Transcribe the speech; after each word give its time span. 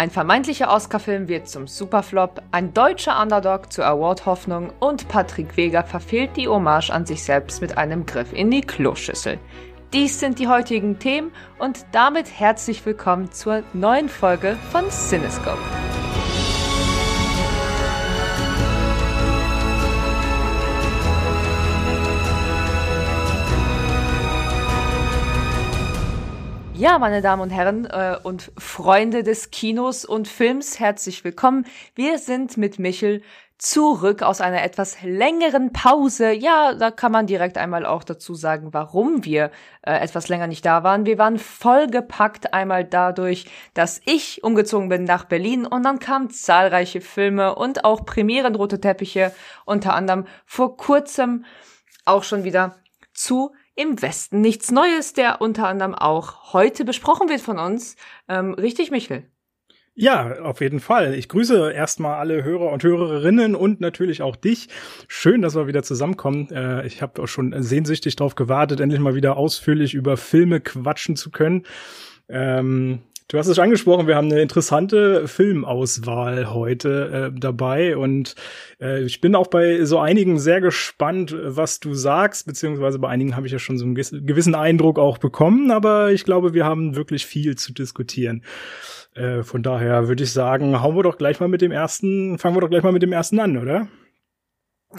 Ein 0.00 0.10
vermeintlicher 0.10 0.72
Oscar-Film 0.72 1.28
wird 1.28 1.46
zum 1.46 1.66
Superflop, 1.66 2.40
ein 2.52 2.72
deutscher 2.72 3.20
Underdog 3.20 3.70
zur 3.70 3.84
Award-Hoffnung 3.84 4.72
und 4.80 5.08
Patrick 5.08 5.58
Weger 5.58 5.84
verfehlt 5.84 6.38
die 6.38 6.48
Hommage 6.48 6.88
an 6.88 7.04
sich 7.04 7.22
selbst 7.22 7.60
mit 7.60 7.76
einem 7.76 8.06
Griff 8.06 8.32
in 8.32 8.50
die 8.50 8.62
Kloschüssel. 8.62 9.38
Dies 9.92 10.18
sind 10.18 10.38
die 10.38 10.48
heutigen 10.48 10.98
Themen 10.98 11.32
und 11.58 11.84
damit 11.92 12.30
herzlich 12.40 12.86
willkommen 12.86 13.30
zur 13.30 13.62
neuen 13.74 14.08
Folge 14.08 14.56
von 14.72 14.88
Cinescope. 14.88 15.58
Ja, 26.80 26.98
meine 26.98 27.20
Damen 27.20 27.42
und 27.42 27.50
Herren 27.50 27.84
äh, 27.84 28.16
und 28.22 28.52
Freunde 28.56 29.22
des 29.22 29.50
Kinos 29.50 30.06
und 30.06 30.26
Films, 30.26 30.80
herzlich 30.80 31.24
willkommen. 31.24 31.66
Wir 31.94 32.18
sind 32.18 32.56
mit 32.56 32.78
Michel 32.78 33.20
zurück 33.58 34.22
aus 34.22 34.40
einer 34.40 34.62
etwas 34.62 35.02
längeren 35.02 35.74
Pause. 35.74 36.32
Ja, 36.32 36.72
da 36.72 36.90
kann 36.90 37.12
man 37.12 37.26
direkt 37.26 37.58
einmal 37.58 37.84
auch 37.84 38.02
dazu 38.02 38.34
sagen, 38.34 38.72
warum 38.72 39.26
wir 39.26 39.50
äh, 39.82 39.92
etwas 39.92 40.28
länger 40.28 40.46
nicht 40.46 40.64
da 40.64 40.82
waren. 40.82 41.04
Wir 41.04 41.18
waren 41.18 41.38
vollgepackt 41.38 42.54
einmal 42.54 42.86
dadurch, 42.86 43.44
dass 43.74 44.00
ich 44.06 44.42
umgezogen 44.42 44.88
bin 44.88 45.04
nach 45.04 45.24
Berlin 45.24 45.66
und 45.66 45.82
dann 45.82 45.98
kamen 45.98 46.30
zahlreiche 46.30 47.02
Filme 47.02 47.56
und 47.56 47.84
auch 47.84 48.06
Premieren 48.06 48.54
rote 48.54 48.80
Teppiche, 48.80 49.34
unter 49.66 49.92
anderem 49.92 50.26
vor 50.46 50.78
kurzem 50.78 51.44
auch 52.06 52.24
schon 52.24 52.44
wieder 52.44 52.76
zu 53.12 53.52
im 53.80 54.02
Westen 54.02 54.40
nichts 54.42 54.70
Neues, 54.70 55.14
der 55.14 55.40
unter 55.40 55.66
anderem 55.66 55.94
auch 55.94 56.52
heute 56.52 56.84
besprochen 56.84 57.28
wird 57.30 57.40
von 57.40 57.58
uns. 57.58 57.96
Ähm, 58.28 58.52
richtig, 58.54 58.90
Michel? 58.90 59.24
Ja, 59.94 60.40
auf 60.42 60.60
jeden 60.60 60.80
Fall. 60.80 61.14
Ich 61.14 61.28
grüße 61.28 61.72
erstmal 61.72 62.18
alle 62.18 62.44
Hörer 62.44 62.72
und 62.72 62.82
Hörerinnen 62.82 63.54
und 63.54 63.80
natürlich 63.80 64.22
auch 64.22 64.36
dich. 64.36 64.68
Schön, 65.08 65.42
dass 65.42 65.56
wir 65.56 65.66
wieder 65.66 65.82
zusammenkommen. 65.82 66.48
Äh, 66.50 66.86
ich 66.86 67.02
habe 67.02 67.22
auch 67.22 67.26
schon 67.26 67.54
sehnsüchtig 67.62 68.16
darauf 68.16 68.34
gewartet, 68.34 68.80
endlich 68.80 69.00
mal 69.00 69.14
wieder 69.14 69.36
ausführlich 69.36 69.94
über 69.94 70.16
Filme 70.16 70.60
quatschen 70.60 71.16
zu 71.16 71.30
können. 71.30 71.64
Ähm, 72.28 73.00
Du 73.30 73.38
hast 73.38 73.46
es 73.46 73.60
angesprochen, 73.60 74.08
wir 74.08 74.16
haben 74.16 74.28
eine 74.28 74.42
interessante 74.42 75.28
Filmauswahl 75.28 76.52
heute 76.52 77.30
äh, 77.32 77.38
dabei 77.38 77.96
und 77.96 78.34
äh, 78.80 79.04
ich 79.04 79.20
bin 79.20 79.36
auch 79.36 79.46
bei 79.46 79.84
so 79.84 80.00
einigen 80.00 80.40
sehr 80.40 80.60
gespannt, 80.60 81.32
was 81.40 81.78
du 81.78 81.94
sagst, 81.94 82.46
beziehungsweise 82.46 82.98
bei 82.98 83.08
einigen 83.08 83.36
habe 83.36 83.46
ich 83.46 83.52
ja 83.52 83.60
schon 83.60 83.78
so 83.78 83.84
einen 83.84 83.94
gewissen 83.94 84.56
Eindruck 84.56 84.98
auch 84.98 85.18
bekommen, 85.18 85.70
aber 85.70 86.10
ich 86.10 86.24
glaube, 86.24 86.54
wir 86.54 86.64
haben 86.64 86.96
wirklich 86.96 87.24
viel 87.24 87.54
zu 87.54 87.72
diskutieren. 87.72 88.42
Äh, 89.14 89.44
von 89.44 89.62
daher 89.62 90.08
würde 90.08 90.24
ich 90.24 90.32
sagen, 90.32 90.82
hauen 90.82 90.96
wir 90.96 91.04
doch 91.04 91.16
gleich 91.16 91.38
mal 91.38 91.48
mit 91.48 91.62
dem 91.62 91.70
ersten, 91.70 92.36
fangen 92.36 92.56
wir 92.56 92.62
doch 92.62 92.70
gleich 92.70 92.82
mal 92.82 92.92
mit 92.92 93.04
dem 93.04 93.12
ersten 93.12 93.38
an, 93.38 93.56
oder? 93.56 93.86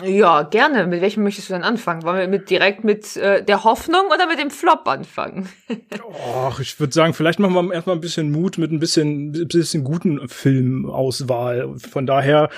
Ja, 0.04 0.44
gerne. 0.44 0.88
Mit 0.88 1.02
welchem 1.02 1.24
möchtest 1.24 1.50
du 1.50 1.54
denn 1.54 1.64
anfangen? 1.64 2.04
Wollen 2.04 2.18
wir 2.18 2.28
mit, 2.28 2.50
direkt 2.50 2.86
mit 2.86 3.18
äh, 3.18 3.44
der 3.44 3.66
Hoffnung 3.66 4.06
oder 4.08 4.26
mit 4.26 4.40
dem 4.40 4.50
Flop 4.50 4.88
anfangen? 4.88 5.50
Och, 6.04 6.60
ich 6.62 6.80
würde 6.80 6.94
sagen, 6.94 7.14
vielleicht 7.14 7.40
machen 7.40 7.54
wir 7.54 7.74
erstmal 7.74 7.98
ein 7.98 8.02
bisschen 8.02 8.32
Mut 8.32 8.58
mit 8.58 8.72
ein 8.72 8.80
bisschen, 8.80 9.34
bisschen 9.50 9.84
guten 9.84 10.30
Filmauswahl. 10.30 11.78
Von 11.78 12.06
daher 12.06 12.50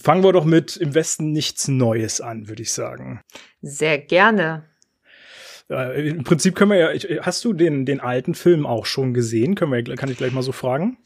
fangen 0.00 0.22
wir 0.22 0.32
doch 0.32 0.44
mit 0.44 0.76
im 0.76 0.94
Westen 0.94 1.32
nichts 1.32 1.66
Neues 1.66 2.20
an, 2.20 2.48
würde 2.48 2.62
ich 2.62 2.72
sagen. 2.72 3.20
Sehr 3.60 3.98
gerne. 3.98 4.64
Äh, 5.68 6.08
Im 6.08 6.22
Prinzip 6.22 6.54
können 6.54 6.70
wir 6.70 6.94
ja, 6.94 7.22
hast 7.22 7.44
du 7.44 7.52
den, 7.52 7.84
den 7.84 7.98
alten 7.98 8.34
Film 8.34 8.64
auch 8.64 8.86
schon 8.86 9.12
gesehen? 9.12 9.56
Können 9.56 9.72
wir, 9.72 9.96
kann 9.96 10.10
ich 10.10 10.18
gleich 10.18 10.32
mal 10.32 10.42
so 10.42 10.52
fragen? 10.52 10.98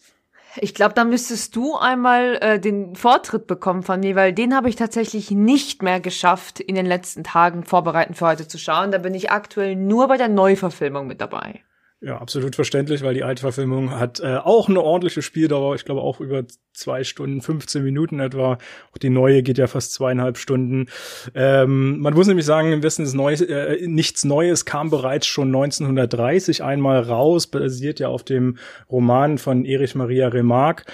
Ich 0.56 0.74
glaube, 0.74 0.94
da 0.94 1.04
müsstest 1.04 1.54
du 1.56 1.76
einmal 1.76 2.38
äh, 2.40 2.58
den 2.58 2.96
Vortritt 2.96 3.46
bekommen 3.46 3.82
von 3.82 4.00
mir, 4.00 4.16
weil 4.16 4.32
den 4.32 4.54
habe 4.54 4.68
ich 4.68 4.76
tatsächlich 4.76 5.30
nicht 5.30 5.82
mehr 5.82 6.00
geschafft, 6.00 6.60
in 6.60 6.74
den 6.74 6.86
letzten 6.86 7.24
Tagen 7.24 7.64
vorbereiten 7.64 8.14
für 8.14 8.26
heute 8.26 8.48
zu 8.48 8.58
schauen. 8.58 8.90
Da 8.90 8.98
bin 8.98 9.14
ich 9.14 9.30
aktuell 9.30 9.76
nur 9.76 10.08
bei 10.08 10.16
der 10.16 10.28
Neuverfilmung 10.28 11.06
mit 11.06 11.20
dabei. 11.20 11.60
Ja, 12.00 12.18
absolut 12.18 12.54
verständlich, 12.54 13.02
weil 13.02 13.14
die 13.14 13.24
alte 13.24 13.40
Verfilmung 13.40 13.98
hat 13.98 14.20
äh, 14.20 14.36
auch 14.36 14.68
eine 14.68 14.80
ordentliche 14.80 15.20
Spieldauer. 15.20 15.74
Ich 15.74 15.84
glaube 15.84 16.00
auch 16.00 16.20
über 16.20 16.44
zwei 16.72 17.02
Stunden, 17.02 17.42
15 17.42 17.82
Minuten 17.82 18.20
etwa. 18.20 18.58
Auch 18.92 18.98
die 18.98 19.10
neue 19.10 19.42
geht 19.42 19.58
ja 19.58 19.66
fast 19.66 19.94
zweieinhalb 19.94 20.38
Stunden. 20.38 20.86
Ähm, 21.34 21.98
man 21.98 22.14
muss 22.14 22.28
nämlich 22.28 22.46
sagen, 22.46 22.72
im 22.72 22.84
Westen 22.84 23.02
ist 23.02 23.14
Neues, 23.14 23.40
äh, 23.40 23.84
nichts 23.88 24.24
Neues 24.24 24.64
kam 24.64 24.90
bereits 24.90 25.26
schon 25.26 25.48
1930 25.48 26.62
einmal 26.62 27.00
raus, 27.00 27.48
basiert 27.48 27.98
ja 27.98 28.06
auf 28.08 28.22
dem 28.22 28.58
Roman 28.88 29.36
von 29.36 29.64
Erich 29.64 29.96
Maria 29.96 30.28
Remarque. 30.28 30.84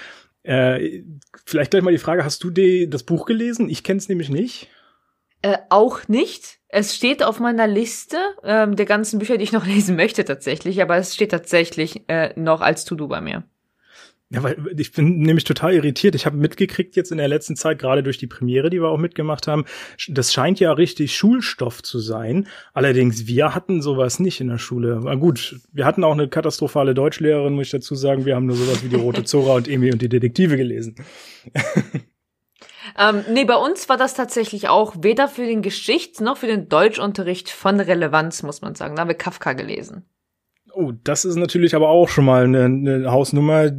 Äh, 0.43 1.03
vielleicht 1.45 1.73
gleich 1.73 1.83
mal 1.83 1.91
die 1.91 1.99
Frage, 1.99 2.25
hast 2.25 2.43
du 2.45 2.51
die, 2.51 2.89
das 2.89 3.03
Buch 3.03 3.27
gelesen? 3.27 3.69
Ich 3.69 3.85
kenne 3.85 3.99
es 3.99 4.09
nämlich 4.09 4.31
nicht. 4.31 4.69
Äh, 5.43 5.59
auch 5.69 6.09
nicht. 6.09 6.61
Es 6.77 6.97
steht 6.97 7.23
auf 7.23 7.39
meiner 7.39 7.69
Liste 7.69 8.17
ähm, 8.43 8.75
der 8.75 8.85
ganzen 8.85 9.21
Bücher, 9.21 9.39
die 9.39 9.45
ich 9.45 9.53
noch 9.53 9.65
lesen 9.75 9.95
möchte 9.95 10.25
tatsächlich, 10.25 10.83
aber 10.83 10.97
es 10.97 11.15
steht 11.15 11.31
tatsächlich 11.31 12.03
äh, 12.09 12.39
noch 12.39 12.61
als 12.61 12.85
To-Do 12.85 13.07
bei 13.07 13.21
mir. 13.21 13.45
Ja, 14.31 14.43
weil 14.43 14.57
ich 14.77 14.91
bin 14.91 15.19
nämlich 15.19 15.45
total 15.45 15.75
irritiert. 15.75 16.17
Ich 16.17 16.27
habe 16.27 16.37
mitgekriegt 16.37 16.97
jetzt 16.97 17.13
in 17.13 17.19
der 17.19 17.29
letzten 17.29 17.55
Zeit, 17.55 17.79
gerade 17.79 18.03
durch 18.03 18.19
die 18.19 18.27
Premiere, 18.27 18.71
die 18.71 18.81
wir 18.81 18.89
auch 18.89 18.99
mitgemacht 18.99 19.47
haben, 19.47 19.67
das 20.09 20.33
scheint 20.33 20.59
ja 20.59 20.73
richtig 20.73 21.15
Schulstoff 21.17 21.81
zu 21.81 22.01
sein. 22.01 22.49
Allerdings, 22.73 23.29
wir 23.29 23.55
hatten 23.55 23.81
sowas 23.81 24.19
nicht 24.19 24.41
in 24.41 24.49
der 24.49 24.59
Schule. 24.59 25.01
Na 25.05 25.15
gut, 25.15 25.61
wir 25.73 25.85
hatten 25.85 26.03
auch 26.03 26.15
eine 26.15 26.27
katastrophale 26.27 26.95
Deutschlehrerin, 26.95 27.55
muss 27.55 27.67
ich 27.67 27.71
dazu 27.71 27.95
sagen. 27.95 28.25
Wir 28.25 28.35
haben 28.35 28.47
nur 28.47 28.57
sowas 28.57 28.83
wie 28.83 28.89
die 28.89 28.97
Rote 28.97 29.23
Zora 29.23 29.55
und 29.55 29.69
Emi 29.69 29.93
und 29.93 30.03
die 30.03 30.09
Detektive 30.09 30.57
gelesen. 30.57 30.97
Ähm, 32.99 33.25
nee, 33.31 33.45
bei 33.45 33.57
uns 33.57 33.89
war 33.89 33.97
das 33.97 34.15
tatsächlich 34.15 34.69
auch 34.69 34.95
weder 35.01 35.29
für 35.29 35.45
den 35.45 35.63
Geschichts- 35.63 36.21
noch 36.21 36.37
für 36.37 36.47
den 36.47 36.69
Deutschunterricht 36.69 37.51
von 37.51 37.81
Relevanz, 37.81 38.43
muss 38.43 38.63
man 38.63 38.75
sagen. 38.75 38.97
Da 38.97 39.03
haben 39.03 39.09
wir 39.09 39.17
Kafka 39.17 39.53
gelesen. 39.53 40.05
Oh, 40.73 40.93
das 41.05 41.25
ist 41.25 41.37
natürlich 41.37 41.75
aber 41.75 41.89
auch 41.89 42.09
schon 42.09 42.25
mal 42.25 42.45
eine, 42.45 42.65
eine 42.65 43.11
Hausnummer. 43.13 43.71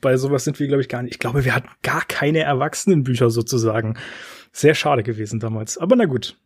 Bei 0.00 0.16
sowas 0.16 0.44
sind 0.44 0.60
wir, 0.60 0.68
glaube 0.68 0.82
ich, 0.82 0.88
gar 0.88 1.02
nicht. 1.02 1.14
Ich 1.14 1.18
glaube, 1.18 1.44
wir 1.44 1.54
hatten 1.54 1.68
gar 1.82 2.04
keine 2.04 2.40
Erwachsenenbücher 2.40 3.30
sozusagen. 3.30 3.96
Sehr 4.52 4.74
schade 4.74 5.02
gewesen 5.02 5.40
damals. 5.40 5.78
Aber 5.78 5.96
na 5.96 6.04
gut. 6.04 6.36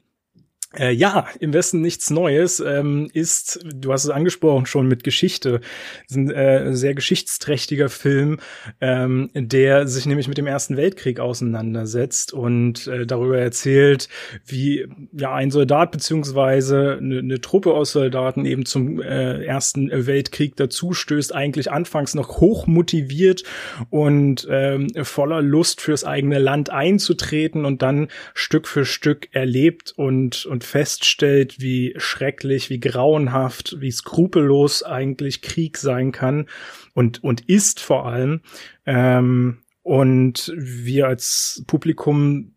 Äh, 0.77 0.93
ja, 0.93 1.27
im 1.41 1.55
Westen 1.55 1.81
nichts 1.81 2.11
Neues 2.11 2.61
ähm, 2.61 3.09
ist, 3.15 3.59
du 3.65 3.91
hast 3.91 4.05
es 4.05 4.11
angesprochen 4.11 4.67
schon 4.67 4.87
mit 4.87 5.03
Geschichte, 5.03 5.63
ist 6.07 6.17
ein 6.17 6.31
äh, 6.31 6.75
sehr 6.77 6.95
geschichtsträchtiger 6.95 7.89
Film, 7.89 8.39
ähm, 8.83 9.31
der 9.33 9.89
sich 9.89 10.05
nämlich 10.05 10.29
mit 10.29 10.37
dem 10.37 10.47
Ersten 10.47 10.77
Weltkrieg 10.77 11.21
auseinandersetzt 11.21 12.35
und 12.35 12.87
äh, 12.87 13.07
darüber 13.07 13.39
erzählt, 13.39 14.11
wie 14.45 14.87
ja 15.13 15.35
ein 15.35 15.51
Soldat 15.51 15.91
beziehungsweise 15.91 16.99
eine, 17.01 17.21
eine 17.21 17.41
Truppe 17.41 17.73
aus 17.73 17.93
Soldaten 17.93 18.45
eben 18.45 18.67
zum 18.67 19.01
äh, 19.01 19.43
Ersten 19.45 19.91
Weltkrieg 19.91 20.55
dazustößt, 20.57 21.35
eigentlich 21.35 21.73
anfangs 21.73 22.15
noch 22.15 22.41
hoch 22.41 22.67
motiviert 22.67 23.43
und 23.89 24.47
ähm, 24.51 24.89
voller 25.03 25.41
Lust 25.41 25.81
fürs 25.81 26.05
eigene 26.05 26.39
Land 26.39 26.69
einzutreten 26.69 27.65
und 27.65 27.81
dann 27.81 28.09
Stück 28.35 28.69
für 28.69 28.85
Stück 28.85 29.29
erlebt 29.33 29.95
und, 29.97 30.45
und 30.45 30.58
und 30.59 30.65
feststellt, 30.65 31.61
wie 31.61 31.95
schrecklich, 31.99 32.69
wie 32.69 32.81
grauenhaft, 32.81 33.77
wie 33.79 33.93
skrupellos 33.93 34.83
eigentlich 34.83 35.41
Krieg 35.41 35.79
sein 35.79 36.11
kann 36.11 36.49
und, 36.95 37.23
und 37.23 37.49
ist 37.49 37.79
vor 37.79 38.07
allem. 38.07 38.41
Ähm, 38.85 39.59
und 39.83 40.53
wir 40.57 41.07
als 41.07 41.63
Publikum 41.69 42.57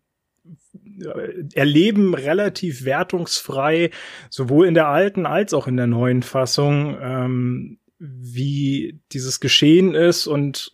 äh, 0.74 1.44
erleben 1.54 2.14
relativ 2.14 2.84
wertungsfrei, 2.84 3.90
sowohl 4.28 4.66
in 4.66 4.74
der 4.74 4.88
alten 4.88 5.24
als 5.24 5.54
auch 5.54 5.68
in 5.68 5.76
der 5.76 5.86
neuen 5.86 6.24
Fassung, 6.24 6.98
ähm, 7.00 7.78
wie 8.00 8.98
dieses 9.12 9.38
Geschehen 9.38 9.94
ist 9.94 10.26
und 10.26 10.72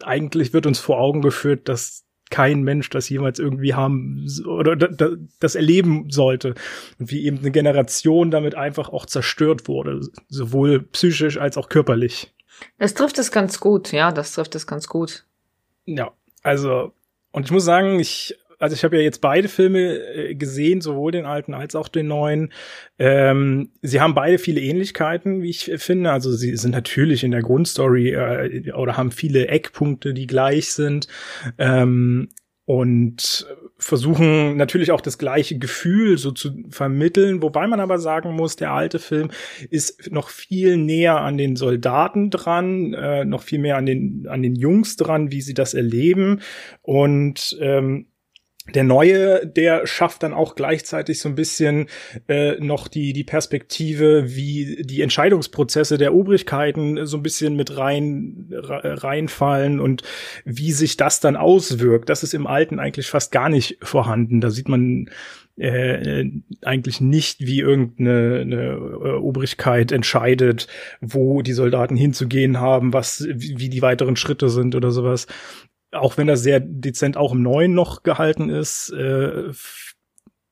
eigentlich 0.00 0.52
wird 0.52 0.66
uns 0.66 0.78
vor 0.78 1.00
Augen 1.00 1.22
geführt, 1.22 1.68
dass 1.68 2.05
kein 2.30 2.62
Mensch 2.62 2.90
das 2.90 3.08
jemals 3.08 3.38
irgendwie 3.38 3.74
haben 3.74 4.26
oder 4.46 4.76
das 4.76 5.54
erleben 5.54 6.10
sollte 6.10 6.54
und 6.98 7.10
wie 7.10 7.24
eben 7.24 7.38
eine 7.38 7.50
Generation 7.50 8.30
damit 8.30 8.54
einfach 8.54 8.88
auch 8.88 9.06
zerstört 9.06 9.68
wurde, 9.68 10.00
sowohl 10.28 10.82
psychisch 10.82 11.38
als 11.38 11.56
auch 11.56 11.68
körperlich. 11.68 12.32
Das 12.78 12.94
trifft 12.94 13.18
es 13.18 13.30
ganz 13.30 13.60
gut, 13.60 13.92
ja, 13.92 14.12
das 14.12 14.32
trifft 14.32 14.54
es 14.54 14.66
ganz 14.66 14.88
gut. 14.88 15.24
Ja, 15.84 16.12
also 16.42 16.92
und 17.30 17.44
ich 17.44 17.50
muss 17.52 17.64
sagen, 17.64 18.00
ich 18.00 18.36
also 18.58 18.74
ich 18.74 18.84
habe 18.84 18.96
ja 18.96 19.02
jetzt 19.02 19.20
beide 19.20 19.48
Filme 19.48 19.98
äh, 19.98 20.34
gesehen, 20.34 20.80
sowohl 20.80 21.12
den 21.12 21.26
alten 21.26 21.54
als 21.54 21.74
auch 21.74 21.88
den 21.88 22.08
neuen. 22.08 22.52
Ähm, 22.98 23.70
sie 23.82 24.00
haben 24.00 24.14
beide 24.14 24.38
viele 24.38 24.60
Ähnlichkeiten, 24.60 25.42
wie 25.42 25.50
ich 25.50 25.70
finde. 25.76 26.12
Also 26.12 26.32
sie 26.32 26.56
sind 26.56 26.72
natürlich 26.72 27.24
in 27.24 27.30
der 27.30 27.42
Grundstory 27.42 28.10
äh, 28.10 28.72
oder 28.72 28.96
haben 28.96 29.10
viele 29.10 29.48
Eckpunkte, 29.48 30.14
die 30.14 30.26
gleich 30.26 30.72
sind. 30.72 31.08
Ähm, 31.58 32.28
und 32.66 33.46
versuchen 33.78 34.56
natürlich 34.56 34.90
auch 34.90 35.00
das 35.00 35.18
gleiche 35.18 35.56
Gefühl 35.56 36.18
so 36.18 36.32
zu 36.32 36.50
vermitteln, 36.70 37.40
wobei 37.40 37.68
man 37.68 37.78
aber 37.78 37.98
sagen 37.98 38.34
muss, 38.34 38.56
der 38.56 38.72
alte 38.72 38.98
Film 38.98 39.30
ist 39.70 40.10
noch 40.10 40.30
viel 40.30 40.76
näher 40.76 41.20
an 41.20 41.38
den 41.38 41.54
Soldaten 41.54 42.28
dran, 42.30 42.92
äh, 42.92 43.24
noch 43.24 43.44
viel 43.44 43.60
mehr 43.60 43.76
an 43.76 43.86
den 43.86 44.26
an 44.28 44.42
den 44.42 44.56
Jungs 44.56 44.96
dran, 44.96 45.30
wie 45.30 45.42
sie 45.42 45.54
das 45.54 45.74
erleben 45.74 46.40
und 46.82 47.56
ähm, 47.60 48.08
der 48.74 48.84
neue, 48.84 49.46
der 49.46 49.86
schafft 49.86 50.22
dann 50.22 50.34
auch 50.34 50.54
gleichzeitig 50.54 51.20
so 51.20 51.28
ein 51.28 51.34
bisschen 51.34 51.86
äh, 52.28 52.56
noch 52.58 52.88
die 52.88 53.12
die 53.12 53.24
Perspektive, 53.24 54.34
wie 54.34 54.82
die 54.82 55.02
Entscheidungsprozesse 55.02 55.98
der 55.98 56.14
Obrigkeiten 56.14 57.06
so 57.06 57.16
ein 57.16 57.22
bisschen 57.22 57.56
mit 57.56 57.76
rein 57.76 58.46
reinfallen 58.50 59.80
und 59.80 60.02
wie 60.44 60.72
sich 60.72 60.96
das 60.96 61.20
dann 61.20 61.36
auswirkt. 61.36 62.08
Das 62.08 62.22
ist 62.22 62.34
im 62.34 62.46
Alten 62.46 62.78
eigentlich 62.78 63.06
fast 63.06 63.32
gar 63.32 63.48
nicht 63.48 63.78
vorhanden. 63.82 64.40
Da 64.40 64.50
sieht 64.50 64.68
man 64.68 65.10
äh, 65.56 66.24
eigentlich 66.62 67.00
nicht, 67.00 67.40
wie 67.40 67.60
irgendeine 67.60 68.40
eine, 68.40 68.62
äh, 68.72 69.16
Obrigkeit 69.16 69.90
entscheidet, 69.90 70.66
wo 71.00 71.40
die 71.40 71.54
Soldaten 71.54 71.96
hinzugehen 71.96 72.60
haben, 72.60 72.92
was 72.92 73.26
wie 73.26 73.70
die 73.70 73.82
weiteren 73.82 74.16
Schritte 74.16 74.50
sind 74.50 74.74
oder 74.74 74.90
sowas 74.90 75.26
auch 75.92 76.16
wenn 76.18 76.26
das 76.26 76.42
sehr 76.42 76.60
dezent 76.60 77.16
auch 77.16 77.32
im 77.32 77.42
Neuen 77.42 77.74
noch 77.74 78.02
gehalten 78.02 78.50
ist. 78.50 78.90
Äh, 78.90 79.52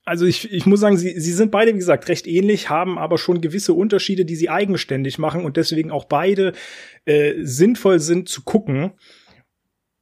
also 0.05 0.27
ich, 0.27 0.53
ich 0.53 0.67
muss 0.67 0.81
sagen, 0.81 0.97
sie, 0.97 1.19
sie 1.19 1.33
sind 1.33 1.51
beide, 1.51 1.73
wie 1.73 1.79
gesagt, 1.79 2.09
recht 2.09 2.27
ähnlich, 2.27 2.69
haben 2.69 2.99
aber 2.99 3.17
schon 3.17 3.41
gewisse 3.41 3.73
Unterschiede, 3.73 4.25
die 4.25 4.37
sie 4.37 4.51
eigenständig 4.51 5.19
machen 5.19 5.45
und 5.45 5.57
deswegen 5.57 5.91
auch 5.91 6.05
beide 6.05 6.53
äh, 7.07 7.35
sinnvoll 7.41 8.01
sind 8.01 8.29
zu 8.29 8.43
gucken 8.43 8.93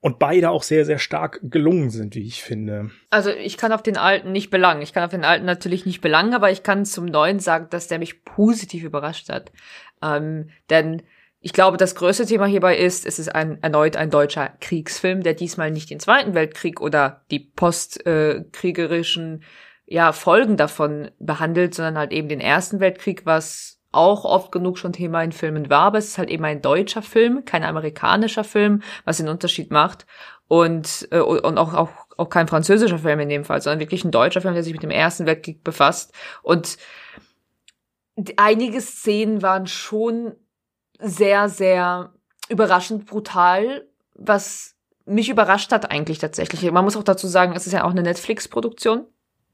und 0.00 0.18
beide 0.18 0.50
auch 0.50 0.64
sehr, 0.64 0.84
sehr 0.84 0.98
stark 0.98 1.38
gelungen 1.44 1.90
sind, 1.90 2.16
wie 2.16 2.26
ich 2.26 2.42
finde. 2.42 2.90
Also 3.10 3.30
ich 3.30 3.56
kann 3.56 3.70
auf 3.70 3.84
den 3.84 3.96
alten 3.96 4.32
nicht 4.32 4.50
belangen. 4.50 4.82
Ich 4.82 4.92
kann 4.92 5.04
auf 5.04 5.12
den 5.12 5.24
alten 5.24 5.46
natürlich 5.46 5.86
nicht 5.86 6.00
belangen, 6.00 6.34
aber 6.34 6.50
ich 6.50 6.64
kann 6.64 6.84
zum 6.84 7.06
neuen 7.06 7.38
sagen, 7.38 7.68
dass 7.70 7.86
der 7.86 8.00
mich 8.00 8.24
positiv 8.24 8.82
überrascht 8.82 9.28
hat. 9.28 9.52
Ähm, 10.02 10.50
denn 10.68 11.02
ich 11.42 11.52
glaube, 11.52 11.76
das 11.76 11.96
größte 11.96 12.24
Thema 12.24 12.46
hierbei 12.46 12.76
ist, 12.76 13.04
es 13.04 13.18
ist 13.18 13.34
ein, 13.34 13.62
erneut 13.62 13.96
ein 13.96 14.10
deutscher 14.10 14.52
Kriegsfilm, 14.60 15.22
der 15.22 15.34
diesmal 15.34 15.70
nicht 15.70 15.90
den 15.90 16.00
Zweiten 16.00 16.34
Weltkrieg 16.34 16.80
oder 16.80 17.22
die 17.30 17.40
postkriegerischen 17.40 19.42
ja, 19.84 20.12
Folgen 20.12 20.56
davon 20.56 21.10
behandelt, 21.18 21.74
sondern 21.74 21.98
halt 21.98 22.12
eben 22.12 22.28
den 22.28 22.40
Ersten 22.40 22.80
Weltkrieg, 22.80 23.26
was 23.26 23.80
auch 23.90 24.24
oft 24.24 24.52
genug 24.52 24.78
schon 24.78 24.92
Thema 24.92 25.22
in 25.22 25.32
Filmen 25.32 25.68
war, 25.68 25.82
aber 25.82 25.98
es 25.98 26.08
ist 26.08 26.18
halt 26.18 26.30
eben 26.30 26.44
ein 26.44 26.62
deutscher 26.62 27.02
Film, 27.02 27.44
kein 27.44 27.64
amerikanischer 27.64 28.44
Film, 28.44 28.82
was 29.04 29.18
den 29.18 29.28
Unterschied 29.28 29.70
macht. 29.70 30.06
Und 30.48 31.08
äh, 31.10 31.20
und 31.20 31.58
auch, 31.58 31.74
auch 31.74 31.90
auch 32.16 32.28
kein 32.28 32.48
französischer 32.48 32.98
Film 32.98 33.20
in 33.20 33.28
dem 33.28 33.44
Fall, 33.44 33.60
sondern 33.60 33.80
wirklich 33.80 34.04
ein 34.04 34.10
deutscher 34.10 34.40
Film, 34.40 34.54
der 34.54 34.62
sich 34.62 34.72
mit 34.72 34.82
dem 34.82 34.90
Ersten 34.90 35.26
Weltkrieg 35.26 35.64
befasst. 35.64 36.12
Und 36.42 36.76
einige 38.36 38.80
Szenen 38.80 39.42
waren 39.42 39.66
schon 39.66 40.34
sehr, 41.02 41.48
sehr 41.48 42.12
überraschend 42.48 43.06
brutal, 43.06 43.86
was 44.14 44.74
mich 45.04 45.28
überrascht 45.28 45.72
hat 45.72 45.90
eigentlich 45.90 46.18
tatsächlich. 46.18 46.70
Man 46.70 46.84
muss 46.84 46.96
auch 46.96 47.02
dazu 47.02 47.26
sagen, 47.26 47.54
es 47.54 47.66
ist 47.66 47.72
ja 47.72 47.84
auch 47.84 47.90
eine 47.90 48.02
Netflix-Produktion. 48.02 49.06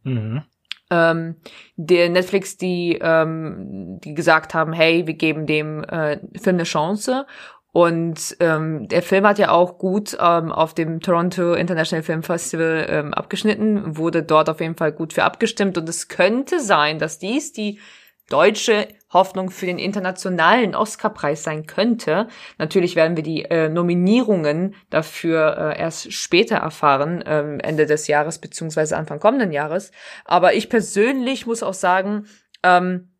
Mhm. 0.02 0.42
Ähm, 0.90 1.36
der 1.76 2.08
Netflix, 2.08 2.56
die, 2.56 2.98
ähm, 3.00 3.98
die 4.02 4.14
gesagt 4.14 4.54
haben, 4.54 4.72
hey, 4.72 5.06
wir 5.06 5.14
geben 5.14 5.46
dem 5.46 5.84
äh, 5.84 6.18
Film 6.38 6.56
eine 6.56 6.64
Chance. 6.64 7.26
Und 7.72 8.36
ähm, 8.40 8.88
der 8.88 9.02
Film 9.02 9.26
hat 9.26 9.38
ja 9.38 9.50
auch 9.50 9.78
gut 9.78 10.16
ähm, 10.20 10.50
auf 10.50 10.74
dem 10.74 11.00
Toronto 11.00 11.52
International 11.52 12.02
Film 12.02 12.22
Festival 12.22 12.86
ähm, 12.88 13.14
abgeschnitten, 13.14 13.96
wurde 13.96 14.22
dort 14.22 14.48
auf 14.48 14.60
jeden 14.60 14.76
Fall 14.76 14.92
gut 14.92 15.12
für 15.12 15.24
abgestimmt. 15.24 15.76
Und 15.76 15.88
es 15.88 16.08
könnte 16.08 16.60
sein, 16.60 16.98
dass 16.98 17.18
dies 17.18 17.52
die 17.52 17.78
deutsche 18.30 18.88
Hoffnung 19.10 19.50
für 19.50 19.66
den 19.66 19.78
internationalen 19.78 20.74
Oscarpreis 20.74 21.42
sein 21.42 21.66
könnte. 21.66 22.28
Natürlich 22.58 22.96
werden 22.96 23.16
wir 23.16 23.22
die 23.22 23.44
äh, 23.44 23.68
Nominierungen 23.68 24.74
dafür 24.90 25.74
äh, 25.76 25.80
erst 25.80 26.12
später 26.12 26.56
erfahren, 26.56 27.24
ähm, 27.26 27.60
Ende 27.60 27.86
des 27.86 28.06
Jahres 28.06 28.38
beziehungsweise 28.38 28.96
Anfang 28.96 29.20
kommenden 29.20 29.52
Jahres. 29.52 29.92
Aber 30.24 30.54
ich 30.54 30.68
persönlich 30.68 31.46
muss 31.46 31.62
auch 31.62 31.74
sagen, 31.74 32.26
ähm, 32.62 33.10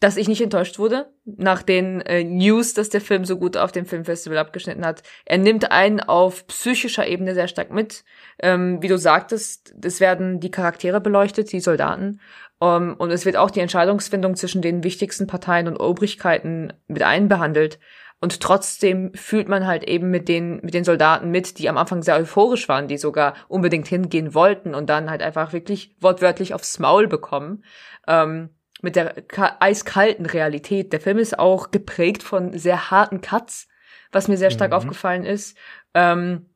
dass 0.00 0.16
ich 0.16 0.28
nicht 0.28 0.40
enttäuscht 0.40 0.78
wurde 0.78 1.12
nach 1.24 1.62
den 1.62 2.00
äh, 2.00 2.24
News, 2.24 2.72
dass 2.72 2.88
der 2.88 3.02
Film 3.02 3.26
so 3.26 3.36
gut 3.36 3.58
auf 3.58 3.70
dem 3.70 3.84
Filmfestival 3.84 4.38
abgeschnitten 4.38 4.84
hat. 4.84 5.02
Er 5.26 5.36
nimmt 5.36 5.70
einen 5.70 6.00
auf 6.00 6.46
psychischer 6.46 7.06
Ebene 7.06 7.34
sehr 7.34 7.48
stark 7.48 7.70
mit. 7.70 8.02
Ähm, 8.42 8.82
wie 8.82 8.88
du 8.88 8.96
sagtest, 8.96 9.74
es 9.84 10.00
werden 10.00 10.40
die 10.40 10.50
Charaktere 10.50 11.02
beleuchtet, 11.02 11.52
die 11.52 11.60
Soldaten. 11.60 12.20
Um, 12.62 12.90
ähm, 12.90 12.94
und 12.98 13.10
es 13.10 13.24
wird 13.24 13.36
auch 13.36 13.50
die 13.50 13.60
Entscheidungsfindung 13.60 14.36
zwischen 14.36 14.60
den 14.60 14.84
wichtigsten 14.84 15.26
Parteien 15.26 15.66
und 15.66 15.78
Obrigkeiten 15.78 16.74
mit 16.88 17.02
einbehandelt. 17.02 17.78
Und 18.20 18.40
trotzdem 18.40 19.14
fühlt 19.14 19.48
man 19.48 19.66
halt 19.66 19.84
eben 19.84 20.10
mit 20.10 20.28
den, 20.28 20.60
mit 20.62 20.74
den 20.74 20.84
Soldaten 20.84 21.30
mit, 21.30 21.58
die 21.58 21.70
am 21.70 21.78
Anfang 21.78 22.02
sehr 22.02 22.16
euphorisch 22.16 22.68
waren, 22.68 22.86
die 22.86 22.98
sogar 22.98 23.34
unbedingt 23.48 23.88
hingehen 23.88 24.34
wollten 24.34 24.74
und 24.74 24.90
dann 24.90 25.08
halt 25.08 25.22
einfach 25.22 25.54
wirklich 25.54 25.96
wortwörtlich 26.00 26.52
aufs 26.52 26.78
Maul 26.78 27.08
bekommen. 27.08 27.64
Ähm, 28.06 28.50
mit 28.82 28.96
der 28.96 29.14
eiskalten 29.60 30.26
Realität. 30.26 30.92
Der 30.92 31.00
Film 31.00 31.18
ist 31.18 31.38
auch 31.38 31.70
geprägt 31.70 32.22
von 32.22 32.58
sehr 32.58 32.90
harten 32.90 33.20
Cuts, 33.20 33.68
was 34.12 34.28
mir 34.28 34.36
sehr 34.36 34.50
stark 34.50 34.70
mhm. 34.70 34.76
aufgefallen 34.76 35.24
ist. 35.24 35.56
Ähm, 35.94 36.46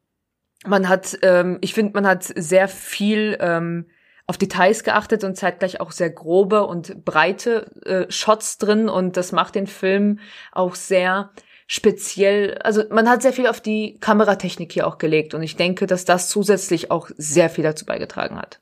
man 0.67 0.89
hat, 0.89 1.19
ich 1.61 1.75
finde, 1.75 1.93
man 1.93 2.07
hat 2.07 2.25
sehr 2.25 2.69
viel 2.69 3.37
auf 4.27 4.39
Details 4.39 4.85
geachtet 4.85 5.25
und 5.25 5.37
zeitgleich 5.37 5.81
auch 5.81 5.93
sehr 5.93 6.11
grobe 6.11 6.67
und 6.67 7.05
breite 7.05 7.71
äh, 7.85 8.11
Shots 8.11 8.59
drin. 8.59 8.89
Und 8.89 9.17
das 9.17 9.33
macht 9.33 9.55
den 9.55 9.67
Film 9.67 10.19
auch 10.53 10.75
sehr 10.75 11.31
speziell, 11.67 12.59
also 12.59 12.83
man 12.91 13.09
hat 13.09 13.23
sehr 13.23 13.33
viel 13.33 13.47
auf 13.47 13.61
die 13.61 13.99
Kameratechnik 14.01 14.73
hier 14.73 14.87
auch 14.87 14.99
gelegt. 14.99 15.35
Und 15.35 15.43
ich 15.43 15.57
denke, 15.57 15.87
dass 15.87 16.05
das 16.05 16.29
zusätzlich 16.29 16.91
auch 16.91 17.11
sehr 17.17 17.51
viel 17.51 17.65
dazu 17.65 17.85
beigetragen 17.85 18.39
hat. 18.39 18.61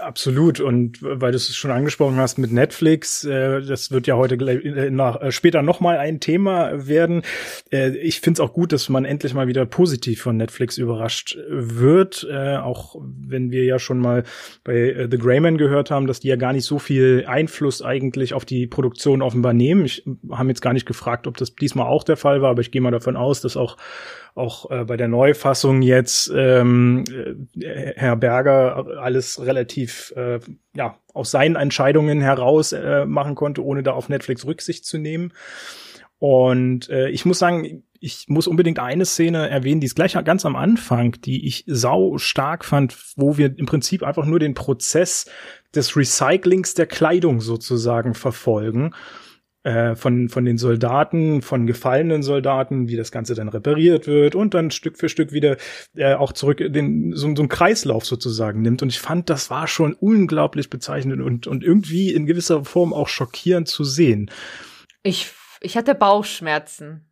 Absolut. 0.00 0.60
Und 0.60 0.98
weil 1.02 1.32
du 1.32 1.36
es 1.36 1.56
schon 1.56 1.72
angesprochen 1.72 2.16
hast 2.16 2.38
mit 2.38 2.52
Netflix, 2.52 3.24
äh, 3.24 3.60
das 3.62 3.90
wird 3.90 4.06
ja 4.06 4.14
heute 4.14 4.36
äh, 4.36 4.90
nach, 4.90 5.20
äh, 5.20 5.32
später 5.32 5.60
nochmal 5.62 5.98
ein 5.98 6.20
Thema 6.20 6.86
werden. 6.86 7.22
Äh, 7.72 7.96
ich 7.96 8.20
finde 8.20 8.40
es 8.40 8.48
auch 8.48 8.52
gut, 8.52 8.72
dass 8.72 8.88
man 8.88 9.04
endlich 9.04 9.34
mal 9.34 9.48
wieder 9.48 9.66
positiv 9.66 10.22
von 10.22 10.36
Netflix 10.36 10.78
überrascht 10.78 11.36
wird. 11.48 12.24
Äh, 12.30 12.58
auch 12.58 12.94
wenn 13.02 13.50
wir 13.50 13.64
ja 13.64 13.80
schon 13.80 13.98
mal 13.98 14.22
bei 14.62 14.74
äh, 14.74 15.08
The 15.10 15.18
Greyman 15.18 15.58
gehört 15.58 15.90
haben, 15.90 16.06
dass 16.06 16.20
die 16.20 16.28
ja 16.28 16.36
gar 16.36 16.52
nicht 16.52 16.64
so 16.64 16.78
viel 16.78 17.24
Einfluss 17.26 17.82
eigentlich 17.82 18.34
auf 18.34 18.44
die 18.44 18.68
Produktion 18.68 19.20
offenbar 19.20 19.52
nehmen. 19.52 19.84
Ich 19.84 20.04
habe 20.30 20.48
jetzt 20.48 20.62
gar 20.62 20.74
nicht 20.74 20.86
gefragt, 20.86 21.26
ob 21.26 21.36
das 21.38 21.56
diesmal 21.56 21.88
auch 21.88 22.04
der 22.04 22.16
Fall 22.16 22.40
war, 22.40 22.50
aber 22.50 22.60
ich 22.60 22.70
gehe 22.70 22.80
mal 22.80 22.92
davon 22.92 23.16
aus, 23.16 23.40
dass 23.40 23.56
auch 23.56 23.76
auch 24.34 24.70
äh, 24.70 24.84
bei 24.84 24.96
der 24.96 25.08
Neufassung 25.08 25.82
jetzt 25.82 26.32
ähm, 26.34 27.04
äh, 27.60 27.92
Herr 27.96 28.16
Berger 28.16 28.86
alles 28.98 29.44
relativ 29.44 29.71
äh, 29.76 30.40
ja 30.74 30.98
aus 31.12 31.30
seinen 31.30 31.56
Entscheidungen 31.56 32.20
heraus 32.20 32.72
äh, 32.72 33.04
machen 33.06 33.34
konnte, 33.34 33.64
ohne 33.64 33.82
da 33.82 33.92
auf 33.92 34.08
Netflix 34.08 34.46
Rücksicht 34.46 34.84
zu 34.84 34.98
nehmen. 34.98 35.32
Und 36.18 36.88
äh, 36.88 37.08
ich 37.08 37.24
muss 37.24 37.38
sagen, 37.38 37.82
ich 37.98 38.26
muss 38.28 38.46
unbedingt 38.46 38.78
eine 38.78 39.04
Szene 39.04 39.48
erwähnen, 39.48 39.80
die 39.80 39.86
ist 39.86 39.94
gleich 39.94 40.12
ganz 40.24 40.44
am 40.44 40.56
Anfang, 40.56 41.16
die 41.24 41.46
ich 41.46 41.64
sau 41.66 42.18
stark 42.18 42.64
fand, 42.64 42.96
wo 43.16 43.38
wir 43.38 43.56
im 43.56 43.66
Prinzip 43.66 44.02
einfach 44.02 44.24
nur 44.24 44.38
den 44.38 44.54
Prozess 44.54 45.30
des 45.74 45.96
Recyclings 45.96 46.74
der 46.74 46.86
Kleidung 46.86 47.40
sozusagen 47.40 48.14
verfolgen 48.14 48.92
äh, 49.64 49.94
von, 49.94 50.28
von 50.28 50.44
den 50.44 50.58
Soldaten, 50.58 51.42
von 51.42 51.66
gefallenen 51.66 52.22
Soldaten, 52.22 52.88
wie 52.88 52.96
das 52.96 53.12
Ganze 53.12 53.34
dann 53.34 53.48
repariert 53.48 54.06
wird 54.06 54.34
und 54.34 54.54
dann 54.54 54.70
Stück 54.70 54.98
für 54.98 55.08
Stück 55.08 55.32
wieder 55.32 55.56
äh, 55.96 56.14
auch 56.14 56.32
zurück 56.32 56.58
den, 56.58 57.12
so, 57.14 57.34
so 57.34 57.42
einen 57.42 57.48
Kreislauf 57.48 58.04
sozusagen 58.04 58.62
nimmt. 58.62 58.82
Und 58.82 58.88
ich 58.88 59.00
fand, 59.00 59.30
das 59.30 59.50
war 59.50 59.68
schon 59.68 59.94
unglaublich 59.94 60.70
bezeichnend 60.70 61.22
und, 61.22 61.46
und 61.46 61.62
irgendwie 61.62 62.12
in 62.12 62.26
gewisser 62.26 62.64
Form 62.64 62.92
auch 62.92 63.08
schockierend 63.08 63.68
zu 63.68 63.84
sehen. 63.84 64.30
Ich, 65.02 65.30
ich 65.60 65.76
hatte 65.76 65.94
Bauchschmerzen 65.94 67.11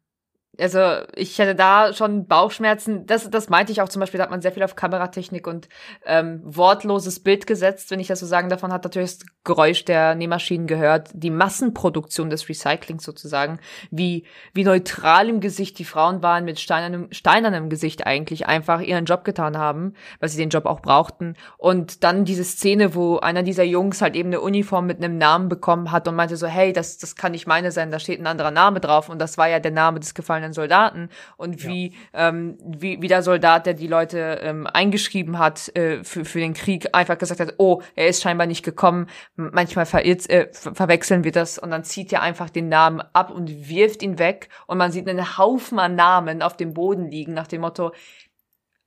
also 0.61 1.05
ich 1.15 1.41
hatte 1.41 1.55
da 1.55 1.93
schon 1.93 2.27
Bauchschmerzen. 2.27 3.07
Das, 3.07 3.31
das 3.31 3.49
meinte 3.49 3.73
ich 3.73 3.81
auch 3.81 3.89
zum 3.89 4.01
Beispiel, 4.01 4.19
da 4.19 4.25
hat 4.25 4.31
man 4.31 4.43
sehr 4.43 4.53
viel 4.53 4.63
auf 4.63 4.77
Kameratechnik 4.77 5.47
und 5.47 5.69
ähm, 6.05 6.41
wortloses 6.45 7.21
Bild 7.21 7.47
gesetzt, 7.47 7.91
wenn 7.91 8.01
ich 8.01 8.09
das 8.09 8.21
so 8.21 8.27
sagen 8.27 8.49
davon 8.49 8.73
hat 8.73 8.85
natürlich 8.85 9.19
das 9.19 9.27
Geräusch 9.45 9.85
der 9.87 10.15
Nähmaschinen 10.15 10.67
gehört, 10.67 11.09
die 11.15 11.31
Massenproduktion 11.31 12.29
des 12.29 12.49
Recyclings 12.49 13.05
sozusagen, 13.05 13.59
wie, 13.91 14.25
wie 14.53 14.65
neutral 14.65 15.29
im 15.29 15.41
Gesicht 15.41 15.79
die 15.79 15.85
Frauen 15.85 16.23
waren, 16.23 16.45
mit 16.45 16.61
steinernem, 16.61 17.09
steinernem 17.11 17.71
Gesicht 17.71 18.07
eigentlich 18.07 18.47
einfach 18.47 18.81
ihren 18.81 19.07
Job 19.07 19.25
getan 19.25 19.57
haben, 19.57 19.95
weil 20.19 20.29
sie 20.29 20.37
den 20.37 20.51
Job 20.51 20.67
auch 20.67 20.81
brauchten. 20.81 21.37
Und 21.57 22.05
dann 22.05 22.27
diese 22.27 22.45
Szene, 22.45 22.95
wo 22.95 23.19
einer 23.19 23.43
dieser 23.43 23.65
Jungs 23.65 24.03
halt 24.03 24.15
eben 24.15 24.29
eine 24.29 24.41
Uniform 24.41 24.87
mit 24.87 24.99
einem 24.99 25.17
Namen 25.17 25.49
bekommen 25.49 25.91
hat 25.91 26.07
und 26.07 26.17
meinte 26.17 26.37
so, 26.37 26.47
hey, 26.47 26.73
das, 26.73 26.99
das 26.99 27.17
kann 27.17 27.33
nicht 27.33 27.47
meine 27.47 27.73
sein, 27.73 27.91
da 27.91 27.99
steht 27.99 28.21
ein 28.21 28.27
anderer 28.27 28.51
Name 28.51 28.81
drauf 28.81 29.09
und 29.09 29.19
das 29.19 29.39
war 29.39 29.49
ja 29.49 29.59
der 29.59 29.71
Name 29.71 30.01
des 30.01 30.15
gefallenen 30.15 30.50
seinen 30.51 30.55
Soldaten 30.55 31.09
und 31.37 31.65
wie, 31.67 31.95
ja. 32.13 32.29
ähm, 32.29 32.59
wie, 32.65 33.01
wie 33.01 33.09
der 33.09 33.23
Soldat, 33.23 33.67
der 33.67 33.75
die 33.75 33.87
Leute 33.87 34.41
ähm, 34.43 34.67
eingeschrieben 34.67 35.39
hat 35.39 35.75
äh, 35.77 36.03
für, 36.05 36.25
für 36.25 36.41
den 36.41 36.55
Krieg, 36.55 36.89
einfach 36.93 37.19
gesagt 37.19 37.41
hat, 37.41 37.55
oh, 37.59 37.83
er 37.95 38.09
ist 38.09 38.23
scheinbar 38.23 38.47
nicht 38.47 38.65
gekommen. 38.65 39.07
Manchmal 39.37 39.87
verirrt, 39.87 40.29
äh, 40.31 40.49
ver 40.53 40.75
verwechseln 40.75 41.25
wir 41.25 41.33
das 41.33 41.59
und 41.59 41.71
dann 41.71 41.85
zieht 41.85 42.13
er 42.13 42.23
einfach 42.23 42.51
den 42.51 42.69
Namen 42.69 43.03
ab 43.13 43.31
und 43.31 43.69
wirft 43.69 44.03
ihn 44.03 44.19
weg 44.19 44.49
und 44.67 44.79
man 44.79 44.93
sieht 44.93 45.09
einen 45.09 45.39
Haufen 45.39 45.79
an 45.79 45.95
Namen 45.95 46.43
auf 46.43 46.57
dem 46.57 46.75
Boden 46.75 47.11
liegen 47.11 47.35
nach 47.35 47.47
dem 47.47 47.63
Motto, 47.63 47.93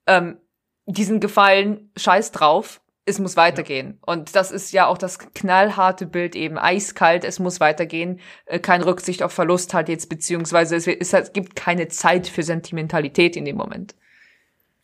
ähm, 0.08 0.38
diesen 0.86 1.20
Gefallen, 1.20 1.92
scheiß 1.96 2.32
drauf, 2.32 2.82
es 3.06 3.20
muss 3.20 3.36
weitergehen. 3.36 4.00
Ja. 4.08 4.14
Und 4.14 4.36
das 4.36 4.52
ist 4.52 4.72
ja 4.72 4.88
auch 4.88 4.98
das 4.98 5.20
knallharte 5.20 6.06
Bild 6.06 6.36
eben, 6.36 6.58
eiskalt, 6.58 7.24
es 7.24 7.40
muss 7.40 7.60
weitergehen, 7.60 8.20
äh, 8.46 8.60
kein 8.60 8.82
Rücksicht 8.82 9.24
auf 9.24 9.34
Verlust 9.34 9.74
halt 9.74 9.90
jetzt, 9.90 10.10
beziehungsweise 10.10 10.76
es, 10.76 10.88
es, 10.88 11.14
es 11.14 11.34
gibt 11.34 11.56
keine 11.56 11.88
Zeit 11.90 12.28
für 12.28 12.44
Sentimentalität 12.44 13.36
in 13.36 13.46
dem 13.46 13.58
Moment. 13.58 13.96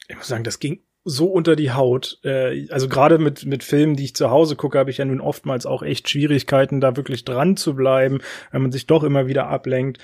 Ich 0.07 0.15
muss 0.15 0.27
sagen, 0.27 0.43
das 0.43 0.59
ging 0.59 0.81
so 1.05 1.27
unter 1.27 1.55
die 1.55 1.71
Haut. 1.71 2.19
Äh, 2.23 2.67
also 2.69 2.89
gerade 2.89 3.17
mit 3.17 3.45
mit 3.45 3.63
Filmen, 3.63 3.95
die 3.95 4.05
ich 4.05 4.15
zu 4.15 4.29
Hause 4.29 4.55
gucke, 4.55 4.77
habe 4.77 4.91
ich 4.91 4.97
ja 4.97 5.05
nun 5.05 5.21
oftmals 5.21 5.65
auch 5.65 5.81
echt 5.81 6.09
Schwierigkeiten, 6.09 6.81
da 6.81 6.97
wirklich 6.97 7.25
dran 7.25 7.57
zu 7.57 7.75
bleiben, 7.75 8.19
wenn 8.51 8.61
man 8.61 8.71
sich 8.71 8.85
doch 8.85 9.03
immer 9.03 9.27
wieder 9.27 9.47
ablenkt. 9.47 9.99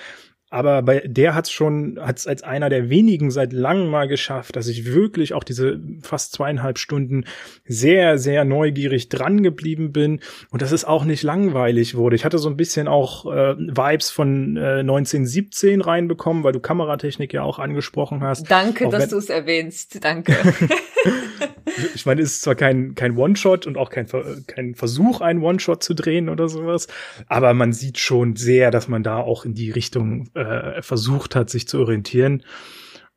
Aber 0.56 0.84
bei 0.84 1.04
der 1.06 1.36
hat's 1.36 1.52
schon, 1.52 2.00
hat's 2.00 2.28
als 2.28 2.42
einer 2.42 2.70
der 2.70 2.90
wenigen 2.90 3.30
seit 3.30 3.52
langem 3.52 3.90
mal 3.90 4.08
geschafft, 4.08 4.56
dass 4.56 4.70
ich 4.70 4.86
wirklich 4.86 5.34
auch 5.34 5.44
diese 5.44 5.82
fast 6.02 6.32
zweieinhalb 6.32 6.78
Stunden 6.78 7.26
sehr, 7.66 8.18
sehr 8.18 8.46
neugierig 8.46 9.10
dran 9.10 9.44
geblieben 9.44 9.92
bin 9.92 10.22
und 10.52 10.62
dass 10.62 10.72
es 10.72 10.86
auch 10.86 11.04
nicht 11.04 11.24
langweilig 11.24 11.96
wurde. 11.96 12.16
Ich 12.16 12.24
hatte 12.24 12.38
so 12.38 12.48
ein 12.48 12.56
bisschen 12.56 12.88
auch 12.88 13.26
äh, 13.26 13.58
Vibes 13.58 14.12
von 14.12 14.56
äh, 14.56 14.80
1917 14.80 15.82
reinbekommen, 15.82 16.46
weil 16.46 16.54
du 16.54 16.62
Kameratechnik 16.62 17.34
ja 17.34 17.44
auch 17.44 17.60
angesprochen 17.60 18.22
hast. 18.22 18.50
Danke, 18.50 18.88
auch 18.88 18.92
dass 18.92 19.10
du 19.10 19.18
es 19.18 19.30
erwähnst. 19.30 20.06
Danke. 20.06 20.38
ich 21.94 22.06
meine, 22.06 22.22
es 22.22 22.34
ist 22.34 22.42
zwar 22.42 22.56
kein, 22.56 22.96
kein 22.96 23.18
One-Shot 23.18 23.68
und 23.68 23.78
auch 23.78 23.90
kein, 23.90 24.08
kein 24.48 24.76
Versuch, 24.76 25.22
einen 25.22 25.42
One-Shot 25.42 25.84
zu 25.84 25.94
drehen 25.94 26.30
oder 26.30 26.48
sowas, 26.48 26.88
aber 27.28 27.54
man 27.54 27.74
sieht 27.74 27.98
schon 28.00 28.36
sehr, 28.36 28.72
dass 28.72 28.88
man 28.88 29.04
da 29.04 29.18
auch 29.18 29.46
in 29.46 29.54
die 29.54 29.72
Richtung 29.72 30.30
äh, 30.36 30.82
versucht 30.82 31.36
hat, 31.36 31.50
sich 31.50 31.68
zu 31.68 31.80
orientieren. 31.80 32.44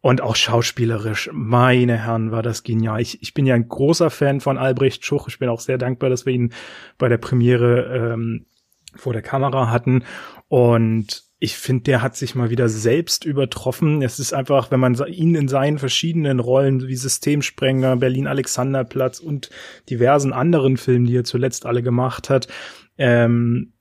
Und 0.01 0.21
auch 0.21 0.37
schauspielerisch, 0.37 1.29
meine 1.33 1.97
Herren, 2.05 2.31
war 2.31 2.43
das 2.43 2.63
genial. 2.63 3.01
Ich, 3.01 3.21
ich 3.21 3.35
bin 3.35 3.47
ja 3.47 3.57
ein 3.57 3.69
großer 3.69 4.11
Fan 4.11 4.41
von 4.41 4.57
Albrecht 4.57 5.05
Schuch. 5.05 5.27
Ich 5.27 5.41
bin 5.41 5.49
auch 5.49 5.59
sehr 5.59 5.77
dankbar, 5.77 6.09
dass 6.09 6.25
wir 6.25 6.33
ihn 6.33 6.53
bei 6.99 7.09
der 7.09 7.19
Premiere 7.19 8.13
ähm, 8.15 8.47
vor 8.95 9.13
der 9.13 9.23
Kamera 9.23 9.71
hatten. 9.71 10.05
Und 10.47 11.28
ich 11.41 11.57
finde, 11.57 11.85
der 11.85 12.03
hat 12.03 12.17
sich 12.17 12.35
mal 12.35 12.51
wieder 12.51 12.69
selbst 12.69 13.25
übertroffen. 13.25 14.03
Es 14.03 14.19
ist 14.19 14.33
einfach, 14.33 14.71
wenn 14.71 14.81
man 14.81 14.95
ihn 15.07 15.37
in 15.37 15.47
seinen 15.47 15.79
verschiedenen 15.79 16.41
Rollen 16.41 16.89
wie 16.89 16.97
Systemsprenger, 16.97 17.97
Berlin 17.97 18.27
Alexanderplatz 18.27 19.21
und 19.21 19.51
diversen 19.89 20.33
anderen 20.33 20.77
Filmen, 20.77 21.07
die 21.07 21.17
er 21.17 21.25
zuletzt 21.25 21.65
alle 21.65 21.83
gemacht 21.83 22.29
hat, 22.29 22.49
ähm, 22.97 23.73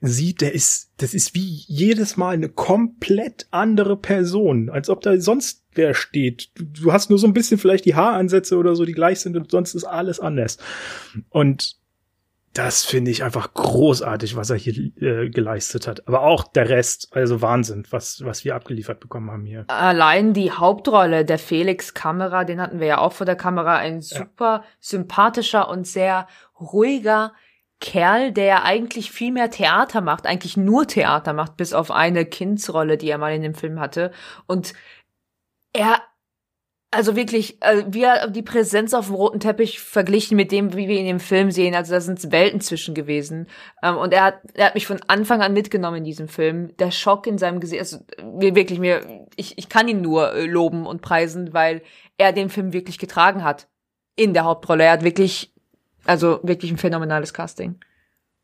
sieht, 0.00 0.40
der 0.40 0.52
ist, 0.52 0.92
das 0.98 1.14
ist 1.14 1.34
wie 1.34 1.64
jedes 1.66 2.16
Mal 2.16 2.34
eine 2.34 2.48
komplett 2.48 3.48
andere 3.50 3.96
Person, 3.96 4.68
als 4.68 4.88
ob 4.88 5.00
da 5.00 5.18
sonst 5.20 5.64
wer 5.74 5.94
steht. 5.94 6.50
Du 6.56 6.92
hast 6.92 7.10
nur 7.10 7.18
so 7.18 7.26
ein 7.26 7.32
bisschen 7.32 7.58
vielleicht 7.58 7.84
die 7.84 7.94
Haaransätze 7.94 8.56
oder 8.56 8.74
so, 8.76 8.84
die 8.84 8.92
gleich 8.92 9.20
sind 9.20 9.36
und 9.36 9.50
sonst 9.50 9.74
ist 9.74 9.84
alles 9.84 10.20
anders. 10.20 10.58
Und 11.28 11.79
das 12.52 12.84
finde 12.84 13.12
ich 13.12 13.22
einfach 13.22 13.54
großartig, 13.54 14.34
was 14.34 14.50
er 14.50 14.56
hier 14.56 14.74
äh, 15.00 15.30
geleistet 15.30 15.86
hat. 15.86 16.06
Aber 16.08 16.22
auch 16.22 16.44
der 16.44 16.68
Rest, 16.68 17.08
also 17.12 17.42
Wahnsinn, 17.42 17.86
was, 17.90 18.24
was 18.24 18.44
wir 18.44 18.56
abgeliefert 18.56 18.98
bekommen 18.98 19.30
haben 19.30 19.44
hier. 19.44 19.64
Allein 19.68 20.32
die 20.32 20.50
Hauptrolle, 20.50 21.24
der 21.24 21.38
Felix 21.38 21.94
Kamera, 21.94 22.44
den 22.44 22.60
hatten 22.60 22.80
wir 22.80 22.88
ja 22.88 22.98
auch 22.98 23.12
vor 23.12 23.24
der 23.24 23.36
Kamera, 23.36 23.76
ein 23.76 24.00
super 24.00 24.62
ja. 24.62 24.64
sympathischer 24.80 25.68
und 25.68 25.86
sehr 25.86 26.26
ruhiger 26.60 27.32
Kerl, 27.80 28.32
der 28.32 28.64
eigentlich 28.64 29.12
viel 29.12 29.32
mehr 29.32 29.50
Theater 29.50 30.00
macht, 30.00 30.26
eigentlich 30.26 30.56
nur 30.56 30.86
Theater 30.86 31.32
macht, 31.32 31.56
bis 31.56 31.72
auf 31.72 31.90
eine 31.90 32.26
Kindsrolle, 32.26 32.98
die 32.98 33.08
er 33.08 33.18
mal 33.18 33.32
in 33.32 33.42
dem 33.42 33.54
Film 33.54 33.78
hatte. 33.78 34.10
Und 34.46 34.74
er 35.72 36.02
also 36.92 37.14
wirklich, 37.14 37.62
äh, 37.62 37.84
wie 37.88 38.06
die 38.32 38.42
Präsenz 38.42 38.94
auf 38.94 39.06
dem 39.06 39.14
roten 39.14 39.38
Teppich 39.38 39.78
verglichen 39.78 40.36
mit 40.36 40.50
dem, 40.50 40.74
wie 40.74 40.88
wir 40.88 40.98
ihn 40.98 41.06
im 41.06 41.20
Film 41.20 41.52
sehen, 41.52 41.74
also 41.74 41.92
da 41.92 42.00
sind 42.00 42.32
Welten 42.32 42.60
zwischen 42.60 42.94
gewesen. 42.94 43.46
Ähm, 43.82 43.96
und 43.96 44.12
er 44.12 44.24
hat, 44.24 44.40
er 44.54 44.66
hat 44.66 44.74
mich 44.74 44.86
von 44.86 45.00
Anfang 45.06 45.40
an 45.40 45.52
mitgenommen 45.52 45.98
in 45.98 46.04
diesem 46.04 46.26
Film. 46.26 46.76
Der 46.78 46.90
Schock 46.90 47.28
in 47.28 47.38
seinem 47.38 47.60
Gesicht, 47.60 47.80
also 47.80 47.98
wirklich 48.18 48.80
mir, 48.80 49.26
ich, 49.36 49.56
ich 49.56 49.68
kann 49.68 49.86
ihn 49.86 50.00
nur 50.00 50.34
äh, 50.34 50.46
loben 50.46 50.84
und 50.84 51.00
preisen, 51.00 51.54
weil 51.54 51.82
er 52.18 52.32
den 52.32 52.50
Film 52.50 52.72
wirklich 52.72 52.98
getragen 52.98 53.44
hat. 53.44 53.68
In 54.16 54.34
der 54.34 54.44
Hauptrolle. 54.44 54.84
Er 54.84 54.92
hat 54.92 55.04
wirklich, 55.04 55.54
also 56.04 56.40
wirklich 56.42 56.72
ein 56.72 56.76
phänomenales 56.76 57.32
Casting. 57.32 57.76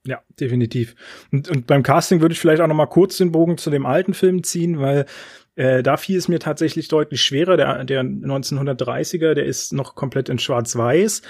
Ja, 0.07 0.23
definitiv. 0.39 0.95
Und, 1.33 1.49
und 1.49 1.67
beim 1.67 1.83
Casting 1.83 2.21
würde 2.21 2.33
ich 2.33 2.39
vielleicht 2.39 2.63
auch 2.63 2.69
noch 2.69 2.77
mal 2.77 2.87
kurz 2.87 3.17
den 3.17 3.33
Bogen 3.33 3.59
zu 3.59 3.71
dem 3.71 3.85
alten 3.85 4.15
Film 4.15 4.45
ziehen, 4.45 4.79
weil 4.79 5.05
äh, 5.57 5.83
da 5.83 5.97
fiel 5.97 6.19
es 6.19 6.29
mir 6.29 6.39
tatsächlich 6.39 6.89
deutlich 6.89 7.23
schwerer. 7.23 7.57
Der, 7.57 7.83
der 7.85 8.03
1930er, 8.03 9.33
der 9.35 9.47
ist 9.47 9.73
noch 9.73 9.95
komplett 9.95 10.29
in 10.29 10.39
Schwarz-Weiß. 10.39 11.23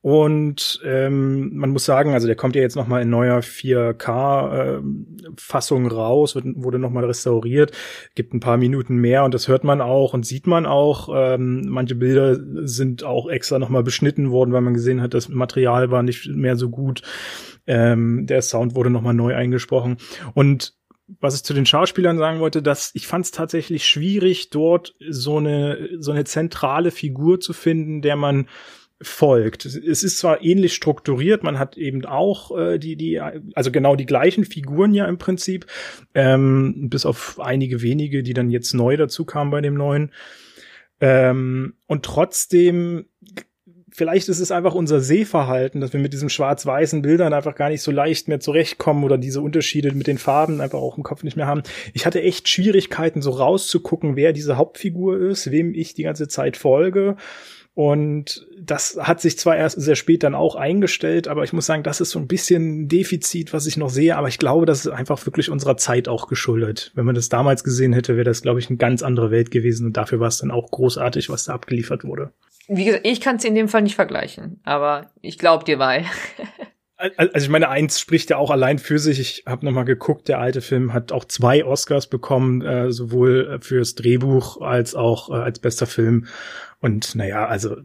Und 0.00 0.80
ähm, 0.84 1.54
man 1.54 1.68
muss 1.70 1.84
sagen, 1.84 2.14
also 2.14 2.26
der 2.26 2.36
kommt 2.36 2.56
ja 2.56 2.62
jetzt 2.62 2.76
noch 2.76 2.88
mal 2.88 3.02
in 3.02 3.10
neuer 3.10 3.40
4K-Fassung 3.40 5.84
äh, 5.84 5.92
raus, 5.92 6.34
wird, 6.34 6.46
wurde 6.56 6.78
noch 6.78 6.88
mal 6.90 7.04
restauriert, 7.04 7.72
gibt 8.14 8.32
ein 8.32 8.40
paar 8.40 8.56
Minuten 8.56 8.96
mehr 8.96 9.24
und 9.24 9.34
das 9.34 9.48
hört 9.48 9.64
man 9.64 9.82
auch 9.82 10.14
und 10.14 10.24
sieht 10.24 10.46
man 10.46 10.64
auch. 10.64 11.10
Ähm, 11.14 11.66
manche 11.68 11.94
Bilder 11.94 12.38
sind 12.66 13.04
auch 13.04 13.28
extra 13.28 13.58
noch 13.58 13.68
mal 13.68 13.82
beschnitten 13.82 14.30
worden, 14.30 14.54
weil 14.54 14.62
man 14.62 14.72
gesehen 14.74 15.02
hat, 15.02 15.12
das 15.12 15.28
Material 15.28 15.90
war 15.90 16.02
nicht 16.02 16.26
mehr 16.28 16.56
so 16.56 16.70
gut. 16.70 17.02
Ähm, 17.66 18.26
der 18.26 18.42
Sound 18.42 18.74
wurde 18.74 18.90
noch 18.90 19.02
mal 19.02 19.14
neu 19.14 19.34
eingesprochen. 19.34 19.96
Und 20.34 20.74
was 21.20 21.36
ich 21.36 21.44
zu 21.44 21.54
den 21.54 21.66
Schauspielern 21.66 22.18
sagen 22.18 22.40
wollte, 22.40 22.62
dass 22.62 22.90
ich 22.94 23.06
fand 23.06 23.26
es 23.26 23.30
tatsächlich 23.30 23.86
schwierig, 23.86 24.50
dort 24.50 24.94
so 25.08 25.38
eine 25.38 25.90
so 25.98 26.12
eine 26.12 26.24
zentrale 26.24 26.90
Figur 26.90 27.40
zu 27.40 27.52
finden, 27.52 28.02
der 28.02 28.16
man 28.16 28.48
folgt. 29.02 29.66
Es 29.66 30.02
ist 30.02 30.18
zwar 30.18 30.42
ähnlich 30.42 30.74
strukturiert, 30.74 31.42
man 31.42 31.58
hat 31.58 31.76
eben 31.76 32.04
auch 32.06 32.56
äh, 32.56 32.78
die 32.78 32.96
die 32.96 33.20
also 33.20 33.70
genau 33.70 33.96
die 33.96 34.06
gleichen 34.06 34.44
Figuren 34.44 34.94
ja 34.94 35.06
im 35.06 35.18
Prinzip, 35.18 35.66
ähm, 36.14 36.88
bis 36.88 37.04
auf 37.04 37.38
einige 37.40 37.82
wenige, 37.82 38.22
die 38.22 38.34
dann 38.34 38.50
jetzt 38.50 38.72
neu 38.72 38.96
dazu 38.96 39.24
kamen 39.24 39.50
bei 39.50 39.60
dem 39.60 39.74
neuen. 39.74 40.12
Ähm, 41.00 41.74
und 41.86 42.04
trotzdem 42.04 43.06
vielleicht 43.94 44.28
ist 44.28 44.40
es 44.40 44.50
einfach 44.50 44.74
unser 44.74 45.00
Sehverhalten, 45.00 45.80
dass 45.80 45.92
wir 45.92 46.00
mit 46.00 46.12
diesen 46.12 46.28
schwarz-weißen 46.28 47.00
Bildern 47.00 47.32
einfach 47.32 47.54
gar 47.54 47.70
nicht 47.70 47.80
so 47.80 47.92
leicht 47.92 48.26
mehr 48.28 48.40
zurechtkommen 48.40 49.04
oder 49.04 49.16
diese 49.16 49.40
Unterschiede 49.40 49.94
mit 49.94 50.08
den 50.08 50.18
Farben 50.18 50.60
einfach 50.60 50.80
auch 50.80 50.98
im 50.98 51.04
Kopf 51.04 51.22
nicht 51.22 51.36
mehr 51.36 51.46
haben. 51.46 51.62
Ich 51.92 52.04
hatte 52.04 52.20
echt 52.20 52.48
Schwierigkeiten, 52.48 53.22
so 53.22 53.30
rauszugucken, 53.30 54.16
wer 54.16 54.32
diese 54.32 54.56
Hauptfigur 54.56 55.18
ist, 55.20 55.50
wem 55.50 55.74
ich 55.74 55.94
die 55.94 56.02
ganze 56.02 56.26
Zeit 56.26 56.56
folge. 56.56 57.16
Und 57.74 58.46
das 58.60 58.96
hat 59.00 59.20
sich 59.20 59.36
zwar 59.38 59.56
erst 59.56 59.80
sehr 59.80 59.96
spät 59.96 60.22
dann 60.22 60.36
auch 60.36 60.54
eingestellt, 60.54 61.26
aber 61.26 61.42
ich 61.42 61.52
muss 61.52 61.66
sagen, 61.66 61.82
das 61.82 62.00
ist 62.00 62.10
so 62.10 62.20
ein 62.20 62.28
bisschen 62.28 62.82
ein 62.82 62.88
Defizit, 62.88 63.52
was 63.52 63.66
ich 63.66 63.76
noch 63.76 63.90
sehe. 63.90 64.16
Aber 64.16 64.28
ich 64.28 64.38
glaube, 64.38 64.66
das 64.66 64.86
ist 64.86 64.92
einfach 64.92 65.24
wirklich 65.26 65.50
unserer 65.50 65.76
Zeit 65.76 66.08
auch 66.08 66.28
geschuldet. 66.28 66.92
Wenn 66.94 67.04
man 67.04 67.16
das 67.16 67.28
damals 67.28 67.64
gesehen 67.64 67.92
hätte, 67.92 68.14
wäre 68.14 68.24
das, 68.24 68.42
glaube 68.42 68.60
ich, 68.60 68.68
eine 68.68 68.76
ganz 68.76 69.02
andere 69.02 69.32
Welt 69.32 69.50
gewesen. 69.50 69.86
Und 69.86 69.96
dafür 69.96 70.20
war 70.20 70.28
es 70.28 70.38
dann 70.38 70.52
auch 70.52 70.70
großartig, 70.70 71.30
was 71.30 71.44
da 71.44 71.54
abgeliefert 71.54 72.04
wurde 72.04 72.32
wie 72.68 72.84
gesagt, 72.84 73.06
ich 73.06 73.20
kann 73.20 73.36
es 73.36 73.44
in 73.44 73.54
dem 73.54 73.68
Fall 73.68 73.82
nicht 73.82 73.94
vergleichen, 73.94 74.60
aber 74.64 75.10
ich 75.20 75.38
glaube 75.38 75.64
dir 75.64 75.78
weil. 75.78 76.04
also 77.16 77.44
ich 77.44 77.48
meine, 77.48 77.68
eins 77.68 78.00
spricht 78.00 78.30
ja 78.30 78.38
auch 78.38 78.50
allein 78.50 78.78
für 78.78 78.98
sich. 78.98 79.20
Ich 79.20 79.44
habe 79.46 79.64
noch 79.64 79.72
mal 79.72 79.84
geguckt, 79.84 80.28
der 80.28 80.38
alte 80.38 80.60
Film 80.60 80.92
hat 80.92 81.12
auch 81.12 81.24
zwei 81.24 81.64
Oscars 81.64 82.06
bekommen, 82.06 82.62
äh, 82.62 82.90
sowohl 82.90 83.58
fürs 83.60 83.94
Drehbuch 83.94 84.60
als 84.60 84.94
auch 84.94 85.30
äh, 85.30 85.34
als 85.34 85.58
bester 85.58 85.86
Film. 85.86 86.26
Und 86.80 87.14
naja, 87.14 87.46
also 87.46 87.76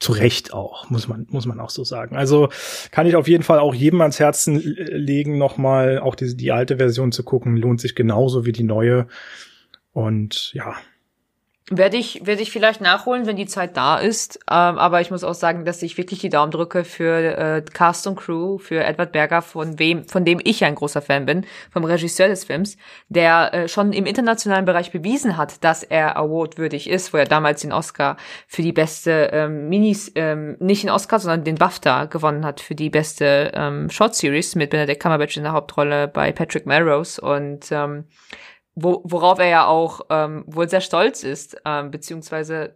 zu 0.00 0.12
Recht 0.12 0.54
auch, 0.54 0.88
muss 0.88 1.08
man, 1.08 1.26
muss 1.28 1.44
man 1.44 1.60
auch 1.60 1.68
so 1.68 1.84
sagen. 1.84 2.16
Also 2.16 2.48
kann 2.90 3.06
ich 3.06 3.16
auf 3.16 3.28
jeden 3.28 3.44
Fall 3.44 3.58
auch 3.58 3.74
jedem 3.74 4.00
ans 4.00 4.18
Herzen 4.18 4.56
legen, 4.56 5.36
noch 5.36 5.58
mal 5.58 5.98
auch 5.98 6.14
diese, 6.14 6.36
die 6.36 6.52
alte 6.52 6.78
Version 6.78 7.12
zu 7.12 7.22
gucken. 7.22 7.56
Lohnt 7.56 7.82
sich 7.82 7.94
genauso 7.94 8.46
wie 8.46 8.52
die 8.52 8.62
neue. 8.62 9.08
Und 9.92 10.54
ja, 10.54 10.74
werde 11.68 11.96
ich, 11.96 12.26
werde 12.26 12.42
ich 12.42 12.50
vielleicht 12.50 12.80
nachholen, 12.80 13.26
wenn 13.26 13.36
die 13.36 13.46
Zeit 13.46 13.76
da 13.76 13.98
ist. 13.98 14.38
Ähm, 14.50 14.78
aber 14.78 15.00
ich 15.00 15.10
muss 15.10 15.22
auch 15.22 15.34
sagen, 15.34 15.64
dass 15.64 15.82
ich 15.82 15.96
wirklich 15.96 16.18
die 16.20 16.28
Daumen 16.28 16.50
drücke 16.50 16.84
für 16.84 17.38
äh, 17.38 17.62
Cast 17.62 18.06
und 18.06 18.16
Crew, 18.16 18.58
für 18.58 18.82
Edward 18.82 19.12
Berger, 19.12 19.40
von 19.40 19.78
wem, 19.78 20.04
von 20.04 20.24
dem 20.24 20.40
ich 20.42 20.64
ein 20.64 20.74
großer 20.74 21.00
Fan 21.00 21.26
bin, 21.26 21.46
vom 21.70 21.84
Regisseur 21.84 22.28
des 22.28 22.44
Films, 22.44 22.76
der 23.08 23.54
äh, 23.54 23.68
schon 23.68 23.92
im 23.92 24.04
internationalen 24.04 24.64
Bereich 24.64 24.90
bewiesen 24.90 25.36
hat, 25.36 25.62
dass 25.62 25.84
er 25.84 26.16
awardwürdig 26.16 26.90
ist, 26.90 27.12
wo 27.12 27.18
er 27.18 27.26
damals 27.26 27.60
den 27.60 27.72
Oscar 27.72 28.16
für 28.48 28.62
die 28.62 28.72
beste 28.72 29.30
ähm, 29.32 29.68
Minis, 29.68 30.10
ähm, 30.16 30.56
nicht 30.58 30.82
den 30.82 30.90
Oscar, 30.90 31.20
sondern 31.20 31.44
den 31.44 31.54
BAFTA 31.54 32.06
gewonnen 32.06 32.44
hat 32.44 32.60
für 32.60 32.74
die 32.74 32.90
beste 32.90 33.52
ähm, 33.54 33.90
Short 33.90 34.16
Series 34.16 34.56
mit 34.56 34.70
Benedict 34.70 35.00
Cumberbatch 35.00 35.36
in 35.36 35.44
der 35.44 35.52
Hauptrolle 35.52 36.08
bei 36.08 36.32
Patrick 36.32 36.66
Melrose 36.66 37.20
und 37.20 37.70
ähm, 37.70 38.04
wo, 38.74 39.02
worauf 39.04 39.38
er 39.38 39.48
ja 39.48 39.66
auch 39.66 40.02
ähm, 40.10 40.44
wohl 40.46 40.68
sehr 40.68 40.80
stolz 40.80 41.22
ist, 41.22 41.56
ähm, 41.64 41.90
beziehungsweise 41.90 42.74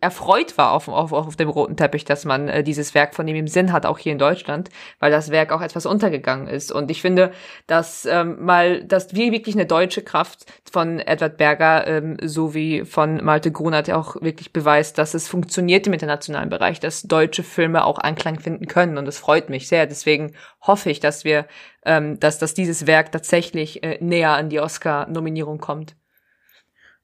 erfreut 0.00 0.56
war 0.58 0.72
auf, 0.72 0.86
auf, 0.88 1.12
auf 1.12 1.34
dem 1.34 1.48
roten 1.48 1.76
Teppich, 1.76 2.04
dass 2.04 2.24
man 2.24 2.48
äh, 2.48 2.62
dieses 2.62 2.94
Werk 2.94 3.14
von 3.14 3.26
ihm 3.26 3.34
im 3.34 3.48
Sinn 3.48 3.72
hat, 3.72 3.84
auch 3.84 3.98
hier 3.98 4.12
in 4.12 4.18
Deutschland, 4.18 4.70
weil 5.00 5.10
das 5.10 5.30
Werk 5.30 5.50
auch 5.50 5.60
etwas 5.60 5.86
untergegangen 5.86 6.46
ist. 6.46 6.70
Und 6.70 6.90
ich 6.90 7.02
finde, 7.02 7.32
dass 7.66 8.06
ähm, 8.06 8.44
mal, 8.44 8.84
dass 8.84 9.14
wir 9.14 9.32
wirklich 9.32 9.56
eine 9.56 9.66
deutsche 9.66 10.02
Kraft 10.02 10.46
von 10.70 11.00
Edward 11.00 11.36
Berger 11.36 11.86
ähm, 11.88 12.16
sowie 12.22 12.84
von 12.84 13.24
Malte 13.24 13.50
Grunert 13.50 13.90
auch 13.90 14.16
wirklich 14.22 14.52
beweist, 14.52 14.98
dass 14.98 15.14
es 15.14 15.26
funktioniert 15.26 15.86
im 15.88 15.92
internationalen 15.92 16.48
Bereich, 16.48 16.78
dass 16.78 17.02
deutsche 17.02 17.42
Filme 17.42 17.84
auch 17.84 17.98
Anklang 17.98 18.38
finden 18.38 18.66
können. 18.66 18.98
Und 18.98 19.06
das 19.06 19.18
freut 19.18 19.50
mich 19.50 19.66
sehr. 19.66 19.86
Deswegen 19.86 20.32
hoffe 20.60 20.90
ich, 20.90 21.00
dass 21.00 21.24
wir, 21.24 21.46
ähm, 21.84 22.20
dass, 22.20 22.38
dass 22.38 22.54
dieses 22.54 22.86
Werk 22.86 23.10
tatsächlich 23.10 23.82
äh, 23.82 23.98
näher 24.00 24.30
an 24.30 24.48
die 24.48 24.60
Oscar-Nominierung 24.60 25.58
kommt 25.58 25.96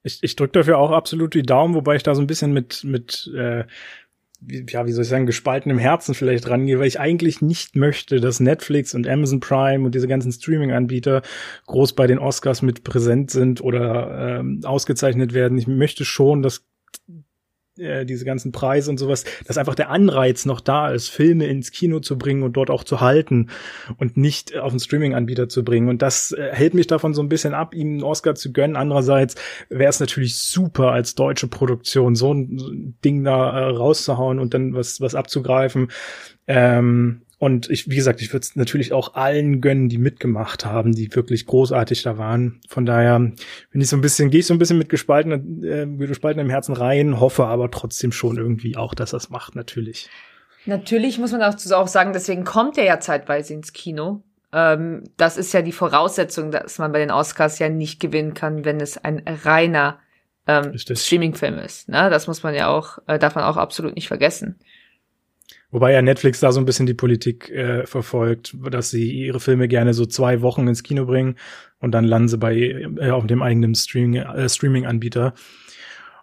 ich, 0.08 0.18
ich 0.22 0.36
drücke 0.36 0.52
dafür 0.52 0.78
auch 0.78 0.90
absolut 0.90 1.34
die 1.34 1.42
Daumen, 1.42 1.74
wobei 1.74 1.96
ich 1.96 2.02
da 2.02 2.14
so 2.14 2.20
ein 2.20 2.26
bisschen 2.26 2.52
mit, 2.52 2.82
mit 2.84 3.30
äh, 3.36 3.64
ja, 4.40 4.86
wie 4.86 4.92
soll 4.92 5.02
ich 5.02 5.08
sagen, 5.08 5.26
gespaltenem 5.26 5.78
Herzen 5.78 6.14
vielleicht 6.14 6.48
rangehe, 6.48 6.78
weil 6.78 6.86
ich 6.86 7.00
eigentlich 7.00 7.42
nicht 7.42 7.74
möchte, 7.74 8.20
dass 8.20 8.40
Netflix 8.40 8.94
und 8.94 9.08
Amazon 9.08 9.40
Prime 9.40 9.84
und 9.84 9.94
diese 9.94 10.06
ganzen 10.06 10.30
Streaming-Anbieter 10.30 11.22
groß 11.66 11.94
bei 11.94 12.06
den 12.06 12.18
Oscars 12.18 12.62
mit 12.62 12.84
präsent 12.84 13.30
sind 13.30 13.60
oder 13.60 14.38
ähm, 14.38 14.60
ausgezeichnet 14.64 15.34
werden. 15.34 15.58
Ich 15.58 15.66
möchte 15.66 16.04
schon, 16.04 16.42
dass 16.42 16.64
äh, 17.78 18.04
diese 18.04 18.24
ganzen 18.24 18.52
Preise 18.52 18.90
und 18.90 18.98
sowas, 18.98 19.24
dass 19.46 19.58
einfach 19.58 19.74
der 19.74 19.90
Anreiz 19.90 20.44
noch 20.46 20.60
da 20.60 20.90
ist, 20.90 21.08
Filme 21.08 21.46
ins 21.46 21.70
Kino 21.70 22.00
zu 22.00 22.18
bringen 22.18 22.42
und 22.42 22.54
dort 22.56 22.70
auch 22.70 22.84
zu 22.84 23.00
halten 23.00 23.48
und 23.96 24.16
nicht 24.16 24.56
auf 24.56 24.70
einen 24.72 24.80
Streaming-Anbieter 24.80 25.48
zu 25.48 25.64
bringen. 25.64 25.88
Und 25.88 26.02
das 26.02 26.32
äh, 26.32 26.50
hält 26.52 26.74
mich 26.74 26.86
davon 26.86 27.14
so 27.14 27.22
ein 27.22 27.28
bisschen 27.28 27.54
ab, 27.54 27.74
ihm 27.74 27.88
einen 27.88 28.02
Oscar 28.02 28.34
zu 28.34 28.52
gönnen. 28.52 28.76
Andererseits 28.76 29.34
wäre 29.68 29.90
es 29.90 30.00
natürlich 30.00 30.38
super 30.38 30.92
als 30.92 31.14
deutsche 31.14 31.48
Produktion, 31.48 32.14
so 32.14 32.32
ein 32.32 32.96
Ding 33.04 33.24
da 33.24 33.50
äh, 33.50 33.64
rauszuhauen 33.70 34.38
und 34.38 34.54
dann 34.54 34.74
was, 34.74 35.00
was 35.00 35.14
abzugreifen. 35.14 35.88
Ähm, 36.46 37.22
und 37.38 37.70
ich, 37.70 37.88
wie 37.88 37.94
gesagt, 37.94 38.20
ich 38.20 38.32
würde 38.32 38.44
es 38.44 38.56
natürlich 38.56 38.92
auch 38.92 39.14
allen 39.14 39.60
gönnen, 39.60 39.88
die 39.88 39.98
mitgemacht 39.98 40.64
haben, 40.64 40.92
die 40.92 41.14
wirklich 41.14 41.46
großartig 41.46 42.02
da 42.02 42.18
waren. 42.18 42.60
Von 42.68 42.84
daher 42.84 43.18
bin 43.18 43.80
ich 43.80 43.88
so 43.88 43.96
ein 43.96 44.00
bisschen, 44.00 44.30
gehe 44.30 44.40
ich 44.40 44.46
so 44.46 44.54
ein 44.54 44.58
bisschen 44.58 44.78
mit 44.78 44.88
gespaltenem, 44.88 45.62
äh, 45.62 46.06
gespaltenem 46.06 46.50
Herzen 46.50 46.74
rein, 46.74 47.20
hoffe 47.20 47.46
aber 47.46 47.70
trotzdem 47.70 48.10
schon 48.10 48.38
irgendwie 48.38 48.76
auch, 48.76 48.92
dass 48.92 49.10
das 49.12 49.30
macht, 49.30 49.54
natürlich. 49.54 50.10
Natürlich 50.66 51.18
muss 51.18 51.30
man 51.30 51.42
auch 51.42 51.88
sagen, 51.88 52.12
deswegen 52.12 52.44
kommt 52.44 52.76
er 52.76 52.84
ja 52.84 52.98
zeitweise 52.98 53.54
ins 53.54 53.72
Kino. 53.72 54.22
Ähm, 54.52 55.04
das 55.16 55.36
ist 55.36 55.52
ja 55.54 55.62
die 55.62 55.72
Voraussetzung, 55.72 56.50
dass 56.50 56.78
man 56.78 56.90
bei 56.90 56.98
den 56.98 57.12
Oscars 57.12 57.60
ja 57.60 57.68
nicht 57.68 58.00
gewinnen 58.00 58.34
kann, 58.34 58.64
wenn 58.64 58.80
es 58.80 58.98
ein 58.98 59.22
reiner 59.44 60.00
ähm, 60.48 60.76
Streaming-Film 60.76 61.58
ist. 61.58 61.88
Ne? 61.88 62.10
Das 62.10 62.26
muss 62.26 62.42
man 62.42 62.54
ja 62.54 62.68
auch, 62.68 62.98
äh, 63.06 63.18
darf 63.18 63.36
man 63.36 63.44
auch 63.44 63.56
absolut 63.56 63.94
nicht 63.94 64.08
vergessen. 64.08 64.58
Wobei 65.70 65.92
ja 65.92 66.00
Netflix 66.00 66.40
da 66.40 66.50
so 66.50 66.60
ein 66.60 66.64
bisschen 66.64 66.86
die 66.86 66.94
Politik 66.94 67.50
äh, 67.50 67.86
verfolgt, 67.86 68.56
dass 68.70 68.90
sie 68.90 69.10
ihre 69.10 69.38
Filme 69.38 69.68
gerne 69.68 69.92
so 69.92 70.06
zwei 70.06 70.40
Wochen 70.40 70.66
ins 70.66 70.82
Kino 70.82 71.04
bringen 71.04 71.36
und 71.78 71.92
dann 71.92 72.04
landen 72.04 72.28
sie 72.28 72.38
bei 72.38 72.56
äh, 72.56 73.10
auf 73.10 73.26
dem 73.26 73.42
eigenen 73.42 73.74
Streaming, 73.74 74.22
äh, 74.22 74.48
Streaming-Anbieter. 74.48 75.34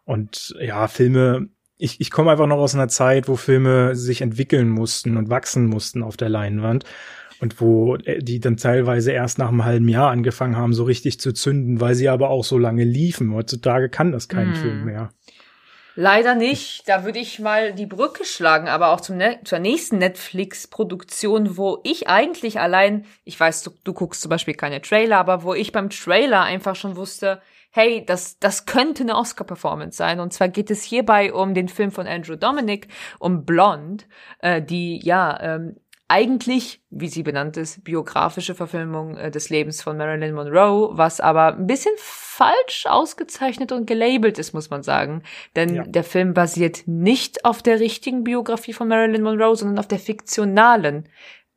Und 0.03 0.55
ja, 0.59 0.87
Filme, 0.87 1.49
ich, 1.77 2.01
ich 2.01 2.09
komme 2.09 2.31
einfach 2.31 2.47
noch 2.47 2.57
aus 2.57 2.73
einer 2.73 2.87
Zeit, 2.87 3.27
wo 3.27 3.35
Filme 3.35 3.95
sich 3.95 4.21
entwickeln 4.21 4.69
mussten 4.69 5.17
und 5.17 5.29
wachsen 5.29 5.67
mussten 5.67 6.01
auf 6.03 6.17
der 6.17 6.29
Leinwand. 6.29 6.85
Und 7.41 7.59
wo 7.59 7.97
äh, 7.97 8.19
die 8.19 8.39
dann 8.39 8.57
teilweise 8.57 9.11
erst 9.11 9.37
nach 9.37 9.49
einem 9.49 9.65
halben 9.65 9.89
Jahr 9.89 10.09
angefangen 10.09 10.55
haben, 10.55 10.73
so 10.73 10.85
richtig 10.85 11.19
zu 11.19 11.33
zünden, 11.33 11.81
weil 11.81 11.93
sie 11.93 12.09
aber 12.09 12.29
auch 12.29 12.45
so 12.45 12.57
lange 12.57 12.83
liefen. 12.83 13.33
Heutzutage 13.33 13.89
kann 13.89 14.11
das 14.11 14.29
kein 14.29 14.51
mm. 14.51 14.55
Film 14.55 14.85
mehr. 14.85 15.09
Leider 15.95 16.35
nicht. 16.35 16.87
Da 16.89 17.05
würde 17.05 17.19
ich 17.19 17.39
mal 17.39 17.73
die 17.73 17.85
Brücke 17.85 18.25
schlagen, 18.25 18.67
aber 18.67 18.89
auch 18.89 18.99
zum 18.99 19.15
ne 19.15 19.39
zur 19.45 19.59
nächsten 19.59 19.97
Netflix-Produktion, 19.97 21.55
wo 21.55 21.79
ich 21.83 22.09
eigentlich 22.09 22.59
allein, 22.59 23.05
ich 23.23 23.39
weiß, 23.39 23.63
du, 23.63 23.71
du 23.83 23.93
guckst 23.93 24.21
zum 24.21 24.29
Beispiel 24.29 24.55
keine 24.55 24.81
Trailer, 24.81 25.17
aber 25.17 25.43
wo 25.43 25.53
ich 25.53 25.71
beim 25.71 25.89
Trailer 25.89 26.41
einfach 26.41 26.75
schon 26.75 26.97
wusste, 26.97 27.41
hey, 27.71 28.05
das, 28.05 28.39
das 28.39 28.65
könnte 28.65 29.03
eine 29.03 29.15
Oscar-Performance 29.15 29.97
sein. 29.97 30.19
Und 30.19 30.33
zwar 30.33 30.49
geht 30.49 30.69
es 30.69 30.83
hierbei 30.83 31.33
um 31.33 31.53
den 31.53 31.69
Film 31.69 31.91
von 31.91 32.07
Andrew 32.07 32.35
Dominic, 32.35 32.87
um 33.19 33.45
Blonde, 33.45 34.03
äh, 34.39 34.61
die 34.61 34.99
ja 35.03 35.39
ähm, 35.41 35.77
eigentlich, 36.07 36.81
wie 36.89 37.07
sie 37.07 37.23
benannt 37.23 37.57
ist, 37.57 37.83
biografische 37.83 38.55
Verfilmung 38.55 39.17
äh, 39.17 39.31
des 39.31 39.49
Lebens 39.49 39.81
von 39.81 39.97
Marilyn 39.97 40.35
Monroe, 40.35 40.89
was 40.93 41.19
aber 41.19 41.55
ein 41.55 41.67
bisschen 41.67 41.95
falsch 42.35 42.85
ausgezeichnet 42.85 43.71
und 43.71 43.87
gelabelt 43.87 44.37
ist, 44.39 44.53
muss 44.53 44.69
man 44.69 44.83
sagen. 44.83 45.23
Denn 45.55 45.75
ja. 45.75 45.83
der 45.83 46.03
Film 46.03 46.33
basiert 46.33 46.83
nicht 46.85 47.45
auf 47.45 47.61
der 47.63 47.79
richtigen 47.79 48.23
Biografie 48.23 48.73
von 48.73 48.87
Marilyn 48.89 49.23
Monroe, 49.23 49.55
sondern 49.55 49.79
auf 49.79 49.87
der 49.87 49.99
fiktionalen 49.99 51.07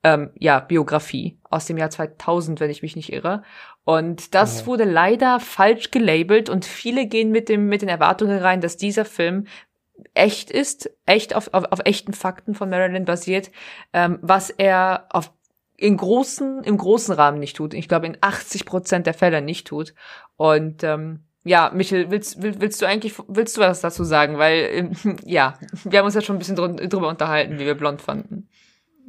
ähm, 0.05 0.31
ja, 0.39 0.61
Biografie 0.61 1.39
aus 1.51 1.67
dem 1.67 1.79
Jahr 1.79 1.91
2000, 1.91 2.61
wenn 2.61 2.71
ich 2.71 2.83
mich 2.83 2.95
nicht 2.95 3.13
irre. 3.13 3.43
Und 3.85 4.35
das 4.35 4.61
ja. 4.61 4.67
wurde 4.67 4.85
leider 4.85 5.41
falsch 5.41 5.91
gelabelt 5.91 6.49
und 6.49 6.65
viele 6.65 7.07
gehen 7.07 7.33
mit 7.33 7.49
dem 7.49 7.69
mit 7.69 7.83
den 7.83 7.89
Erwartungen 7.89 8.39
rein, 8.39 8.61
dass 8.61 8.77
dieser 8.77 9.05
Film 9.05 9.47
echt 10.15 10.51
ist, 10.51 10.91
echt 11.07 11.35
auf, 11.35 11.53
auf, 11.55 11.65
auf 11.73 11.81
echten 11.85 12.13
Fakten 12.13 12.55
von 12.55 12.71
Marilyn 12.71 13.05
basiert, 13.05 13.51
ähm, 13.93 14.21
was 14.23 14.51
er 14.51 15.07
auf 15.11 15.33
in 15.79 15.97
großen, 15.97 16.65
im 16.65 16.77
großen 16.77 17.15
Rahmen 17.15 17.39
nicht 17.39 17.57
tut. 17.57 17.73
Ich 17.73 17.89
glaube, 17.89 18.09
in 18.09 18.19
80 18.21 18.67
Prozent 18.67 19.07
der 19.07 19.15
Fälle 19.15 19.41
nicht 19.41 19.69
tut. 19.69 19.95
Und 20.39 20.85
ähm, 20.85 21.25
ja, 21.45 21.71
Michel, 21.75 22.11
willst, 22.11 22.41
willst, 22.41 22.81
du 22.81 22.87
eigentlich, 22.87 23.15
willst 23.27 23.57
du 23.57 23.61
was 23.61 23.81
dazu 23.81 24.05
sagen? 24.05 24.39
Weil, 24.39 24.69
ähm, 24.73 24.93
ja, 25.25 25.59
wir 25.85 25.99
haben 25.99 26.07
uns 26.07 26.15
ja 26.15 26.23
schon 26.23 26.37
ein 26.37 26.39
bisschen 26.39 26.57
drüber 26.57 27.09
unterhalten, 27.09 27.59
wie 27.59 27.67
wir 27.67 27.75
blond 27.75 28.01
fanden. 28.01 28.49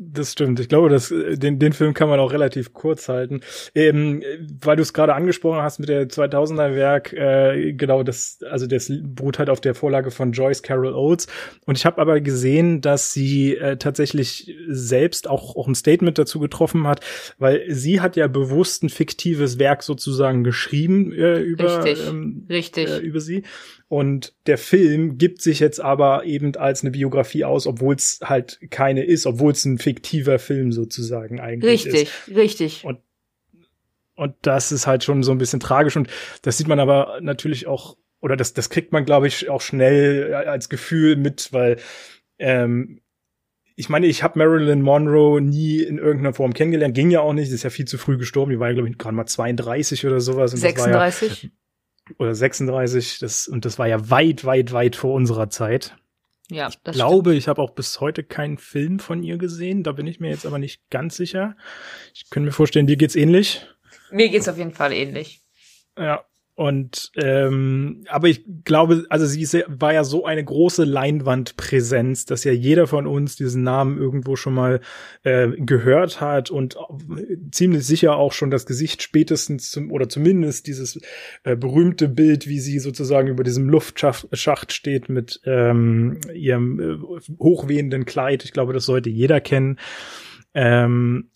Das 0.02 0.32
stimmt. 0.32 0.62
Ich 0.62 0.70
glaube, 0.70 0.88
dass 0.88 1.12
äh, 1.12 1.38
den, 1.38 1.60
den 1.60 1.74
Film 1.74 1.94
kann 1.94 2.08
man 2.08 2.22
auch 2.22 2.32
relativ 2.32 2.72
kurz 2.72 3.10
halten. 3.10 3.42
Ähm, 3.76 4.24
weil 4.62 4.78
du 4.78 4.82
es 4.82 4.94
gerade 4.94 5.14
angesprochen 5.14 5.62
hast 5.62 5.80
mit 5.80 5.90
der 5.90 6.08
2000er 6.08 6.74
Werk, 6.74 7.12
äh, 7.12 7.74
genau 7.74 8.04
das, 8.04 8.40
also 8.50 8.66
das 8.66 8.90
beruht 8.90 9.40
halt 9.40 9.50
auf 9.50 9.60
der 9.60 9.76
Vorlage 9.76 10.10
von 10.10 10.32
Joyce 10.32 10.64
Carol 10.64 10.94
Oates. 10.94 11.28
Und 11.66 11.78
ich 11.78 11.86
habe 11.86 12.00
aber 12.00 12.22
gesehen, 12.22 12.80
dass 12.80 13.12
sie 13.12 13.58
äh, 13.58 13.76
tatsächlich 13.76 14.56
selbst 14.70 15.30
auch, 15.30 15.58
auch 15.58 15.68
ein 15.68 15.76
Statement 15.76 16.18
dazu 16.18 16.40
getroffen 16.40 16.88
hat, 16.88 17.02
weil 17.38 17.66
sie 17.68 18.00
hat 18.00 18.16
ja 18.16 18.28
bewusst 18.28 18.84
ein 18.84 18.90
fiktives 18.90 19.60
Werk 19.60 19.84
sozusagen 19.84 20.46
geschrieben 20.46 21.12
äh, 21.12 21.40
über, 21.42 21.84
Richtig. 21.84 22.08
Ähm, 22.08 22.46
Richtig. 22.50 22.90
Äh, 22.90 23.00
über 23.00 23.20
sie. 23.20 23.44
Und 23.90 24.36
der 24.46 24.60
Film 24.60 25.18
gibt 25.18 25.42
sich 25.42 25.60
jetzt 25.60 25.82
aber 25.82 26.24
eben 26.24 26.56
als 26.56 26.84
eine 26.84 26.92
Biografie 26.92 27.44
aus, 27.44 27.66
obwohl 27.66 27.96
es 27.96 28.20
halt 28.24 28.60
keine 28.70 29.04
ist, 29.04 29.26
obwohl 29.26 29.52
es 29.52 29.66
ein 29.66 29.80
fiktiver 29.80 30.38
Film 30.38 30.72
sozusagen 30.72 31.40
eigentlich 31.40 31.86
richtig, 31.88 31.94
ist. 31.94 32.28
Richtig, 32.28 32.38
richtig. 32.38 32.86
Und, 32.86 33.00
und 34.14 34.36
das 34.44 34.72
ist 34.72 34.86
halt 34.86 35.04
schon 35.04 35.24
so 35.24 35.32
ein 35.32 35.40
bisschen 35.40 35.60
tragisch 35.60 35.98
und 35.98 36.08
das 36.44 36.60
sieht 36.60 36.68
man 36.68 36.80
aber 36.80 37.18
natürlich 37.22 37.66
auch, 37.66 37.98
oder 38.22 38.38
das, 38.38 38.54
das 38.54 38.70
kriegt 38.70 38.92
man, 38.92 39.06
glaube 39.06 39.28
ich, 39.28 39.50
auch 39.50 39.62
schnell 39.62 40.36
als 40.36 40.70
Gefühl 40.70 41.16
mit, 41.16 41.52
weil 41.52 41.78
ähm, 42.38 43.02
ich 43.76 43.90
meine, 43.90 44.06
ich 44.06 44.22
habe 44.22 44.38
Marilyn 44.38 44.84
Monroe 44.84 45.42
nie 45.42 45.82
in 45.82 45.98
irgendeiner 45.98 46.34
Form 46.34 46.54
kennengelernt, 46.54 46.94
ging 46.94 47.10
ja 47.10 47.22
auch 47.22 47.34
nicht, 47.34 47.52
ist 47.52 47.64
ja 47.64 47.72
viel 47.72 47.86
zu 47.86 47.98
früh 47.98 48.18
gestorben, 48.18 48.52
die 48.52 48.60
war 48.60 48.68
ja, 48.68 48.74
glaube 48.74 48.90
ich, 48.90 48.98
gerade 49.00 49.16
mal 49.16 49.26
32 49.26 50.06
oder 50.06 50.20
sowas. 50.20 50.54
Und 50.54 50.60
36? 50.60 51.50
Oder 52.18 52.34
36, 52.34 53.20
das, 53.20 53.48
und 53.48 53.66
das 53.66 53.80
war 53.80 53.88
ja 53.88 54.10
weit, 54.10 54.46
weit, 54.46 54.74
weit 54.74 54.96
vor 54.96 55.14
unserer 55.14 55.50
Zeit. 55.50 55.96
Ja, 56.52 56.68
ich 56.68 56.82
glaube, 56.84 57.30
stimmt. 57.30 57.38
ich 57.38 57.48
habe 57.48 57.62
auch 57.62 57.72
bis 57.72 58.00
heute 58.00 58.24
keinen 58.24 58.58
Film 58.58 59.00
von 59.00 59.22
ihr 59.22 59.38
gesehen. 59.38 59.84
Da 59.84 59.92
bin 59.92 60.08
ich 60.08 60.20
mir 60.20 60.30
jetzt 60.30 60.48
aber 60.48 60.58
nicht 60.58 60.82
ganz 60.90 61.16
sicher. 61.16 61.56
Ich 62.14 62.30
könnte 62.30 62.48
mir 62.48 62.52
vorstellen, 62.52 62.88
dir 62.88 62.98
geht's 62.98 63.16
ähnlich. 63.16 63.68
Mir 64.12 64.30
geht's 64.30 64.48
auf 64.48 64.58
jeden 64.58 64.74
Fall 64.74 64.92
ähnlich. 64.94 65.42
Ja, 65.96 66.26
und 66.60 67.14
ähm, 67.16 68.04
aber 68.10 68.28
ich 68.28 68.44
glaube, 68.66 69.06
also 69.08 69.26
sie 69.26 69.44
ist, 69.44 69.56
war 69.70 69.94
ja 69.94 70.04
so 70.04 70.26
eine 70.26 70.44
große 70.44 70.84
Leinwandpräsenz, 70.84 72.26
dass 72.26 72.44
ja 72.44 72.52
jeder 72.52 72.86
von 72.86 73.08
uns 73.08 73.38
diesen 73.38 73.64
Namen 73.64 73.98
irgendwo 73.98 74.36
schon 74.36 74.56
mal 74.56 74.82
äh, 75.24 75.48
gehört 75.52 76.20
hat 76.20 76.52
und 76.52 76.76
ziemlich 77.54 77.88
sicher 77.88 78.18
auch 78.18 78.34
schon 78.34 78.52
das 78.52 78.66
Gesicht 78.66 79.02
spätestens 79.02 79.72
zum 79.72 79.90
oder 79.90 80.10
zumindest 80.10 80.68
dieses 80.68 81.00
äh, 81.46 81.56
berühmte 81.56 82.10
Bild, 82.10 82.46
wie 82.46 82.60
sie 82.60 82.80
sozusagen 82.80 83.30
über 83.30 83.46
diesem 83.46 83.70
Luftschacht 83.70 84.74
steht 84.74 85.08
mit 85.08 85.40
ähm, 85.46 86.20
ihrem 86.34 86.80
äh, 86.82 86.98
hochwehenden 87.40 88.04
Kleid. 88.04 88.44
Ich 88.44 88.52
glaube, 88.52 88.74
das 88.74 88.84
sollte 88.84 89.10
jeder 89.10 89.40
kennen. 89.40 89.80
Ähm, 90.54 91.30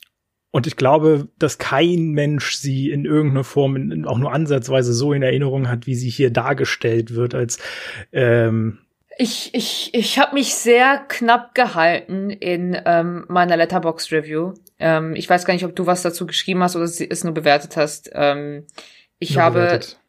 und 0.53 0.67
ich 0.67 0.75
glaube, 0.75 1.27
dass 1.39 1.57
kein 1.57 2.11
Mensch 2.11 2.57
sie 2.57 2.91
in 2.91 3.05
irgendeiner 3.05 3.43
Form 3.43 3.75
in, 3.75 4.05
auch 4.05 4.19
nur 4.19 4.31
ansatzweise 4.31 4.93
so 4.93 5.11
in 5.11 5.23
Erinnerung 5.23 5.67
hat, 5.67 5.87
wie 5.87 5.95
sie 5.95 6.11
hier 6.11 6.29
dargestellt 6.29 7.15
wird 7.15 7.33
als 7.33 7.57
ähm, 8.11 8.77
ich, 9.17 9.53
ich, 9.53 9.89
ich 9.93 10.19
habe 10.19 10.35
mich 10.35 10.53
sehr 10.55 10.99
knapp 11.07 11.55
gehalten 11.55 12.29
in 12.29 12.79
ähm, 12.85 13.25
meiner 13.27 13.57
Letterbox 13.57 14.11
Review. 14.11 14.53
Ähm, 14.79 15.15
ich 15.15 15.29
weiß 15.29 15.45
gar 15.45 15.53
nicht, 15.53 15.65
ob 15.65 15.75
du 15.75 15.85
was 15.87 16.03
dazu 16.03 16.25
geschrieben 16.25 16.61
hast 16.63 16.75
oder 16.75 16.85
es 16.85 17.23
nur 17.23 17.33
bewertet 17.33 17.75
hast. 17.75 18.11
Ähm, 18.13 18.65
ich 19.19 19.35
nur 19.35 19.43
habe 19.43 19.59
bewertet. 19.59 19.99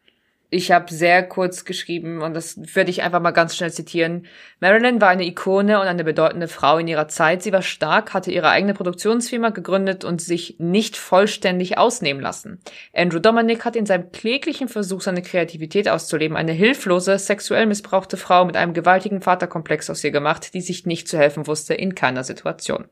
Ich 0.54 0.70
habe 0.70 0.94
sehr 0.94 1.24
kurz 1.24 1.64
geschrieben 1.64 2.22
und 2.22 2.32
das 2.32 2.56
würde 2.56 2.90
ich 2.90 3.02
einfach 3.02 3.20
mal 3.20 3.32
ganz 3.32 3.56
schnell 3.56 3.72
zitieren. 3.72 4.26
Marilyn 4.60 5.00
war 5.00 5.08
eine 5.08 5.24
Ikone 5.24 5.80
und 5.80 5.86
eine 5.86 6.04
bedeutende 6.04 6.46
Frau 6.46 6.78
in 6.78 6.86
ihrer 6.86 7.08
Zeit. 7.08 7.42
Sie 7.42 7.52
war 7.52 7.62
stark, 7.62 8.14
hatte 8.14 8.30
ihre 8.30 8.50
eigene 8.50 8.72
Produktionsfirma 8.72 9.50
gegründet 9.50 10.04
und 10.04 10.22
sich 10.22 10.56
nicht 10.58 10.96
vollständig 10.96 11.76
ausnehmen 11.76 12.22
lassen. 12.22 12.60
Andrew 12.94 13.18
Dominic 13.18 13.64
hat 13.64 13.74
in 13.74 13.84
seinem 13.84 14.12
kläglichen 14.12 14.68
Versuch, 14.68 15.00
seine 15.00 15.22
Kreativität 15.22 15.88
auszuleben, 15.88 16.36
eine 16.36 16.52
hilflose, 16.52 17.18
sexuell 17.18 17.66
missbrauchte 17.66 18.16
Frau 18.16 18.44
mit 18.44 18.56
einem 18.56 18.74
gewaltigen 18.74 19.22
Vaterkomplex 19.22 19.90
aus 19.90 20.04
ihr 20.04 20.12
gemacht, 20.12 20.54
die 20.54 20.60
sich 20.60 20.86
nicht 20.86 21.08
zu 21.08 21.18
helfen 21.18 21.48
wusste 21.48 21.74
in 21.74 21.96
keiner 21.96 22.22
Situation. 22.22 22.84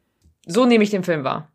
So 0.46 0.66
nehme 0.66 0.82
ich 0.82 0.90
den 0.90 1.04
Film 1.04 1.22
wahr 1.22 1.52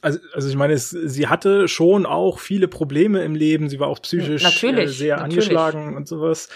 also, 0.00 0.18
also 0.32 0.48
ich 0.48 0.56
meine, 0.56 0.72
es, 0.72 0.90
sie 0.90 1.28
hatte 1.28 1.68
schon 1.68 2.06
auch 2.06 2.38
viele 2.38 2.68
Probleme 2.68 3.22
im 3.22 3.34
Leben. 3.34 3.68
Sie 3.68 3.80
war 3.80 3.88
auch 3.88 4.00
psychisch 4.00 4.44
äh, 4.44 4.86
sehr 4.88 5.16
natürlich. 5.16 5.44
angeschlagen 5.44 5.96
und 5.96 6.08
sowas. 6.08 6.48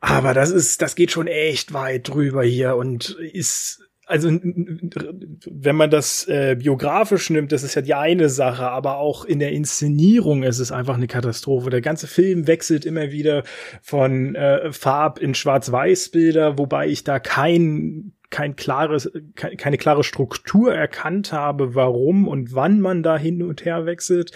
Aber 0.00 0.32
das 0.34 0.50
ist, 0.50 0.80
das 0.80 0.94
geht 0.94 1.10
schon 1.10 1.26
echt 1.26 1.72
weit 1.72 2.08
drüber 2.08 2.44
hier 2.44 2.76
und 2.76 3.10
ist, 3.10 3.82
also 4.06 4.30
wenn 4.30 5.76
man 5.76 5.90
das 5.90 6.26
äh, 6.28 6.56
biografisch 6.58 7.30
nimmt, 7.30 7.50
das 7.52 7.64
ist 7.64 7.74
ja 7.74 7.82
die 7.82 7.94
eine 7.94 8.28
Sache, 8.28 8.70
aber 8.70 8.98
auch 8.98 9.24
in 9.24 9.40
der 9.40 9.52
Inszenierung 9.52 10.44
ist 10.44 10.60
es 10.60 10.72
einfach 10.72 10.94
eine 10.94 11.08
Katastrophe. 11.08 11.70
Der 11.70 11.80
ganze 11.80 12.06
Film 12.06 12.46
wechselt 12.46 12.86
immer 12.86 13.10
wieder 13.10 13.42
von 13.82 14.36
äh, 14.36 14.72
Farb 14.72 15.18
in 15.18 15.34
Schwarz-Weiß-Bilder, 15.34 16.58
wobei 16.58 16.88
ich 16.88 17.02
da 17.02 17.18
kein 17.18 18.12
kein 18.30 18.56
klares, 18.56 19.10
keine 19.34 19.78
klare 19.78 20.04
Struktur 20.04 20.74
erkannt 20.74 21.32
habe, 21.32 21.74
warum 21.74 22.28
und 22.28 22.54
wann 22.54 22.80
man 22.80 23.02
da 23.02 23.16
hin 23.16 23.42
und 23.42 23.64
her 23.64 23.86
wechselt. 23.86 24.32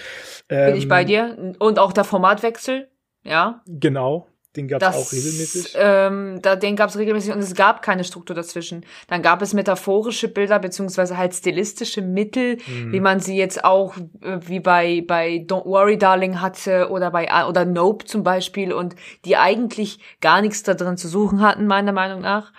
Bin 0.49 0.59
ähm, 0.59 0.77
ich 0.77 0.89
bei 0.89 1.03
ähm, 1.03 1.07
dir. 1.07 1.55
Und 1.59 1.79
auch 1.79 1.93
der 1.93 2.05
Formatwechsel, 2.05 2.89
ja. 3.23 3.63
Genau. 3.67 4.29
Den 4.57 4.69
gab 4.69 4.83
es 4.83 4.89
auch 4.89 5.13
regelmäßig. 5.13 5.75
Ähm, 5.79 6.41
da, 6.43 6.57
den 6.57 6.77
gab 6.77 6.91
es 6.91 6.99
regelmäßig 6.99 7.33
und 7.33 7.39
es 7.39 7.55
gab 7.55 7.81
keine 7.81 8.05
Struktur 8.05 8.37
dazwischen. 8.37 8.85
Dann 9.09 9.23
gab 9.23 9.41
es 9.41 9.55
metaphorische 9.55 10.29
Bilder 10.29 10.59
beziehungsweise 10.59 11.17
halt 11.17 11.35
stilistische 11.35 12.03
Mittel, 12.03 12.59
mhm. 12.67 12.93
wie 12.93 13.01
man 13.01 13.21
sie 13.21 13.35
jetzt 13.35 13.65
auch 13.65 13.97
äh, 13.97 14.39
wie 14.41 14.61
bei 14.61 15.03
bei 15.07 15.47
Don't 15.49 15.65
Worry 15.65 15.97
Darling 15.97 16.43
hatte 16.43 16.91
oder 16.91 17.11
bei 17.11 17.29
oder 17.47 17.65
Nope 17.65 18.05
zum 18.05 18.25
Beispiel 18.25 18.75
und 18.75 18.95
die 19.25 19.39
eigentlich 19.39 20.01
gar 20.21 20.43
nichts 20.43 20.63
da 20.63 20.75
drin 20.75 20.99
zu 20.99 21.09
suchen 21.09 21.41
hatten 21.41 21.67
meiner 21.67 21.93
Meinung 21.93 22.21
nach 22.21 22.53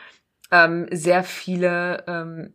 ähm, 0.54 0.88
sehr 0.92 1.24
viele 1.24 2.04
ähm, 2.08 2.54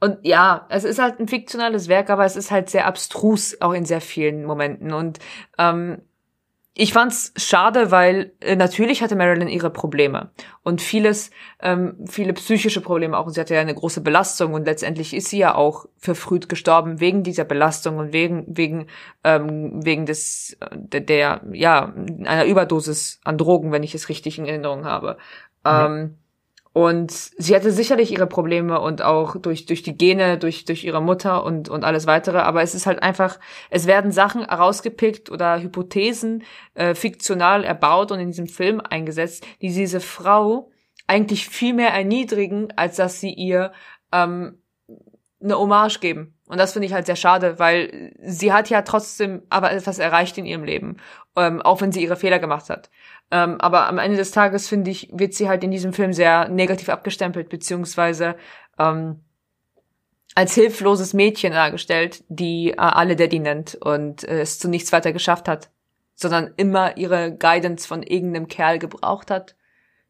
und 0.00 0.18
ja, 0.22 0.66
es 0.70 0.84
ist 0.84 1.00
halt 1.00 1.18
ein 1.18 1.26
fiktionales 1.26 1.88
Werk, 1.88 2.08
aber 2.08 2.24
es 2.24 2.36
ist 2.36 2.52
halt 2.52 2.70
sehr 2.70 2.86
abstrus 2.86 3.60
auch 3.60 3.72
in 3.72 3.84
sehr 3.84 4.00
vielen 4.00 4.44
Momenten 4.44 4.92
und 4.92 5.18
ähm, 5.58 6.02
ich 6.80 6.92
fand's 6.92 7.32
schade, 7.36 7.90
weil 7.90 8.30
äh, 8.38 8.54
natürlich 8.54 9.02
hatte 9.02 9.16
Marilyn 9.16 9.48
ihre 9.48 9.68
Probleme 9.68 10.30
und 10.62 10.80
vieles, 10.80 11.32
ähm, 11.60 11.96
viele 12.06 12.32
psychische 12.34 12.80
Probleme 12.80 13.18
auch. 13.18 13.26
Und 13.26 13.32
sie 13.32 13.40
hatte 13.40 13.54
ja 13.54 13.60
eine 13.60 13.74
große 13.74 14.00
Belastung 14.00 14.54
und 14.54 14.64
letztendlich 14.64 15.12
ist 15.12 15.26
sie 15.26 15.38
ja 15.38 15.56
auch 15.56 15.86
verfrüht 15.96 16.48
gestorben 16.48 17.00
wegen 17.00 17.24
dieser 17.24 17.42
Belastung 17.42 17.98
und 17.98 18.12
wegen 18.12 18.44
wegen 18.46 18.86
ähm, 19.24 19.84
wegen 19.84 20.06
des 20.06 20.56
äh, 20.60 20.68
der, 20.72 21.00
der 21.00 21.40
ja 21.52 21.92
einer 22.24 22.44
Überdosis 22.44 23.20
an 23.24 23.38
Drogen, 23.38 23.72
wenn 23.72 23.82
ich 23.82 23.96
es 23.96 24.08
richtig 24.08 24.38
in 24.38 24.46
Erinnerung 24.46 24.84
habe. 24.84 25.18
Mhm. 25.64 25.70
Ähm, 25.72 26.18
und 26.72 27.10
sie 27.10 27.54
hatte 27.54 27.72
sicherlich 27.72 28.12
ihre 28.12 28.26
Probleme 28.26 28.80
und 28.80 29.02
auch 29.02 29.36
durch, 29.36 29.66
durch 29.66 29.82
die 29.82 29.96
Gene, 29.96 30.38
durch, 30.38 30.64
durch 30.64 30.84
ihre 30.84 31.02
Mutter 31.02 31.44
und, 31.44 31.68
und 31.68 31.84
alles 31.84 32.06
weitere. 32.06 32.38
Aber 32.38 32.62
es 32.62 32.74
ist 32.74 32.86
halt 32.86 33.02
einfach, 33.02 33.38
es 33.70 33.86
werden 33.86 34.12
Sachen 34.12 34.44
herausgepickt 34.44 35.30
oder 35.30 35.60
Hypothesen 35.60 36.44
äh, 36.74 36.94
fiktional 36.94 37.64
erbaut 37.64 38.12
und 38.12 38.20
in 38.20 38.28
diesem 38.28 38.46
Film 38.46 38.80
eingesetzt, 38.80 39.46
die 39.60 39.72
diese 39.72 40.00
Frau 40.00 40.70
eigentlich 41.06 41.48
viel 41.48 41.74
mehr 41.74 41.90
erniedrigen, 41.90 42.72
als 42.76 42.96
dass 42.96 43.18
sie 43.18 43.32
ihr 43.32 43.72
ähm, 44.12 44.62
eine 45.42 45.58
Hommage 45.58 46.00
geben. 46.00 46.34
Und 46.46 46.58
das 46.58 46.72
finde 46.72 46.86
ich 46.86 46.92
halt 46.92 47.06
sehr 47.06 47.16
schade, 47.16 47.58
weil 47.58 48.12
sie 48.20 48.52
hat 48.52 48.70
ja 48.70 48.82
trotzdem 48.82 49.42
aber 49.50 49.72
etwas 49.72 49.98
erreicht 49.98 50.38
in 50.38 50.46
ihrem 50.46 50.64
Leben, 50.64 50.96
ähm, 51.36 51.60
auch 51.62 51.80
wenn 51.80 51.92
sie 51.92 52.02
ihre 52.02 52.16
Fehler 52.16 52.38
gemacht 52.38 52.70
hat. 52.70 52.90
Ähm, 53.30 53.60
aber 53.60 53.88
am 53.88 53.98
Ende 53.98 54.16
des 54.16 54.30
Tages, 54.30 54.68
finde 54.68 54.90
ich, 54.90 55.10
wird 55.12 55.34
sie 55.34 55.48
halt 55.48 55.62
in 55.62 55.70
diesem 55.70 55.92
Film 55.92 56.12
sehr 56.12 56.48
negativ 56.48 56.88
abgestempelt, 56.88 57.48
beziehungsweise 57.48 58.36
ähm, 58.78 59.20
als 60.34 60.54
hilfloses 60.54 61.14
Mädchen 61.14 61.52
dargestellt, 61.52 62.24
die 62.28 62.70
äh, 62.70 62.76
alle 62.76 63.16
Daddy 63.16 63.38
nennt 63.38 63.74
und 63.74 64.24
äh, 64.24 64.40
es 64.40 64.58
zu 64.58 64.68
nichts 64.68 64.92
weiter 64.92 65.12
geschafft 65.12 65.48
hat, 65.48 65.70
sondern 66.14 66.52
immer 66.56 66.96
ihre 66.96 67.36
Guidance 67.36 67.86
von 67.86 68.02
irgendeinem 68.02 68.48
Kerl 68.48 68.78
gebraucht 68.78 69.30
hat, 69.30 69.56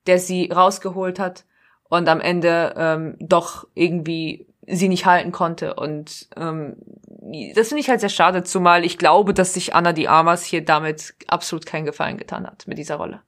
der 0.06 0.18
sie 0.18 0.50
rausgeholt 0.50 1.18
hat 1.18 1.44
und 1.88 2.08
am 2.08 2.20
Ende 2.20 2.74
ähm, 2.76 3.16
doch 3.20 3.66
irgendwie 3.74 4.46
sie 4.66 4.88
nicht 4.88 5.06
halten 5.06 5.32
konnte. 5.32 5.74
Und 5.74 6.28
ähm, 6.36 6.76
das 7.20 7.68
finde 7.68 7.80
ich 7.80 7.90
halt 7.90 8.00
sehr 8.00 8.08
schade, 8.08 8.44
zumal 8.44 8.84
ich 8.84 8.96
glaube, 8.96 9.34
dass 9.34 9.54
sich 9.54 9.74
Anna 9.74 9.92
die 9.92 10.08
Armas 10.08 10.44
hier 10.44 10.64
damit 10.64 11.14
absolut 11.26 11.66
keinen 11.66 11.84
Gefallen 11.84 12.16
getan 12.16 12.46
hat 12.46 12.66
mit 12.66 12.78
dieser 12.78 12.96
Rolle. 12.96 13.22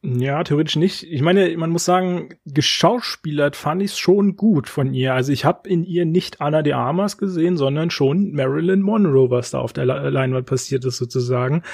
Ja, 0.00 0.44
theoretisch 0.44 0.76
nicht. 0.76 1.02
Ich 1.10 1.22
meine, 1.22 1.56
man 1.56 1.70
muss 1.70 1.84
sagen, 1.84 2.28
geschauspielert 2.44 3.56
fand 3.56 3.82
ich 3.82 3.90
es 3.90 3.98
schon 3.98 4.36
gut 4.36 4.68
von 4.68 4.94
ihr. 4.94 5.12
Also 5.12 5.32
ich 5.32 5.44
habe 5.44 5.68
in 5.68 5.82
ihr 5.82 6.06
nicht 6.06 6.40
Anna 6.40 6.62
de 6.62 6.74
Armas 6.74 7.18
gesehen, 7.18 7.56
sondern 7.56 7.90
schon 7.90 8.30
Marilyn 8.30 8.80
Monroe, 8.80 9.28
was 9.30 9.50
da 9.50 9.58
auf 9.58 9.72
der 9.72 9.86
Leinwand 9.86 10.46
passiert 10.46 10.84
ist 10.84 10.98
sozusagen. 10.98 11.64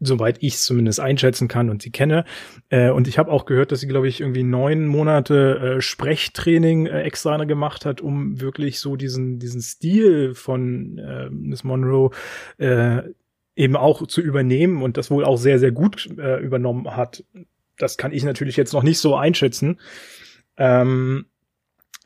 Soweit 0.00 0.38
ich 0.40 0.54
es 0.54 0.64
zumindest 0.64 0.98
einschätzen 0.98 1.46
kann 1.46 1.70
und 1.70 1.80
sie 1.80 1.92
kenne. 1.92 2.24
Äh, 2.70 2.90
und 2.90 3.06
ich 3.06 3.18
habe 3.18 3.30
auch 3.30 3.44
gehört, 3.44 3.70
dass 3.70 3.78
sie, 3.78 3.88
glaube 3.88 4.08
ich, 4.08 4.20
irgendwie 4.20 4.42
neun 4.42 4.88
Monate 4.88 5.76
äh, 5.76 5.80
Sprechtraining 5.80 6.86
äh, 6.86 7.02
extra 7.02 7.36
gemacht 7.44 7.84
hat, 7.86 8.00
um 8.00 8.40
wirklich 8.40 8.80
so 8.80 8.96
diesen, 8.96 9.38
diesen 9.38 9.62
Stil 9.62 10.34
von 10.34 11.00
Miss 11.30 11.62
Monroe 11.62 12.10
eben 13.56 13.76
auch 13.76 14.06
zu 14.06 14.20
übernehmen 14.20 14.82
und 14.82 14.96
das 14.96 15.10
wohl 15.10 15.24
auch 15.24 15.36
sehr, 15.36 15.58
sehr 15.58 15.70
gut 15.70 16.08
äh, 16.18 16.40
übernommen 16.40 16.96
hat 16.96 17.24
das 17.82 17.96
kann 17.96 18.12
ich 18.12 18.24
natürlich 18.24 18.56
jetzt 18.56 18.72
noch 18.72 18.82
nicht 18.82 18.98
so 18.98 19.16
einschätzen. 19.16 19.80
Ähm, 20.56 21.26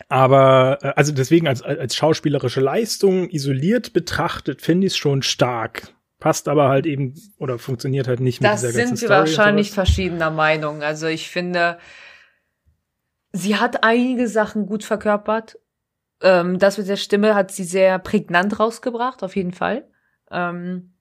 aber 0.08 0.78
äh, 0.82 0.92
also 0.96 1.12
deswegen 1.12 1.48
als, 1.48 1.62
als 1.62 1.96
schauspielerische 1.96 2.60
Leistung 2.60 3.28
isoliert 3.30 3.92
betrachtet 3.92 4.62
finde 4.62 4.86
ich 4.86 4.94
es 4.94 4.96
schon 4.96 5.22
stark. 5.22 5.94
Passt 6.18 6.48
aber 6.48 6.68
halt 6.68 6.86
eben 6.86 7.14
oder 7.38 7.58
funktioniert 7.58 8.08
halt 8.08 8.20
nicht 8.20 8.42
das 8.42 8.62
mit 8.62 8.70
dieser 8.70 8.80
ganzen 8.80 8.96
sind 8.96 9.08
wir 9.08 9.16
wahrscheinlich 9.16 9.70
verschiedener 9.72 10.30
Meinung. 10.30 10.82
Also 10.82 11.06
ich 11.06 11.28
finde, 11.28 11.78
sie 13.32 13.56
hat 13.56 13.84
einige 13.84 14.28
Sachen 14.28 14.66
gut 14.66 14.84
verkörpert. 14.84 15.58
Ähm, 16.22 16.58
das 16.58 16.78
mit 16.78 16.88
der 16.88 16.96
Stimme 16.96 17.34
hat 17.34 17.50
sie 17.50 17.64
sehr 17.64 17.98
prägnant 17.98 18.58
rausgebracht, 18.58 19.22
auf 19.22 19.36
jeden 19.36 19.52
Fall. 19.52 19.86
Ähm, 20.30 20.94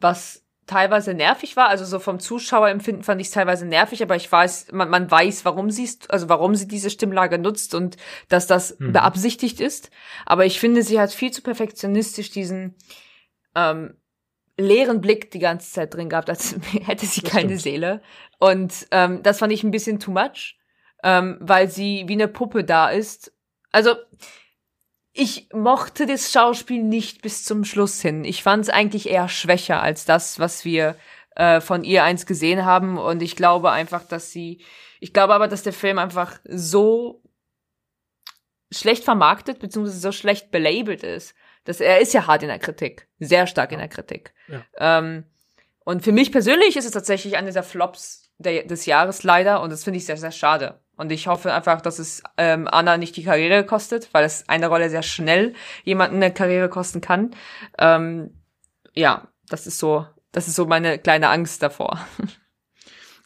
was 0.00 0.41
teilweise 0.72 1.14
nervig 1.14 1.56
war. 1.56 1.68
Also 1.68 1.84
so 1.84 1.98
vom 1.98 2.18
Zuschauerempfinden 2.18 3.04
fand 3.04 3.20
ich 3.20 3.28
es 3.28 3.32
teilweise 3.32 3.66
nervig, 3.66 4.02
aber 4.02 4.16
ich 4.16 4.30
weiß, 4.30 4.72
man, 4.72 4.88
man 4.90 5.10
weiß, 5.10 5.44
warum 5.44 5.70
sie 5.70 5.84
es, 5.84 5.98
also 6.08 6.28
warum 6.28 6.54
sie 6.54 6.66
diese 6.66 6.90
Stimmlage 6.90 7.38
nutzt 7.38 7.74
und 7.74 7.96
dass 8.28 8.46
das 8.46 8.78
mhm. 8.78 8.92
beabsichtigt 8.92 9.60
ist. 9.60 9.90
Aber 10.26 10.46
ich 10.46 10.58
finde, 10.60 10.82
sie 10.82 11.00
hat 11.00 11.12
viel 11.12 11.30
zu 11.30 11.42
perfektionistisch 11.42 12.30
diesen 12.30 12.76
ähm, 13.54 13.94
leeren 14.56 15.00
Blick 15.00 15.30
die 15.30 15.38
ganze 15.38 15.70
Zeit 15.70 15.94
drin 15.94 16.08
gehabt, 16.08 16.30
als 16.30 16.56
hätte 16.84 17.06
sie 17.06 17.22
das 17.22 17.30
keine 17.30 17.48
stimmt. 17.48 17.62
Seele. 17.62 18.02
Und 18.38 18.86
ähm, 18.90 19.22
das 19.22 19.38
fand 19.38 19.52
ich 19.52 19.62
ein 19.62 19.70
bisschen 19.70 20.00
too 20.00 20.10
much, 20.10 20.58
ähm, 21.02 21.38
weil 21.40 21.68
sie 21.68 22.04
wie 22.06 22.14
eine 22.14 22.28
Puppe 22.28 22.64
da 22.64 22.88
ist. 22.88 23.32
Also 23.70 23.94
ich 25.12 25.48
mochte 25.52 26.06
das 26.06 26.32
Schauspiel 26.32 26.82
nicht 26.82 27.22
bis 27.22 27.44
zum 27.44 27.64
Schluss 27.64 28.00
hin. 28.00 28.24
Ich 28.24 28.42
fand 28.42 28.64
es 28.64 28.70
eigentlich 28.70 29.08
eher 29.08 29.28
schwächer 29.28 29.82
als 29.82 30.04
das, 30.04 30.38
was 30.38 30.64
wir 30.64 30.96
äh, 31.36 31.60
von 31.60 31.84
ihr 31.84 32.04
eins 32.04 32.24
gesehen 32.24 32.64
haben. 32.64 32.98
Und 32.98 33.20
ich 33.20 33.36
glaube 33.36 33.70
einfach, 33.70 34.04
dass 34.04 34.30
sie, 34.30 34.64
ich 35.00 35.12
glaube 35.12 35.34
aber, 35.34 35.48
dass 35.48 35.62
der 35.62 35.74
Film 35.74 35.98
einfach 35.98 36.40
so 36.44 37.22
schlecht 38.70 39.04
vermarktet, 39.04 39.58
beziehungsweise 39.58 40.00
so 40.00 40.12
schlecht 40.12 40.50
belabelt 40.50 41.02
ist, 41.02 41.34
dass 41.64 41.80
er 41.80 42.00
ist 42.00 42.14
ja 42.14 42.26
hart 42.26 42.42
in 42.42 42.48
der 42.48 42.58
Kritik, 42.58 43.06
sehr 43.18 43.46
stark 43.46 43.72
in 43.72 43.78
der 43.78 43.88
Kritik. 43.88 44.32
Ja. 44.48 44.64
Ähm, 44.78 45.24
und 45.84 46.02
für 46.02 46.12
mich 46.12 46.32
persönlich 46.32 46.76
ist 46.76 46.86
es 46.86 46.92
tatsächlich 46.92 47.36
einer 47.36 47.52
der 47.52 47.62
Flops 47.62 48.21
der, 48.42 48.64
des 48.64 48.86
Jahres 48.86 49.22
leider 49.22 49.62
und 49.62 49.70
das 49.70 49.84
finde 49.84 49.98
ich 49.98 50.06
sehr, 50.06 50.16
sehr 50.16 50.32
schade. 50.32 50.80
Und 50.96 51.10
ich 51.10 51.26
hoffe 51.26 51.52
einfach, 51.52 51.80
dass 51.80 51.98
es 51.98 52.22
ähm, 52.36 52.68
Anna 52.70 52.96
nicht 52.96 53.16
die 53.16 53.24
Karriere 53.24 53.64
kostet, 53.64 54.12
weil 54.12 54.24
es 54.24 54.48
eine 54.48 54.68
Rolle 54.68 54.90
sehr 54.90 55.02
schnell 55.02 55.54
jemanden 55.84 56.16
eine 56.16 56.32
Karriere 56.32 56.68
kosten 56.68 57.00
kann. 57.00 57.34
Ähm, 57.78 58.42
ja, 58.94 59.28
das 59.48 59.66
ist 59.66 59.78
so, 59.78 60.06
das 60.32 60.48
ist 60.48 60.54
so 60.54 60.66
meine 60.66 60.98
kleine 60.98 61.30
Angst 61.30 61.62
davor. 61.62 61.98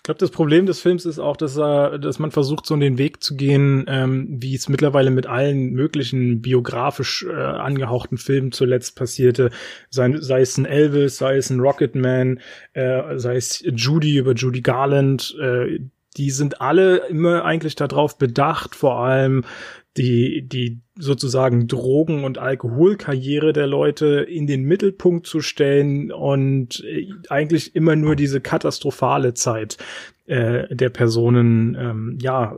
glaube, 0.07 0.21
das 0.21 0.31
Problem 0.31 0.67
des 0.67 0.81
Films 0.81 1.05
ist 1.05 1.19
auch, 1.19 1.37
dass 1.37 1.59
er, 1.59 1.99
dass 1.99 2.21
man 2.21 2.31
versucht, 2.31 2.65
so 2.65 2.75
in 2.75 2.81
den 2.81 2.97
Weg 2.97 3.25
zu 3.25 3.37
gehen, 3.37 3.85
ähm, 3.89 4.29
wie 4.31 4.55
es 4.55 4.69
mittlerweile 4.69 5.11
mit 5.11 5.27
allen 5.27 5.73
möglichen 5.73 6.43
biografisch 6.43 7.27
äh, 7.29 7.35
angehauchten 7.35 8.17
Filmen 8.17 8.53
zuletzt 8.53 8.95
passierte. 8.95 9.51
Sei, 9.91 10.15
sei 10.21 10.43
es 10.43 10.57
ein 10.59 10.65
Elvis, 10.65 11.19
sei 11.19 11.37
es 11.37 11.51
ein 11.51 11.59
Rocketman, 11.59 12.39
äh, 12.73 13.19
sei 13.19 13.35
es 13.35 13.65
Judy 13.67 14.19
über 14.19 14.35
Judy 14.35 14.61
Garland, 14.61 15.37
äh, 15.41 15.81
die 16.17 16.31
sind 16.31 16.61
alle 16.61 17.09
immer 17.09 17.45
eigentlich 17.45 17.75
darauf 17.75 18.17
bedacht, 18.17 18.77
vor 18.77 19.01
allem 19.01 19.45
die, 19.97 20.47
die 20.47 20.81
sozusagen 20.95 21.69
Drogen- 21.69 22.25
und 22.25 22.39
Alkoholkarriere 22.39 23.53
der 23.53 23.67
Leute 23.67 24.27
in 24.29 24.47
den 24.47 24.65
Mittelpunkt 24.65 25.27
zu 25.27 25.41
stellen 25.41 26.13
und 26.13 26.85
äh, 26.85 27.09
eigentlich 27.29 27.75
immer 27.75 27.97
nur 27.97 28.17
diese 28.17 28.41
katastrophale 28.41 29.35
Zeit 29.35 29.79
äh, 30.27 30.75
der 30.75 30.91
Personen, 30.91 31.77
ähm, 31.79 32.19
ja, 32.21 32.57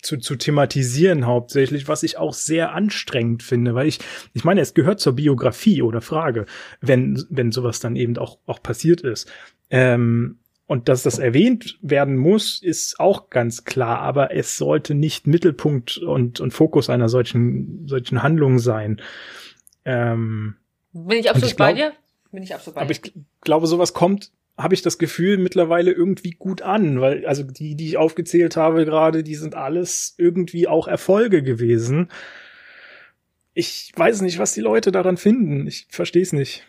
zu, 0.00 0.16
zu 0.18 0.36
thematisieren 0.36 1.26
hauptsächlich, 1.26 1.88
was 1.88 2.02
ich 2.02 2.18
auch 2.18 2.32
sehr 2.32 2.72
anstrengend 2.72 3.42
finde, 3.42 3.74
weil 3.74 3.88
ich, 3.88 3.98
ich 4.32 4.44
meine, 4.44 4.60
es 4.60 4.74
gehört 4.74 5.00
zur 5.00 5.14
Biografie 5.14 5.82
oder 5.82 6.00
Frage, 6.00 6.46
wenn, 6.80 7.24
wenn 7.30 7.50
sowas 7.50 7.80
dann 7.80 7.96
eben 7.96 8.16
auch, 8.16 8.38
auch 8.46 8.62
passiert 8.62 9.00
ist. 9.00 9.30
Ähm, 9.70 10.38
und 10.68 10.90
dass 10.90 11.02
das 11.02 11.18
erwähnt 11.18 11.78
werden 11.80 12.18
muss, 12.18 12.62
ist 12.62 13.00
auch 13.00 13.30
ganz 13.30 13.64
klar, 13.64 14.00
aber 14.00 14.34
es 14.36 14.58
sollte 14.58 14.94
nicht 14.94 15.26
Mittelpunkt 15.26 15.96
und, 15.96 16.40
und 16.40 16.50
Fokus 16.52 16.90
einer 16.90 17.08
solchen, 17.08 17.88
solchen 17.88 18.22
Handlung 18.22 18.58
sein. 18.58 19.00
Ähm, 19.86 20.56
Bin 20.92 21.18
ich 21.18 21.30
absolut 21.30 21.50
ich 21.50 21.56
glaub, 21.56 21.68
bei 21.70 21.72
dir? 21.72 21.92
Bin 22.30 22.42
ich 22.42 22.54
absolut 22.54 22.74
bei 22.74 22.80
dir. 22.82 22.84
Aber 22.84 22.90
ich 22.90 23.14
glaube, 23.40 23.66
sowas 23.66 23.94
kommt, 23.94 24.30
habe 24.58 24.74
ich 24.74 24.82
das 24.82 24.98
Gefühl, 24.98 25.38
mittlerweile 25.38 25.90
irgendwie 25.90 26.32
gut 26.32 26.60
an, 26.60 27.00
weil, 27.00 27.24
also 27.24 27.44
die, 27.44 27.74
die 27.74 27.86
ich 27.86 27.96
aufgezählt 27.96 28.58
habe 28.58 28.84
gerade, 28.84 29.22
die 29.22 29.36
sind 29.36 29.54
alles 29.54 30.16
irgendwie 30.18 30.68
auch 30.68 30.86
Erfolge 30.86 31.42
gewesen. 31.42 32.10
Ich 33.54 33.90
weiß 33.96 34.20
nicht, 34.20 34.38
was 34.38 34.52
die 34.52 34.60
Leute 34.60 34.92
daran 34.92 35.16
finden. 35.16 35.66
Ich 35.66 35.86
verstehe 35.88 36.22
es 36.22 36.34
nicht. 36.34 36.66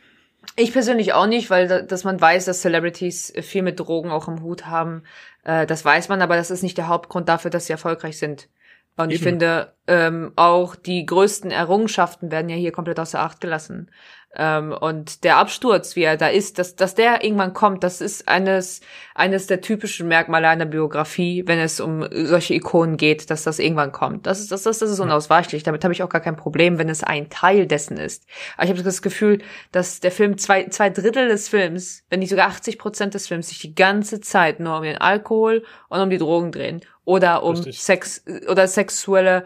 Ich 0.56 0.74
persönlich 0.74 1.14
auch 1.14 1.28
nicht, 1.28 1.50
weil 1.50 1.68
da, 1.68 1.82
dass 1.82 2.04
man 2.04 2.20
weiß, 2.20 2.46
dass 2.46 2.62
Celebrities 2.62 3.34
viel 3.42 3.62
mit 3.62 3.80
Drogen 3.80 4.12
auch 4.12 4.28
im 4.28 4.42
Hut 4.42 4.66
haben. 4.66 5.04
Äh, 5.44 5.66
das 5.66 5.86
weiß 5.86 6.10
man, 6.10 6.22
aber 6.22 6.36
das 6.36 6.52
ist 6.52 6.64
nicht 6.64 6.78
der 6.78 6.88
Hauptgrund 6.88 7.30
dafür, 7.30 7.52
dass 7.52 7.66
sie 7.66 7.74
erfolgreich 7.74 8.18
sind. 8.18 8.50
Und 8.98 9.06
Eben. 9.06 9.16
ich 9.16 9.22
finde, 9.22 9.74
ähm, 9.88 10.34
auch 10.36 10.76
die 10.76 11.06
größten 11.06 11.52
Errungenschaften 11.52 12.32
werden 12.32 12.50
ja 12.50 12.58
hier 12.58 12.74
komplett 12.74 13.00
außer 13.00 13.20
Acht 13.20 13.40
gelassen. 13.40 13.90
Ähm, 14.36 14.74
und 14.80 15.24
der 15.24 15.38
Absturz, 15.38 15.96
wie 15.96 16.04
er 16.04 16.16
da 16.16 16.28
ist, 16.28 16.60
dass, 16.60 16.76
dass 16.76 16.94
der 16.94 17.24
irgendwann 17.24 17.54
kommt, 17.54 17.84
das 17.84 18.00
ist 18.00 18.28
eines, 18.28 18.82
eines 19.16 19.48
der 19.48 19.62
typischen 19.62 20.08
Merkmale 20.08 20.48
einer 20.48 20.68
Biografie, 20.68 21.44
wenn 21.48 21.58
es 21.58 21.80
um 21.80 22.08
solche 22.12 22.54
Ikonen 22.54 22.98
geht, 22.98 23.32
dass 23.32 23.44
das 23.44 23.58
irgendwann 23.58 23.92
kommt. 23.92 24.28
Das 24.28 24.40
ist, 24.40 24.52
das, 24.52 24.64
das, 24.64 24.80
das 24.80 24.92
ist 24.92 25.00
unausweichlich. 25.00 25.64
Damit 25.64 25.84
habe 25.84 25.94
ich 25.94 26.04
auch 26.04 26.10
gar 26.10 26.22
kein 26.22 26.36
Problem, 26.36 26.78
wenn 26.78 26.90
es 26.90 27.04
ein 27.04 27.30
Teil 27.30 27.66
dessen 27.66 27.98
ist. 27.98 28.28
Aber 28.56 28.66
ich 28.66 28.70
habe 28.70 28.84
das 28.84 29.02
Gefühl, 29.02 29.40
dass 29.72 30.00
der 30.00 30.12
Film 30.12 30.38
zwei, 30.38 30.68
zwei 30.68 30.92
Drittel 30.92 31.28
des 31.28 31.50
Films, 31.50 32.04
wenn 32.10 32.20
nicht 32.20 32.30
sogar 32.30 32.50
80 32.50 32.78
Prozent 32.78 33.16
des 33.16 33.28
Films, 33.28 33.50
sich 33.50 33.60
die 33.60 33.74
ganze 33.74 34.22
Zeit 34.22 34.60
nur 34.60 34.78
um 34.78 34.84
den 34.84 34.98
Alkohol 34.98 35.64
und 35.88 36.00
um 36.00 36.10
die 36.12 36.20
Drogen 36.20 36.52
drehen. 36.52 36.82
Oder 37.04 37.42
um 37.42 37.56
Richtig. 37.56 37.82
Sex 37.82 38.24
oder 38.48 38.68
sexuelle 38.68 39.46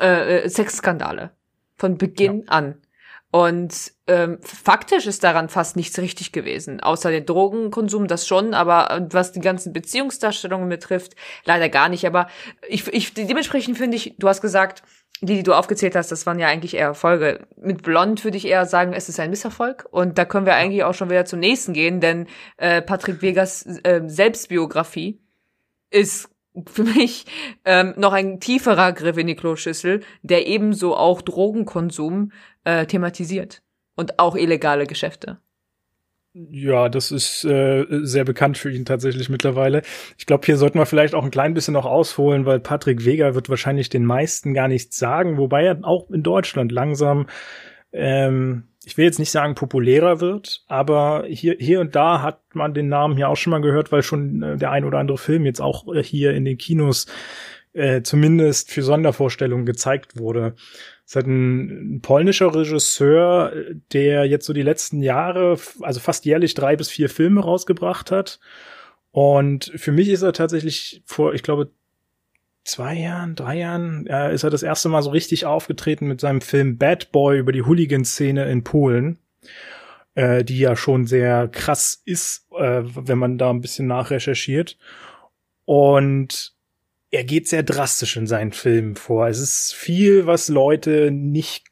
äh, 0.00 0.40
äh 0.40 0.48
Sexskandale. 0.48 1.30
Von 1.76 1.96
Beginn 1.96 2.40
ja. 2.40 2.48
an. 2.48 2.74
Und 3.36 3.92
ähm, 4.06 4.38
faktisch 4.40 5.06
ist 5.06 5.22
daran 5.22 5.50
fast 5.50 5.76
nichts 5.76 5.98
richtig 5.98 6.32
gewesen, 6.32 6.80
außer 6.80 7.10
den 7.10 7.26
Drogenkonsum, 7.26 8.06
das 8.06 8.26
schon, 8.26 8.54
aber 8.54 8.90
äh, 8.90 9.06
was 9.10 9.32
die 9.32 9.40
ganzen 9.40 9.74
Beziehungsdarstellungen 9.74 10.70
betrifft, 10.70 11.16
leider 11.44 11.68
gar 11.68 11.90
nicht. 11.90 12.06
Aber 12.06 12.28
ich, 12.66 12.90
ich 12.94 13.12
dementsprechend 13.12 13.76
finde 13.76 13.98
ich, 13.98 14.14
du 14.18 14.26
hast 14.26 14.40
gesagt, 14.40 14.84
die, 15.20 15.34
die 15.34 15.42
du 15.42 15.52
aufgezählt 15.52 15.94
hast, 15.96 16.10
das 16.10 16.24
waren 16.24 16.38
ja 16.38 16.46
eigentlich 16.46 16.72
eher 16.72 16.86
Erfolge. 16.86 17.46
Mit 17.58 17.82
Blond 17.82 18.24
würde 18.24 18.38
ich 18.38 18.46
eher 18.46 18.64
sagen, 18.64 18.94
es 18.94 19.10
ist 19.10 19.20
ein 19.20 19.28
Misserfolg. 19.28 19.86
Und 19.90 20.16
da 20.16 20.24
können 20.24 20.46
wir 20.46 20.54
eigentlich 20.54 20.84
auch 20.84 20.94
schon 20.94 21.10
wieder 21.10 21.26
zum 21.26 21.40
nächsten 21.40 21.74
gehen, 21.74 22.00
denn 22.00 22.28
äh, 22.56 22.80
Patrick 22.80 23.20
Vegas 23.20 23.66
äh, 23.82 24.00
Selbstbiografie 24.06 25.20
ist 25.90 26.30
für 26.66 26.84
mich 26.84 27.26
ähm, 27.64 27.94
noch 27.96 28.12
ein 28.12 28.40
tieferer 28.40 28.92
Griff 28.92 29.16
in 29.16 29.26
die 29.26 29.36
Kloschüssel, 29.36 30.00
der 30.22 30.46
ebenso 30.46 30.96
auch 30.96 31.22
Drogenkonsum 31.22 32.32
äh, 32.64 32.86
thematisiert 32.86 33.62
und 33.94 34.18
auch 34.18 34.36
illegale 34.36 34.86
Geschäfte. 34.86 35.38
Ja, 36.50 36.90
das 36.90 37.12
ist 37.12 37.44
äh, 37.46 37.86
sehr 38.02 38.24
bekannt 38.24 38.58
für 38.58 38.70
ihn 38.70 38.84
tatsächlich 38.84 39.30
mittlerweile. 39.30 39.80
Ich 40.18 40.26
glaube, 40.26 40.44
hier 40.44 40.58
sollten 40.58 40.78
wir 40.78 40.84
vielleicht 40.84 41.14
auch 41.14 41.24
ein 41.24 41.30
klein 41.30 41.54
bisschen 41.54 41.72
noch 41.72 41.86
ausholen, 41.86 42.44
weil 42.44 42.60
Patrick 42.60 43.06
Vega 43.06 43.34
wird 43.34 43.48
wahrscheinlich 43.48 43.88
den 43.88 44.04
meisten 44.04 44.52
gar 44.52 44.68
nichts 44.68 44.98
sagen, 44.98 45.38
wobei 45.38 45.64
er 45.64 45.78
auch 45.82 46.10
in 46.10 46.22
Deutschland 46.22 46.72
langsam 46.72 47.26
ähm, 47.90 48.64
ich 48.86 48.96
will 48.96 49.04
jetzt 49.04 49.18
nicht 49.18 49.32
sagen 49.32 49.56
populärer 49.56 50.20
wird, 50.20 50.62
aber 50.68 51.24
hier, 51.28 51.56
hier 51.58 51.80
und 51.80 51.96
da 51.96 52.22
hat 52.22 52.40
man 52.54 52.72
den 52.72 52.88
Namen 52.88 53.16
hier 53.16 53.28
auch 53.28 53.36
schon 53.36 53.50
mal 53.50 53.60
gehört, 53.60 53.90
weil 53.90 54.04
schon 54.04 54.42
äh, 54.44 54.56
der 54.56 54.70
ein 54.70 54.84
oder 54.84 54.98
andere 54.98 55.18
Film 55.18 55.44
jetzt 55.44 55.60
auch 55.60 55.92
äh, 55.92 56.04
hier 56.04 56.34
in 56.34 56.44
den 56.44 56.56
Kinos 56.56 57.06
äh, 57.72 58.02
zumindest 58.02 58.70
für 58.70 58.82
Sondervorstellungen 58.82 59.66
gezeigt 59.66 60.20
wurde. 60.20 60.54
Es 61.04 61.16
hat 61.16 61.26
ein, 61.26 61.96
ein 61.96 62.00
polnischer 62.00 62.54
Regisseur, 62.54 63.52
der 63.92 64.24
jetzt 64.24 64.46
so 64.46 64.52
die 64.52 64.62
letzten 64.62 65.02
Jahre, 65.02 65.58
also 65.80 65.98
fast 65.98 66.24
jährlich 66.24 66.54
drei 66.54 66.76
bis 66.76 66.88
vier 66.88 67.10
Filme 67.10 67.40
rausgebracht 67.40 68.12
hat. 68.12 68.38
Und 69.10 69.72
für 69.74 69.90
mich 69.90 70.10
ist 70.10 70.22
er 70.22 70.32
tatsächlich 70.32 71.02
vor, 71.06 71.34
ich 71.34 71.42
glaube, 71.42 71.72
zwei 72.66 72.94
Jahren, 72.94 73.34
drei 73.34 73.58
Jahren 73.58 74.06
äh, 74.06 74.34
ist 74.34 74.42
er 74.42 74.50
das 74.50 74.62
erste 74.62 74.88
Mal 74.88 75.02
so 75.02 75.10
richtig 75.10 75.46
aufgetreten 75.46 76.06
mit 76.06 76.20
seinem 76.20 76.40
Film 76.40 76.78
Bad 76.78 77.12
Boy 77.12 77.38
über 77.38 77.52
die 77.52 77.62
Hooligan-Szene 77.62 78.44
in 78.50 78.64
Polen, 78.64 79.18
äh, 80.14 80.44
die 80.44 80.58
ja 80.58 80.76
schon 80.76 81.06
sehr 81.06 81.48
krass 81.48 82.02
ist, 82.04 82.46
äh, 82.58 82.82
wenn 82.84 83.18
man 83.18 83.38
da 83.38 83.50
ein 83.50 83.60
bisschen 83.60 83.86
nachrecherchiert. 83.86 84.76
Und 85.64 86.54
er 87.10 87.24
geht 87.24 87.48
sehr 87.48 87.62
drastisch 87.62 88.16
in 88.16 88.26
seinen 88.26 88.52
Filmen 88.52 88.96
vor. 88.96 89.28
Es 89.28 89.38
ist 89.38 89.74
viel, 89.74 90.26
was 90.26 90.48
Leute 90.48 91.10
nicht 91.10 91.66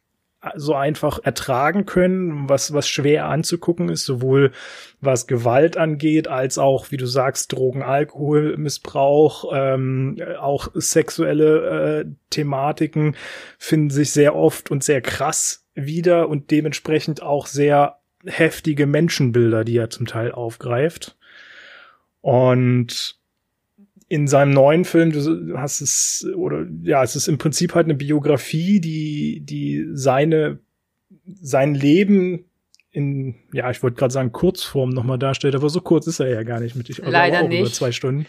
so 0.57 0.75
einfach 0.75 1.21
ertragen 1.23 1.87
können, 1.87 2.49
was, 2.49 2.73
was 2.73 2.89
schwer 2.89 3.27
anzugucken 3.27 3.89
ist, 3.89 4.05
sowohl 4.05 4.53
was 5.01 5.27
Gewalt 5.27 5.77
angeht, 5.77 6.29
als 6.29 6.59
auch, 6.59 6.91
wie 6.91 6.97
du 6.97 7.07
sagst, 7.07 7.53
Drogen, 7.53 7.83
Alkohol, 7.83 8.57
Missbrauch, 8.57 9.53
ähm, 9.55 10.17
auch 10.39 10.69
sexuelle 10.75 12.01
äh, 12.01 12.05
Thematiken 12.31 13.17
finden 13.59 13.91
sich 13.91 14.13
sehr 14.13 14.35
oft 14.35 14.71
und 14.71 14.85
sehr 14.85 15.01
krass 15.01 15.67
wieder 15.75 16.29
und 16.29 16.51
dementsprechend 16.51 17.23
auch 17.23 17.47
sehr 17.47 17.99
heftige 18.27 18.87
Menschenbilder, 18.87 19.65
die 19.65 19.77
er 19.77 19.91
zum 19.91 20.07
Teil 20.07 20.33
aufgreift. 20.33 21.17
Und 22.21 23.19
in 24.09 24.29
seinem 24.29 24.53
neuen 24.53 24.85
Film, 24.85 25.13
du 25.13 25.59
hast 25.59 25.81
es, 25.81 26.27
oder 26.37 26.67
ja, 26.83 27.03
es 27.03 27.17
ist 27.17 27.29
im 27.29 27.39
Prinzip 27.39 27.75
halt 27.75 27.87
eine 27.87 27.95
Biografie, 27.95 28.81
die, 28.81 29.41
die 29.45 29.87
seine, 29.93 30.59
sein 31.25 31.75
Leben 31.75 32.45
in, 32.91 33.35
ja, 33.53 33.71
ich 33.71 33.83
wollte 33.83 33.97
gerade 33.97 34.13
sagen, 34.13 34.31
Kurzform 34.31 34.91
nochmal 34.91 35.19
darstellt, 35.19 35.57
aber 35.57 35.69
so 35.69 35.81
kurz 35.81 36.07
ist 36.07 36.21
er 36.21 36.29
ja 36.29 36.43
gar 36.45 36.61
nicht 36.61 36.77
mit 36.77 36.89
ich 36.91 36.99
Leider 36.99 37.43
auch 37.43 37.49
nicht. 37.49 37.61
über 37.61 37.73
zwei 37.73 37.91
Stunden. 37.91 38.27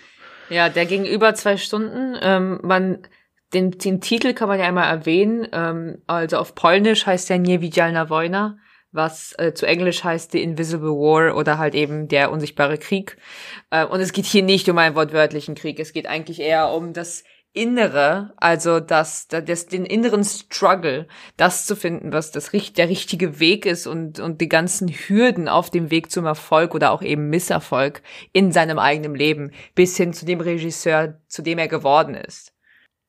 Ja, 0.50 0.70
der 0.70 0.86
ging 0.86 1.06
über 1.06 1.36
zwei 1.36 1.58
Stunden. 1.58 2.18
Ähm, 2.22 2.60
man, 2.64 3.00
den, 3.54 3.72
den 3.72 4.02
Titel 4.02 4.34
kann 4.34 4.48
man 4.48 4.60
ja 4.60 4.66
einmal 4.66 4.90
erwähnen. 4.90 5.48
Ähm, 5.52 6.00
also 6.08 6.38
auf 6.38 6.56
Polnisch 6.56 7.06
heißt 7.06 7.30
der 7.30 7.38
Nie 7.38 7.62
Widzialna 7.62 8.10
Wojna 8.10 8.58
was 8.96 9.34
äh, 9.38 9.54
zu 9.54 9.66
Englisch 9.66 10.04
heißt 10.04 10.32
The 10.32 10.42
Invisible 10.42 10.90
War 10.90 11.36
oder 11.36 11.58
halt 11.58 11.76
eben 11.76 12.08
der 12.08 12.32
unsichtbare 12.32 12.78
Krieg. 12.78 13.18
Äh, 13.70 13.86
und 13.86 14.00
es 14.00 14.14
geht 14.14 14.26
hier 14.26 14.44
nicht 14.44 14.70
um 14.70 14.78
einen 14.78 14.96
wortwörtlichen 14.96 15.56
Krieg, 15.56 15.80
es 15.80 15.94
geht 15.94 16.08
eigentlich 16.08 16.40
eher 16.40 16.72
um 16.72 16.94
das 16.94 17.24
Innere, 17.56 18.34
also 18.36 18.82
das, 18.82 19.30
das, 19.30 19.68
den 19.68 19.86
inneren 19.86 20.26
Struggle, 20.26 21.08
das 21.38 21.66
zu 21.66 21.78
finden, 21.78 22.12
was 22.12 22.32
das 22.32 22.52
der 22.52 22.90
richtige 22.90 23.40
Weg 23.40 23.66
ist 23.66 23.88
und 23.88 24.20
und 24.20 24.42
die 24.42 24.50
ganzen 24.50 24.90
Hürden 24.90 25.48
auf 25.48 25.70
dem 25.70 25.90
Weg 25.90 26.12
zum 26.12 26.26
Erfolg 26.26 26.76
oder 26.76 26.92
auch 26.92 27.02
eben 27.02 27.30
Misserfolg 27.30 28.02
in 28.34 28.52
seinem 28.52 28.78
eigenen 28.78 29.16
Leben 29.16 29.52
bis 29.74 29.96
hin 29.96 30.12
zu 30.12 30.26
dem 30.26 30.42
Regisseur, 30.42 31.22
zu 31.30 31.42
dem 31.44 31.58
er 31.58 31.70
geworden 31.70 32.16
ist. 32.16 32.52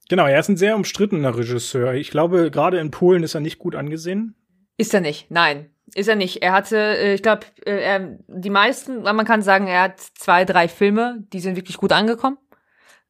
Genau, 0.09 0.27
er 0.27 0.38
ist 0.38 0.49
ein 0.49 0.57
sehr 0.57 0.77
umstrittener 0.77 1.37
Regisseur. 1.37 1.94
Ich 1.94 2.12
glaube, 2.12 2.53
gerade 2.53 2.79
in 2.79 2.92
Polen 2.92 3.25
ist 3.25 3.35
er 3.35 3.40
nicht 3.40 3.59
gut 3.59 3.75
angesehen. 3.75 4.37
Ist 4.77 4.94
er 4.94 5.01
nicht, 5.01 5.31
nein. 5.31 5.70
Ist 5.94 6.09
er 6.09 6.16
nicht. 6.16 6.42
Er 6.42 6.53
hatte, 6.53 6.77
äh, 6.77 7.14
ich 7.14 7.22
glaube, 7.22 7.46
äh, 7.64 8.01
die 8.29 8.51
meisten, 8.51 9.03
man 9.03 9.25
kann 9.25 9.42
sagen, 9.42 9.66
er 9.66 9.83
hat 9.83 10.01
zwei, 10.01 10.44
drei 10.44 10.68
Filme, 10.68 11.25
die 11.33 11.40
sind 11.40 11.57
wirklich 11.57 11.77
gut 11.77 11.92
angekommen. 11.92 12.38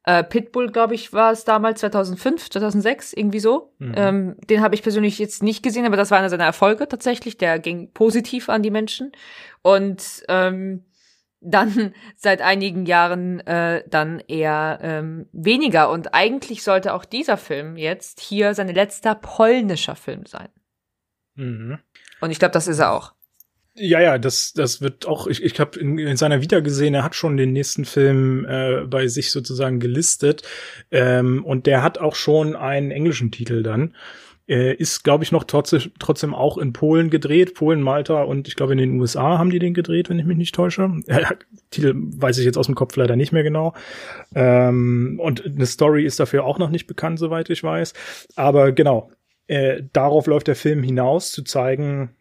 Äh, 0.04 0.22
Pitbull, 0.22 0.70
glaube 0.70 0.94
ich, 0.94 1.12
war 1.12 1.32
es 1.32 1.44
damals 1.44 1.80
2005, 1.80 2.50
2006, 2.50 3.12
irgendwie 3.12 3.40
so. 3.40 3.72
Mhm. 3.78 3.94
Ähm, 3.96 4.36
den 4.48 4.60
habe 4.60 4.76
ich 4.76 4.82
persönlich 4.82 5.18
jetzt 5.18 5.42
nicht 5.42 5.64
gesehen, 5.64 5.84
aber 5.84 5.96
das 5.96 6.12
war 6.12 6.18
einer 6.18 6.30
seiner 6.30 6.44
Erfolge 6.44 6.86
tatsächlich. 6.86 7.38
Der 7.38 7.58
ging 7.58 7.90
positiv 7.92 8.48
an 8.48 8.62
die 8.62 8.70
Menschen. 8.70 9.10
Und 9.62 10.22
ähm, 10.28 10.84
dann 11.40 11.92
seit 12.16 12.40
einigen 12.40 12.86
Jahren 12.86 13.40
äh, 13.48 13.82
dann 13.88 14.20
eher 14.20 14.78
ähm, 14.82 15.26
weniger. 15.32 15.90
Und 15.90 16.14
eigentlich 16.14 16.62
sollte 16.62 16.94
auch 16.94 17.04
dieser 17.04 17.36
Film 17.36 17.76
jetzt 17.76 18.20
hier 18.20 18.54
sein 18.54 18.68
letzter 18.68 19.16
polnischer 19.16 19.96
Film 19.96 20.24
sein. 20.26 20.50
Mhm. 21.34 21.78
Und 22.20 22.30
ich 22.30 22.38
glaube, 22.38 22.52
das 22.52 22.68
ist 22.68 22.78
er 22.78 22.92
auch. 22.92 23.12
Ja, 23.78 24.00
ja, 24.00 24.16
das, 24.16 24.54
das 24.54 24.80
wird 24.80 25.06
auch, 25.06 25.26
ich, 25.26 25.42
ich 25.42 25.60
habe 25.60 25.78
in, 25.78 25.98
in 25.98 26.16
seiner 26.16 26.40
Vita 26.40 26.60
gesehen, 26.60 26.94
er 26.94 27.04
hat 27.04 27.14
schon 27.14 27.36
den 27.36 27.52
nächsten 27.52 27.84
Film 27.84 28.46
äh, 28.48 28.86
bei 28.86 29.06
sich 29.06 29.30
sozusagen 29.30 29.80
gelistet. 29.80 30.42
Ähm, 30.90 31.44
und 31.44 31.66
der 31.66 31.82
hat 31.82 31.98
auch 31.98 32.14
schon 32.14 32.56
einen 32.56 32.90
englischen 32.90 33.30
Titel 33.30 33.62
dann. 33.62 33.94
Äh, 34.48 34.74
ist, 34.74 35.02
glaube 35.02 35.24
ich, 35.24 35.32
noch 35.32 35.44
trotzdem, 35.44 35.90
trotzdem 35.98 36.32
auch 36.32 36.56
in 36.56 36.72
Polen 36.72 37.10
gedreht. 37.10 37.54
Polen, 37.54 37.82
Malta 37.82 38.22
und 38.22 38.46
ich 38.46 38.54
glaube 38.54 38.72
in 38.72 38.78
den 38.78 39.00
USA 39.00 39.38
haben 39.38 39.50
die 39.50 39.58
den 39.58 39.74
gedreht, 39.74 40.08
wenn 40.08 40.20
ich 40.20 40.24
mich 40.24 40.36
nicht 40.36 40.54
täusche. 40.54 40.90
Äh, 41.06 41.24
Titel 41.70 41.94
weiß 41.96 42.38
ich 42.38 42.44
jetzt 42.44 42.56
aus 42.56 42.66
dem 42.66 42.76
Kopf 42.76 42.96
leider 42.96 43.16
nicht 43.16 43.32
mehr 43.32 43.42
genau. 43.42 43.74
Ähm, 44.34 45.20
und 45.20 45.44
eine 45.44 45.66
Story 45.66 46.04
ist 46.04 46.20
dafür 46.20 46.44
auch 46.44 46.58
noch 46.58 46.70
nicht 46.70 46.86
bekannt, 46.86 47.18
soweit 47.18 47.50
ich 47.50 47.62
weiß. 47.62 47.92
Aber 48.36 48.72
genau, 48.72 49.10
äh, 49.46 49.82
darauf 49.92 50.26
läuft 50.26 50.48
der 50.48 50.56
Film 50.56 50.82
hinaus, 50.82 51.32
zu 51.32 51.42
zeigen, 51.42 52.16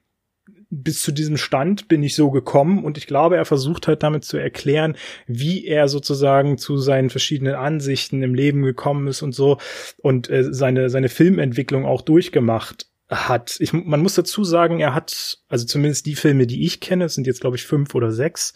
bis 0.70 1.02
zu 1.02 1.12
diesem 1.12 1.38
Stand 1.38 1.88
bin 1.88 2.04
ich 2.04 2.16
so 2.16 2.32
gekommen 2.32 2.84
und 2.84 2.98
ich 2.98 3.08
glaube, 3.08 3.38
er 3.38 3.46
versucht 3.46 3.88
halt 3.88 4.04
damit 4.04 4.26
zu 4.26 4.38
erklären, 4.38 4.98
wie 5.28 5.66
er 5.66 5.88
sozusagen 5.88 6.58
zu 6.58 6.78
seinen 6.78 7.10
verschiedenen 7.10 7.56
Ansichten 7.56 8.24
im 8.24 8.34
Leben 8.34 8.64
gekommen 8.64 9.08
ist 9.08 9.22
und 9.22 9.34
so 9.34 9.58
und 9.98 10.30
äh, 10.30 10.44
seine 10.52 10.90
seine 10.90 11.10
Filmentwicklung 11.10 11.86
auch 11.86 12.02
durchgemacht 12.02 12.88
hat. 13.10 13.58
Ich, 13.60 13.72
man 13.72 14.02
muss 14.02 14.16
dazu 14.16 14.44
sagen, 14.44 14.80
er 14.80 14.96
hat, 14.96 15.38
also 15.48 15.66
zumindest 15.66 16.08
die 16.08 16.16
Filme, 16.16 16.48
die 16.48 16.66
ich 16.66 16.80
kenne, 16.80 17.08
sind 17.10 17.28
jetzt 17.28 17.42
glaube 17.42 17.56
ich 17.56 17.66
fünf 17.66 17.94
oder 17.96 18.12
sechs, 18.12 18.54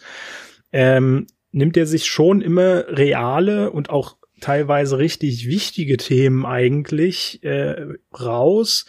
ähm, 0.72 1.26
nimmt 1.52 1.76
er 1.76 1.86
sich 1.86 2.06
schon 2.06 2.40
immer 2.40 2.86
reale 2.88 3.70
und 3.70 3.90
auch 3.90 4.16
teilweise 4.40 4.98
richtig 4.98 5.46
wichtige 5.46 5.96
Themen 5.96 6.44
eigentlich 6.44 7.42
äh, 7.42 7.86
raus 8.18 8.86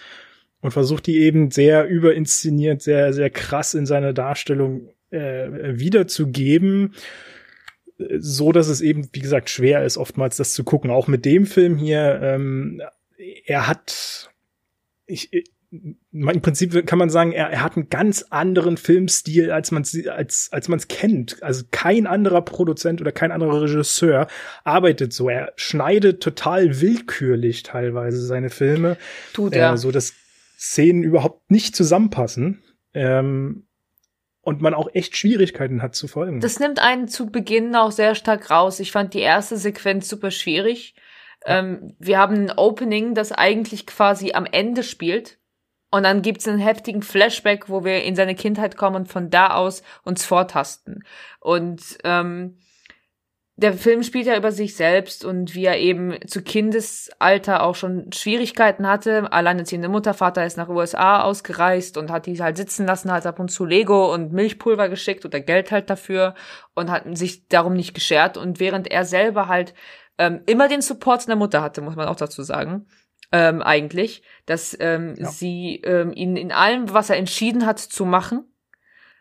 und 0.62 0.72
versucht 0.72 1.08
die 1.08 1.20
eben 1.20 1.52
sehr 1.52 1.88
überinszeniert, 1.88 2.82
sehr, 2.82 3.14
sehr 3.14 3.30
krass 3.30 3.74
in 3.74 3.86
seiner 3.86 4.14
Darstellung 4.14 4.90
äh, 5.10 5.78
wiederzugeben, 5.78 6.94
so 8.18 8.52
dass 8.52 8.68
es 8.68 8.82
eben, 8.82 9.10
wie 9.14 9.20
gesagt, 9.20 9.50
schwer 9.50 9.84
ist, 9.84 9.98
oftmals 9.98 10.38
das 10.38 10.54
zu 10.54 10.64
gucken. 10.64 10.90
Auch 10.90 11.08
mit 11.08 11.26
dem 11.26 11.46
Film 11.46 11.78
hier, 11.78 12.20
ähm, 12.24 12.82
er 13.46 13.68
hat, 13.68 14.32
ich, 15.06 15.30
im 16.14 16.42
Prinzip 16.42 16.86
kann 16.86 17.00
man 17.00 17.10
sagen, 17.10 17.32
er, 17.32 17.50
er 17.50 17.64
hat 17.64 17.78
einen 17.78 17.90
ganz 17.90 18.26
anderen 18.30 18.76
Filmstil, 18.76 19.52
als 19.52 19.72
man 19.72 19.86
als 20.10 20.50
als 20.52 20.68
man 20.68 20.78
es 20.78 20.88
kennt. 20.90 21.42
Also 21.42 21.64
kein 21.72 22.06
anderer 22.06 22.42
Produzent 22.42 23.00
oder 23.00 23.14
kein 23.14 23.32
anderer 23.32 23.62
Regisseur 23.62 24.28
arbeitet 24.64 25.14
so. 25.14 25.30
Er 25.30 25.54
schneidet 25.56 26.22
total 26.22 26.82
willkürlich 26.82 27.64
teilweise 27.64 28.26
seine 28.26 28.50
Filme, 28.50 28.98
tut 29.34 29.54
er, 29.54 29.74
äh, 29.74 29.78
so 29.78 29.92
dass 29.92 30.14
Szenen 30.58 31.04
überhaupt 31.04 31.50
nicht 31.50 31.76
zusammenpassen. 31.76 32.62
Ähm, 32.94 33.68
und 34.44 34.60
man 34.60 34.74
auch 34.74 34.90
echt 34.94 35.16
Schwierigkeiten 35.16 35.84
hat 35.84 35.94
zu 35.94 36.08
folgen. 36.08 36.40
Das 36.40 36.60
nimmt 36.60 36.80
einen 36.80 37.08
zu 37.08 37.28
Beginn 37.28 37.76
auch 37.76 37.92
sehr 37.92 38.16
stark 38.16 38.50
raus. 38.50 38.80
Ich 38.80 38.92
fand 38.92 39.14
die 39.14 39.20
erste 39.20 39.56
Sequenz 39.56 40.10
super 40.10 40.32
schwierig. 40.32 40.96
Ja. 41.46 41.60
Ähm, 41.60 41.96
wir 42.00 42.18
haben 42.18 42.36
ein 42.36 42.52
Opening, 42.52 43.14
das 43.14 43.32
eigentlich 43.32 43.86
quasi 43.86 44.34
am 44.34 44.46
Ende 44.46 44.82
spielt. 44.82 45.38
Und 45.92 46.04
dann 46.04 46.22
gibt's 46.22 46.48
einen 46.48 46.60
heftigen 46.60 47.02
Flashback, 47.02 47.70
wo 47.70 47.84
wir 47.84 48.04
in 48.04 48.16
seine 48.16 48.34
Kindheit 48.34 48.78
kommen 48.78 48.96
und 48.96 49.08
von 49.08 49.30
da 49.30 49.56
aus 49.56 49.84
uns 50.04 50.24
vortasten. 50.26 51.04
Und 51.40 51.98
ähm, 52.06 52.58
der 53.58 53.74
Film 53.74 54.02
spielt 54.02 54.26
ja 54.26 54.38
über 54.38 54.52
sich 54.52 54.76
selbst 54.76 55.24
und 55.24 55.54
wie 55.54 55.66
er 55.66 55.78
eben 55.78 56.16
zu 56.26 56.42
Kindesalter 56.42 57.62
auch 57.62 57.76
schon 57.76 58.12
Schwierigkeiten 58.12 58.88
hatte. 58.88 59.32
Alleinerziehende 59.32 59.90
Muttervater 59.90 60.46
ist 60.46 60.58
nach 60.58 60.70
USA 60.70 61.22
ausgereist 61.22 61.98
und 61.98 62.10
hat 62.10 62.26
die 62.26 62.42
halt 62.42 62.58
sitzen 62.58 62.88
lassen, 62.88 63.12
hat 63.12 63.26
ab 63.26 63.40
und 63.40 63.52
zu 63.52 63.66
Lego 63.66 64.12
und 64.14 64.32
Milchpulver 64.34 64.90
geschickt 64.90 65.26
oder 65.26 65.42
Geld 65.42 65.72
halt 65.72 65.90
dafür 65.90 66.34
und 66.74 66.90
hat 66.90 67.04
sich 67.18 67.50
darum 67.50 67.74
nicht 67.74 67.94
geschert. 67.94 68.38
Und 68.38 68.60
während 68.60 68.90
er 68.90 69.06
selber 69.06 69.48
halt 69.48 69.76
ähm, 70.18 70.42
immer 70.48 70.68
den 70.68 70.82
Support 70.82 71.24
seiner 71.24 71.36
Mutter 71.36 71.62
hatte, 71.62 71.82
muss 71.82 71.96
man 71.96 72.08
auch 72.08 72.16
dazu 72.16 72.42
sagen, 72.44 72.88
ähm, 73.32 73.62
eigentlich, 73.62 74.24
dass 74.46 74.76
ähm, 74.80 75.16
ja. 75.18 75.30
sie 75.30 75.82
ähm, 75.84 76.12
ihn 76.14 76.36
in 76.36 76.52
allem, 76.52 76.94
was 76.94 77.10
er 77.10 77.18
entschieden 77.18 77.66
hat 77.66 77.80
zu 77.80 78.06
machen, 78.06 78.44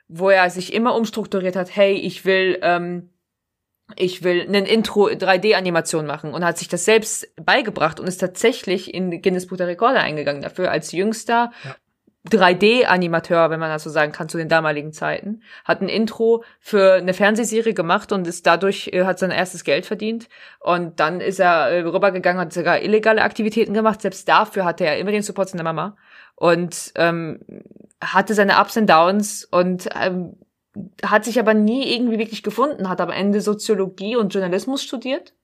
wo 0.08 0.30
er 0.30 0.50
sich 0.50 0.72
immer 0.72 0.94
umstrukturiert 0.94 1.56
hat, 1.56 1.74
hey, 1.74 1.94
ich 1.94 2.24
will 2.24 2.58
ähm, 2.62 3.10
ich 3.96 4.22
will 4.22 4.42
einen 4.42 4.66
Intro 4.66 5.08
3D-Animation 5.08 6.06
machen 6.06 6.32
und 6.32 6.44
hat 6.44 6.58
sich 6.58 6.68
das 6.68 6.84
selbst 6.84 7.28
beigebracht 7.36 7.98
und 7.98 8.06
ist 8.06 8.18
tatsächlich 8.18 8.94
in 8.94 9.22
Guinness 9.22 9.46
Buch 9.46 9.56
der 9.56 9.66
Rekorde 9.66 10.00
eingegangen 10.00 10.42
dafür 10.42 10.70
als 10.70 10.92
jüngster 10.92 11.52
ja. 11.64 11.76
3D-Animateur, 12.28 13.48
wenn 13.48 13.60
man 13.60 13.70
das 13.70 13.84
so 13.84 13.90
sagen 13.90 14.12
kann, 14.12 14.28
zu 14.28 14.36
den 14.36 14.48
damaligen 14.48 14.92
Zeiten. 14.92 15.42
Hat 15.64 15.80
ein 15.80 15.88
Intro 15.88 16.44
für 16.58 16.94
eine 16.94 17.14
Fernsehserie 17.14 17.72
gemacht 17.72 18.12
und 18.12 18.26
ist 18.26 18.46
dadurch, 18.46 18.88
äh, 18.92 19.04
hat 19.04 19.18
sein 19.18 19.30
erstes 19.30 19.64
Geld 19.64 19.86
verdient. 19.86 20.28
Und 20.60 21.00
dann 21.00 21.20
ist 21.20 21.40
er 21.40 21.70
äh, 21.70 21.80
rübergegangen, 21.80 22.40
hat 22.40 22.52
sogar 22.52 22.82
illegale 22.82 23.22
Aktivitäten 23.22 23.72
gemacht. 23.72 24.02
Selbst 24.02 24.28
dafür 24.28 24.66
hatte 24.66 24.84
er 24.84 24.98
immer 24.98 25.12
den 25.12 25.22
Support 25.22 25.48
seiner 25.48 25.62
Mama. 25.62 25.96
Und 26.34 26.92
ähm, 26.96 27.40
hatte 28.02 28.34
seine 28.34 28.60
Ups 28.60 28.76
und 28.76 28.88
Downs 28.88 29.44
und 29.44 29.88
ähm, 29.98 30.36
hat 31.04 31.24
sich 31.24 31.38
aber 31.38 31.54
nie 31.54 31.94
irgendwie 31.94 32.18
wirklich 32.18 32.42
gefunden, 32.42 32.88
hat 32.88 33.00
am 33.00 33.10
Ende 33.10 33.40
Soziologie 33.40 34.16
und 34.16 34.32
Journalismus 34.32 34.82
studiert. 34.82 35.34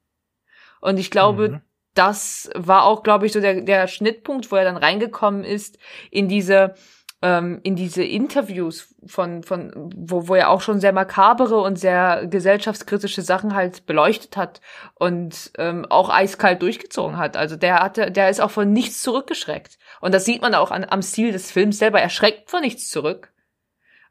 Und 0.81 0.99
ich 0.99 1.11
glaube, 1.11 1.49
mhm. 1.49 1.61
Das 1.97 2.51
war 2.55 2.85
auch, 2.85 3.03
glaube 3.03 3.27
ich, 3.27 3.33
so 3.33 3.41
der, 3.41 3.63
der 3.63 3.89
Schnittpunkt, 3.89 4.53
wo 4.53 4.57
er 4.57 4.65
dann 4.65 4.77
reingekommen 4.77 5.45
ist 5.45 5.79
in 6.11 6.29
diese 6.29 6.75
ähm, 7.23 7.61
in 7.63 7.77
diese 7.77 8.05
Interviews 8.05 8.95
von 9.07 9.43
von 9.43 9.73
wo 9.97 10.29
wo 10.29 10.35
er 10.35 10.51
auch 10.51 10.61
schon 10.61 10.81
sehr 10.81 10.93
makabere 10.93 11.61
und 11.61 11.79
sehr 11.79 12.27
gesellschaftskritische 12.27 13.23
Sachen 13.23 13.55
halt 13.55 13.87
beleuchtet 13.87 14.37
hat 14.37 14.61
und 14.95 15.51
ähm, 15.57 15.87
auch 15.89 16.11
eiskalt 16.11 16.61
durchgezogen 16.61 17.17
hat. 17.17 17.37
Also 17.37 17.57
der 17.57 17.81
hatte 17.81 18.11
der 18.11 18.29
ist 18.29 18.41
auch 18.41 18.51
von 18.51 18.73
nichts 18.73 19.01
zurückgeschreckt 19.03 19.79
und 20.01 20.13
das 20.13 20.27
sieht 20.27 20.43
man 20.43 20.55
auch 20.55 20.71
an, 20.71 20.85
am 20.89 21.03
Stil 21.03 21.33
des 21.33 21.51
Films 21.51 21.79
selber. 21.79 22.01
Er 22.01 22.11
schreckt 22.11 22.51
von 22.51 22.61
nichts 22.61 22.89
zurück. 22.91 23.33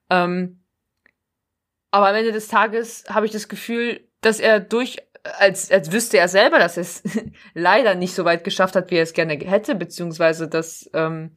Ähm, 0.10 0.64
aber 1.92 2.10
am 2.10 2.16
Ende 2.16 2.32
des 2.32 2.48
Tages 2.48 3.06
habe 3.10 3.26
ich 3.26 3.32
das 3.32 3.48
Gefühl, 3.48 4.06
dass 4.20 4.40
er 4.40 4.60
durch, 4.60 4.98
als, 5.40 5.72
als 5.72 5.92
wüsste 5.92 6.18
er 6.18 6.28
selber, 6.28 6.60
dass 6.60 6.78
er 6.78 6.82
es 6.82 7.04
leider 7.54 7.96
nicht 7.96 8.14
so 8.14 8.26
weit 8.26 8.44
geschafft 8.44 8.76
hat, 8.76 8.92
wie 8.92 8.96
er 8.96 9.04
es 9.04 9.14
gerne 9.14 9.34
hätte, 9.34 9.76
beziehungsweise 9.76 10.48
dass 10.48 10.90
ähm, 10.94 11.36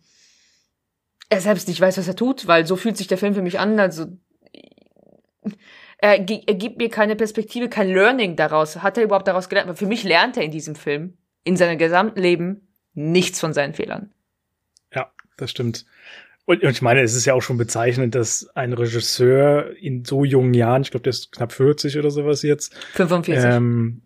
er 1.29 1.40
selbst 1.40 1.68
nicht 1.68 1.81
weiß, 1.81 1.98
was 1.98 2.09
er 2.09 2.16
tut, 2.16 2.46
weil 2.46 2.66
so 2.66 2.77
fühlt 2.77 2.96
sich 2.96 3.07
der 3.07 3.18
Film 3.18 3.35
für 3.35 3.42
mich 3.42 3.59
an. 3.59 3.79
Also 3.79 4.07
er, 5.98 6.12
er 6.12 6.55
gibt 6.55 6.79
mir 6.79 6.88
keine 6.88 7.16
Perspektive, 7.16 7.68
kein 7.68 7.88
Learning 7.88 8.37
daraus. 8.37 8.83
Hat 8.83 8.96
er 8.96 9.05
überhaupt 9.05 9.29
daraus 9.29 9.48
gelernt? 9.48 9.68
Aber 9.68 9.77
für 9.77 9.87
mich 9.87 10.05
lernt 10.05 10.37
er 10.37 10.44
in 10.44 10.51
diesem 10.51 10.74
Film, 10.74 11.18
in 11.44 11.57
seinem 11.57 11.79
gesamten 11.79 12.20
Leben, 12.20 12.68
nichts 12.94 13.40
von 13.40 13.53
seinen 13.53 13.74
Fehlern. 13.74 14.12
Ja, 14.94 15.12
das 15.37 15.51
stimmt. 15.51 15.85
Und, 16.48 16.62
und 16.62 16.70
ich 16.70 16.80
meine, 16.80 17.02
es 17.02 17.14
ist 17.14 17.26
ja 17.26 17.34
auch 17.34 17.42
schon 17.42 17.58
bezeichnend, 17.58 18.14
dass 18.14 18.48
ein 18.54 18.72
Regisseur 18.72 19.76
in 19.76 20.06
so 20.06 20.24
jungen 20.24 20.54
Jahren, 20.54 20.80
ich 20.80 20.90
glaube, 20.90 21.02
der 21.02 21.11
ist 21.11 21.30
knapp 21.30 21.52
40 21.52 21.98
oder 21.98 22.11
sowas 22.11 22.40
jetzt. 22.40 22.74
45. 22.94 23.44
Ähm, 23.44 24.00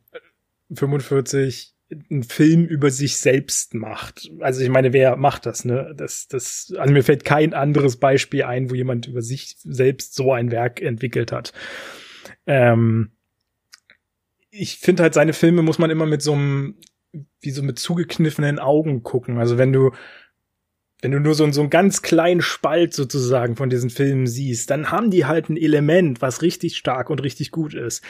45 0.74 1.72
einen 2.10 2.24
Film 2.24 2.64
über 2.66 2.90
sich 2.90 3.18
selbst 3.18 3.74
macht. 3.74 4.28
Also 4.40 4.60
ich 4.60 4.70
meine, 4.70 4.92
wer 4.92 5.14
macht 5.14 5.46
das, 5.46 5.64
ne? 5.64 5.94
Das, 5.96 6.26
das, 6.26 6.74
also 6.76 6.92
mir 6.92 7.04
fällt 7.04 7.24
kein 7.24 7.54
anderes 7.54 7.98
Beispiel 7.98 8.42
ein, 8.42 8.70
wo 8.70 8.74
jemand 8.74 9.06
über 9.06 9.22
sich 9.22 9.54
selbst 9.62 10.16
so 10.16 10.32
ein 10.32 10.50
Werk 10.50 10.82
entwickelt 10.82 11.30
hat. 11.30 11.52
Ähm, 12.48 13.12
ich 14.50 14.78
finde 14.78 15.04
halt, 15.04 15.14
seine 15.14 15.32
Filme 15.32 15.62
muss 15.62 15.78
man 15.78 15.90
immer 15.90 16.06
mit 16.06 16.22
so 16.22 16.32
einem, 16.32 16.74
wie 17.40 17.52
so 17.52 17.62
mit 17.62 17.78
zugekniffenen 17.78 18.58
Augen 18.58 19.04
gucken. 19.04 19.38
Also 19.38 19.58
wenn 19.58 19.72
du 19.72 19.92
wenn 21.02 21.10
du 21.10 21.20
nur 21.20 21.34
so, 21.34 21.50
so 21.50 21.60
einen 21.60 21.70
ganz 21.70 22.00
kleinen 22.00 22.40
Spalt 22.40 22.94
sozusagen 22.94 23.56
von 23.56 23.68
diesen 23.68 23.90
Filmen 23.90 24.28
siehst, 24.28 24.70
dann 24.70 24.92
haben 24.92 25.10
die 25.10 25.26
halt 25.26 25.50
ein 25.50 25.56
Element, 25.56 26.22
was 26.22 26.42
richtig 26.42 26.76
stark 26.76 27.10
und 27.10 27.22
richtig 27.22 27.50
gut 27.50 27.74
ist. 27.74 28.02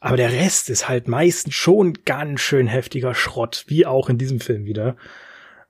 Aber 0.00 0.16
der 0.16 0.32
Rest 0.32 0.68
ist 0.68 0.88
halt 0.88 1.06
meistens 1.06 1.54
schon 1.54 1.94
ganz 2.04 2.40
schön 2.40 2.66
heftiger 2.66 3.14
Schrott, 3.14 3.64
wie 3.68 3.86
auch 3.86 4.10
in 4.10 4.18
diesem 4.18 4.40
Film 4.40 4.66
wieder. 4.66 4.96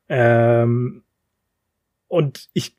Ähm, 0.09 1.05
und 2.09 2.49
ich, 2.55 2.77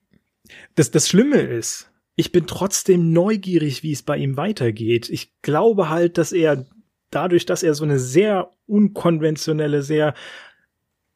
das, 0.74 0.90
das 0.90 1.08
Schlimme 1.08 1.38
ist, 1.42 1.92
ich 2.16 2.32
bin 2.32 2.48
trotzdem 2.48 3.14
neugierig, 3.14 3.84
wie 3.84 3.92
es 3.92 4.02
bei 4.02 4.18
ihm 4.18 4.36
weitergeht. 4.36 5.10
Ich 5.10 5.32
glaube 5.44 5.90
halt, 5.90 6.18
dass 6.18 6.32
er 6.32 6.66
dadurch, 7.12 7.46
dass 7.46 7.62
er 7.62 7.76
so 7.76 7.84
eine 7.84 8.00
sehr 8.00 8.50
unkonventionelle, 8.66 9.84
sehr 9.84 10.16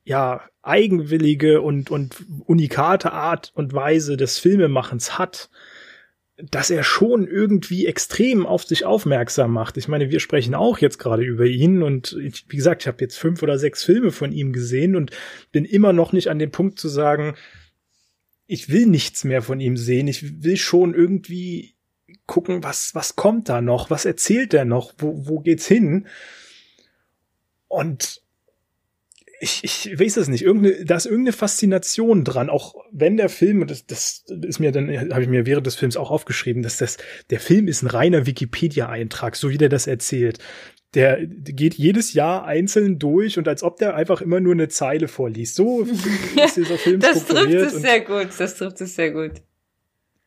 ja, 0.10 0.42
eigenwillige 0.64 1.62
und, 1.62 1.92
und 1.92 2.26
unikate 2.48 3.14
Art 3.14 3.52
und 3.54 3.74
Weise 3.74 4.18
des 4.18 4.40
Filmemachens 4.40 5.20
hat, 5.20 5.52
dass 6.38 6.72
er 6.72 6.84
schon 6.84 7.28
irgendwie 7.28 7.86
extrem 7.86 8.48
auf 8.48 8.64
sich 8.64 8.86
aufmerksam 8.86 9.54
macht. 9.54 9.78
Ich 9.78 9.88
meine, 9.88 10.10
wir 10.10 10.20
sprechen 10.20 10.56
auch 10.56 10.80
jetzt 10.80 10.98
gerade 10.98 11.24
über 11.24 11.46
ihn 11.46 11.84
und 11.84 12.18
ich, 12.24 12.46
wie 12.48 12.56
gesagt, 12.56 12.82
ich 12.82 12.88
habe 12.88 12.98
jetzt 13.02 13.20
fünf 13.20 13.44
oder 13.44 13.60
sechs 13.60 13.84
Filme 13.84 14.12
von 14.12 14.32
ihm 14.32 14.52
gesehen 14.52 14.96
und 14.96 15.12
bin 15.52 15.64
immer 15.64 15.94
noch 15.94 16.12
nicht 16.12 16.30
an 16.30 16.40
dem 16.40 16.50
Punkt 16.50 16.80
zu 16.80 16.88
sagen, 16.90 17.36
ich 18.48 18.70
will 18.70 18.88
nichts 18.88 19.24
mehr 19.26 19.44
von 19.44 19.60
ihm 19.60 19.78
sehen. 19.78 20.08
Ich 20.08 20.44
will 20.44 20.58
schon 20.58 20.96
irgendwie 20.96 21.76
gucken, 22.26 22.64
was, 22.64 22.96
was 22.96 23.16
kommt 23.16 23.48
da 23.48 23.62
noch? 23.62 23.92
Was 23.92 24.06
erzählt 24.06 24.56
er 24.56 24.66
noch? 24.66 24.94
Wo, 24.98 25.28
wo 25.28 25.40
geht's 25.40 25.68
hin? 25.68 26.08
Und 27.68 28.24
ich, 29.40 29.64
ich 29.64 30.00
weiß 30.00 30.18
es 30.18 30.28
nicht, 30.28 30.44
irgendeine, 30.44 30.86
da 30.86 30.96
ist 30.96 31.06
irgendeine 31.06 31.34
Faszination 31.34 32.24
dran, 32.24 32.50
auch 32.50 32.76
wenn 32.92 33.18
der 33.18 33.30
Film, 33.30 33.66
das, 33.68 33.86
das 33.86 34.26
ist 34.44 34.60
mir 34.60 34.72
dann, 34.72 34.90
habe 35.12 35.22
ich 35.22 35.30
mir 35.30 35.46
während 35.46 35.66
des 35.66 35.76
Films 35.76 35.96
auch 35.96 36.12
aufgeschrieben, 36.12 36.62
dass 36.62 36.78
das, 36.78 36.98
der 37.30 37.40
Film 37.40 37.68
ist 37.68 37.82
ein 37.82 37.88
reiner 37.88 38.26
Wikipedia-Eintrag, 38.26 39.36
so 39.36 39.50
wie 39.50 39.58
der 39.58 39.70
das 39.70 39.88
erzählt. 39.88 40.40
Der 40.94 41.26
geht 41.26 41.76
jedes 41.76 42.14
Jahr 42.14 42.46
einzeln 42.46 43.00
durch 43.00 43.38
und 43.38 43.48
als 43.48 43.64
ob 43.64 43.78
der 43.78 43.96
einfach 43.96 44.22
immer 44.22 44.40
nur 44.40 44.54
eine 44.54 44.68
Zeile 44.68 45.08
vorliest. 45.08 45.56
So 45.56 45.82
ist 46.44 46.58
dieser 46.58 46.78
Film 46.78 47.00
das 47.00 47.26
trifft 47.26 47.54
es 47.54 47.74
sehr 47.82 48.02
gut, 48.02 48.28
das 48.38 48.56
trifft 48.56 48.82
es 48.82 48.96
sehr 48.96 49.12
gut. 49.12 49.34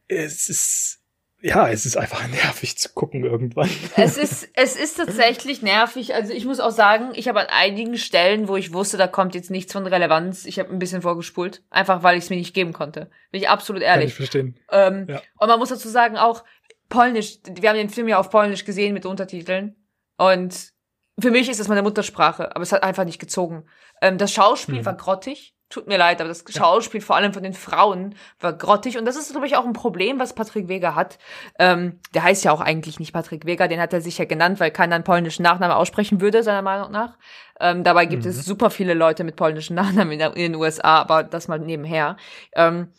Es 0.08 0.48
ist, 0.48 1.01
ja, 1.42 1.68
es 1.68 1.86
ist 1.86 1.96
einfach 1.96 2.26
nervig 2.28 2.78
zu 2.78 2.88
gucken 2.90 3.24
irgendwann. 3.24 3.68
Es 3.96 4.16
ist, 4.16 4.48
es 4.54 4.76
ist 4.76 4.96
tatsächlich 4.96 5.60
nervig. 5.60 6.14
Also 6.14 6.32
ich 6.32 6.44
muss 6.44 6.60
auch 6.60 6.70
sagen, 6.70 7.10
ich 7.14 7.28
habe 7.28 7.40
an 7.40 7.48
einigen 7.50 7.98
Stellen, 7.98 8.48
wo 8.48 8.56
ich 8.56 8.72
wusste, 8.72 8.96
da 8.96 9.08
kommt 9.08 9.34
jetzt 9.34 9.50
nichts 9.50 9.72
von 9.72 9.86
Relevanz, 9.86 10.46
ich 10.46 10.58
habe 10.58 10.70
ein 10.70 10.78
bisschen 10.78 11.02
vorgespult. 11.02 11.62
Einfach 11.70 12.02
weil 12.02 12.16
ich 12.16 12.24
es 12.24 12.30
mir 12.30 12.36
nicht 12.36 12.54
geben 12.54 12.72
konnte. 12.72 13.10
Bin 13.32 13.40
ich 13.40 13.48
absolut 13.48 13.82
ehrlich. 13.82 14.04
Kann 14.04 14.08
ich 14.08 14.14
verstehen. 14.14 14.58
Ähm, 14.70 15.06
ja. 15.08 15.20
Und 15.38 15.48
man 15.48 15.58
muss 15.58 15.70
dazu 15.70 15.88
sagen, 15.88 16.16
auch 16.16 16.44
Polnisch, 16.88 17.38
wir 17.44 17.70
haben 17.70 17.76
den 17.76 17.90
Film 17.90 18.06
ja 18.06 18.18
auf 18.18 18.30
Polnisch 18.30 18.64
gesehen 18.64 18.94
mit 18.94 19.04
Untertiteln. 19.04 19.76
Und 20.18 20.72
für 21.18 21.30
mich 21.30 21.48
ist 21.48 21.58
das 21.58 21.68
meine 21.68 21.82
Muttersprache, 21.82 22.54
aber 22.54 22.62
es 22.62 22.72
hat 22.72 22.82
einfach 22.82 23.04
nicht 23.04 23.18
gezogen. 23.18 23.64
Ähm, 24.00 24.18
das 24.18 24.32
Schauspiel 24.32 24.78
hm. 24.78 24.86
war 24.86 24.96
grottig. 24.96 25.54
Tut 25.72 25.86
mir 25.86 25.96
leid, 25.96 26.20
aber 26.20 26.28
das 26.28 26.44
Schauspiel 26.46 27.00
vor 27.00 27.16
allem 27.16 27.32
von 27.32 27.42
den 27.42 27.54
Frauen 27.54 28.14
war 28.40 28.52
grottig. 28.52 28.98
Und 28.98 29.06
das 29.06 29.16
ist, 29.16 29.30
glaube 29.30 29.46
ich, 29.46 29.56
auch 29.56 29.64
ein 29.64 29.72
Problem, 29.72 30.18
was 30.18 30.34
Patrick 30.34 30.68
Weger 30.68 30.94
hat. 30.94 31.18
Ähm, 31.58 31.98
der 32.12 32.24
heißt 32.24 32.44
ja 32.44 32.52
auch 32.52 32.60
eigentlich 32.60 33.00
nicht 33.00 33.14
Patrick 33.14 33.46
Weger, 33.46 33.68
den 33.68 33.80
hat 33.80 33.94
er 33.94 34.02
sich 34.02 34.18
ja 34.18 34.26
genannt, 34.26 34.60
weil 34.60 34.70
keiner 34.70 34.96
einen 34.96 35.04
polnischen 35.04 35.44
Nachnamen 35.44 35.74
aussprechen 35.74 36.20
würde, 36.20 36.42
seiner 36.42 36.60
Meinung 36.60 36.90
nach. 36.90 37.16
Ähm, 37.58 37.84
dabei 37.84 38.04
gibt 38.04 38.24
mhm. 38.24 38.30
es 38.32 38.44
super 38.44 38.68
viele 38.68 38.92
Leute 38.92 39.24
mit 39.24 39.36
polnischen 39.36 39.74
Nachnamen 39.76 40.12
in, 40.12 40.18
der, 40.18 40.36
in, 40.36 40.52
den 40.52 40.54
USA, 40.56 41.00
aber 41.00 41.22
das 41.22 41.48
mal 41.48 41.58
nebenher. 41.58 42.18
Ähm, 42.54 42.92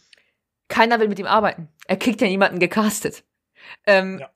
keiner 0.68 1.00
will 1.00 1.10
mit 1.10 1.20
ihm 1.20 1.28
arbeiten. 1.28 1.70
Er 1.86 1.98
kriegt 1.98 2.22
ja 2.22 2.28
niemanden 2.28 2.58
gecastet. 2.58 3.24
Ähm, 3.86 4.18
ja 4.20 4.30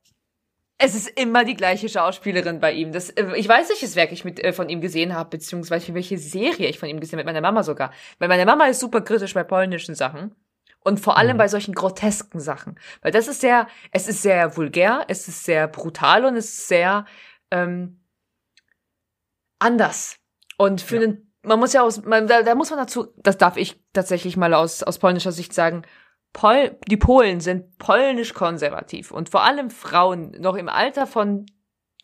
es 0.78 0.94
ist 0.94 1.08
immer 1.08 1.44
die 1.44 1.56
gleiche 1.56 1.88
Schauspielerin 1.88 2.60
bei 2.60 2.72
ihm. 2.72 2.92
Das, 2.92 3.10
äh, 3.10 3.26
ich 3.36 3.48
weiß 3.48 3.68
nicht, 3.68 3.82
welches 3.82 3.96
Werk 3.96 4.12
ich 4.12 4.24
mit, 4.24 4.42
äh, 4.42 4.52
von 4.52 4.68
ihm 4.68 4.80
gesehen 4.80 5.14
habe, 5.14 5.30
beziehungsweise 5.30 5.92
welche 5.92 6.18
Serie 6.18 6.68
ich 6.68 6.78
von 6.78 6.88
ihm 6.88 7.00
gesehen 7.00 7.18
habe, 7.18 7.26
mit 7.26 7.34
meiner 7.34 7.46
Mama 7.46 7.64
sogar. 7.64 7.92
Weil 8.20 8.28
meine 8.28 8.46
Mama 8.46 8.66
ist 8.66 8.78
super 8.78 9.00
kritisch 9.00 9.34
bei 9.34 9.42
polnischen 9.42 9.96
Sachen. 9.96 10.34
Und 10.80 11.00
vor 11.00 11.18
allem 11.18 11.34
mhm. 11.34 11.38
bei 11.38 11.48
solchen 11.48 11.74
grotesken 11.74 12.38
Sachen. 12.38 12.78
Weil 13.02 13.10
das 13.10 13.26
ist 13.26 13.40
sehr, 13.40 13.66
es 13.90 14.06
ist 14.08 14.22
sehr 14.22 14.56
vulgär, 14.56 15.04
es 15.08 15.26
ist 15.26 15.44
sehr 15.44 15.66
brutal 15.66 16.24
und 16.24 16.36
es 16.36 16.46
ist 16.46 16.68
sehr 16.68 17.04
ähm, 17.50 18.00
anders. 19.58 20.16
Und 20.56 20.80
für 20.80 20.96
ja. 20.96 21.02
einen, 21.02 21.32
man 21.42 21.58
muss 21.58 21.72
ja 21.72 21.82
aus, 21.82 22.04
man, 22.04 22.28
da, 22.28 22.42
da 22.42 22.54
muss 22.54 22.70
man 22.70 22.78
dazu, 22.78 23.08
das 23.16 23.36
darf 23.36 23.56
ich 23.56 23.82
tatsächlich 23.92 24.36
mal 24.36 24.54
aus, 24.54 24.84
aus 24.84 25.00
polnischer 25.00 25.32
Sicht 25.32 25.52
sagen, 25.52 25.82
Pol 26.32 26.76
die 26.88 26.96
Polen 26.96 27.40
sind 27.40 27.78
polnisch 27.78 28.34
konservativ 28.34 29.10
und 29.10 29.28
vor 29.28 29.42
allem 29.42 29.70
Frauen 29.70 30.32
noch 30.38 30.56
im 30.56 30.68
Alter 30.68 31.06
von 31.06 31.46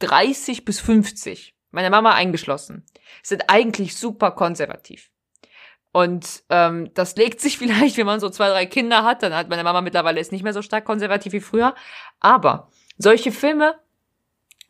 30 0.01 0.65
bis 0.65 0.81
50, 0.81 1.55
meine 1.71 1.91
Mama 1.91 2.13
eingeschlossen, 2.13 2.85
sind 3.23 3.45
eigentlich 3.49 3.97
super 3.97 4.33
konservativ. 4.33 5.11
Und 5.93 6.43
ähm, 6.49 6.91
das 6.95 7.15
legt 7.15 7.41
sich 7.41 7.57
vielleicht, 7.59 7.97
wenn 7.97 8.07
man 8.07 8.21
so 8.21 8.29
zwei, 8.29 8.49
drei 8.49 8.67
Kinder 8.67 9.05
hat, 9.05 9.23
dann 9.23 9.35
hat 9.35 9.49
meine 9.49 9.65
Mama 9.65 9.81
mittlerweile 9.81 10.21
ist 10.21 10.33
nicht 10.33 10.43
mehr 10.43 10.53
so 10.53 10.63
stark 10.63 10.85
konservativ 10.85 11.33
wie 11.33 11.41
früher. 11.41 11.75
Aber 12.19 12.71
solche 12.99 13.31
Filme 13.31 13.77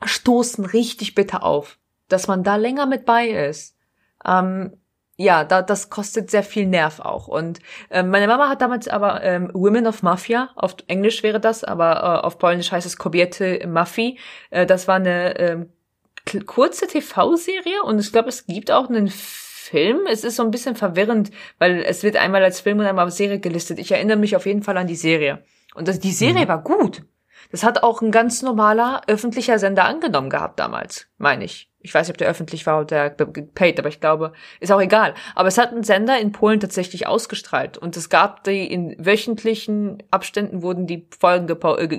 stoßen 0.05 0.67
richtig 0.67 1.15
bitter 1.15 1.43
auf, 1.43 1.79
dass 2.09 2.27
man 2.27 2.43
da 2.43 2.57
länger 2.57 2.85
mit 2.85 3.07
bei 3.07 3.29
ist. 3.29 3.77
Ähm, 4.25 4.77
ja, 5.17 5.45
da, 5.45 5.62
das 5.62 5.91
kostet 5.91 6.31
sehr 6.31 6.43
viel 6.43 6.67
Nerv 6.67 7.01
auch. 7.01 7.29
Und 7.29 7.61
ähm, 7.91 8.11
meine 8.11 8.27
Mama 8.27 8.49
hat 8.49 8.61
damals 8.61 8.89
aber 8.89 9.23
ähm, 9.23 9.51
Women 9.53 9.87
of 9.87 10.03
Mafia, 10.03 10.51
auf 10.57 10.77
Englisch 10.89 11.23
wäre 11.23 11.41
das, 11.41 11.62
aber 11.62 11.97
äh, 11.97 12.27
auf 12.27 12.39
Polnisch 12.39 12.73
heißt 12.73 12.87
es 12.87 12.97
Kobiety 12.97 13.65
Mafii. 13.67 14.19
Äh, 14.51 14.67
das 14.67 14.89
war 14.89 14.97
eine 14.97 15.39
ähm, 15.39 15.73
kurze 16.47 16.87
TV-Serie 16.87 17.83
und 17.85 18.01
ich 18.01 18.11
glaube, 18.11 18.29
es 18.29 18.47
gibt 18.47 18.71
auch 18.71 18.89
einen 18.89 19.09
Film. 19.09 20.01
Es 20.11 20.25
ist 20.25 20.37
so 20.37 20.43
ein 20.43 20.51
bisschen 20.51 20.75
verwirrend, 20.75 21.31
weil 21.59 21.83
es 21.83 22.03
wird 22.03 22.17
einmal 22.17 22.43
als 22.43 22.61
Film 22.61 22.81
und 22.81 22.87
einmal 22.87 23.05
als 23.05 23.17
Serie 23.17 23.39
gelistet. 23.39 23.79
Ich 23.79 23.93
erinnere 23.93 24.17
mich 24.17 24.35
auf 24.35 24.47
jeden 24.47 24.62
Fall 24.62 24.77
an 24.77 24.87
die 24.87 24.97
Serie. 24.97 25.45
Und 25.75 25.89
das, 25.89 26.01
die 26.01 26.12
Serie 26.12 26.45
mhm. 26.45 26.49
war 26.49 26.62
gut. 26.62 27.03
Das 27.51 27.62
hat 27.62 27.83
auch 27.83 28.03
ein 28.03 28.11
ganz 28.11 28.43
normaler 28.43 29.03
öffentlicher 29.07 29.59
Sender 29.59 29.85
angenommen 29.85 30.31
gehabt 30.31 30.59
damals, 30.59 31.07
meine 31.19 31.45
ich. 31.45 31.71
Ich 31.85 31.93
weiß 31.93 32.09
nicht, 32.09 32.14
ob 32.14 32.18
der 32.18 32.28
öffentlich 32.28 32.66
war 32.66 32.80
oder 32.80 33.11
paid, 33.11 33.78
aber 33.78 33.91
ich 33.91 34.01
glaube, 34.01 34.32
ist 34.59 34.72
auch 34.72 34.80
egal. 34.80 35.14
Aber 35.35 35.49
es 35.49 35.59
hat 35.59 35.70
ein 35.70 35.85
Sender 35.85 36.18
in 36.18 36.32
Polen 36.32 36.59
tatsächlich 36.59 37.07
ausgestrahlt 37.07 37.76
und 37.76 37.97
es 37.97 38.09
gab 38.09 38.43
die 38.45 38.66
in 38.66 38.97
wöchentlichen 38.99 40.03
Abständen 40.11 40.62
wurden 40.62 40.87
die 40.87 41.07
Folgen 41.20 41.49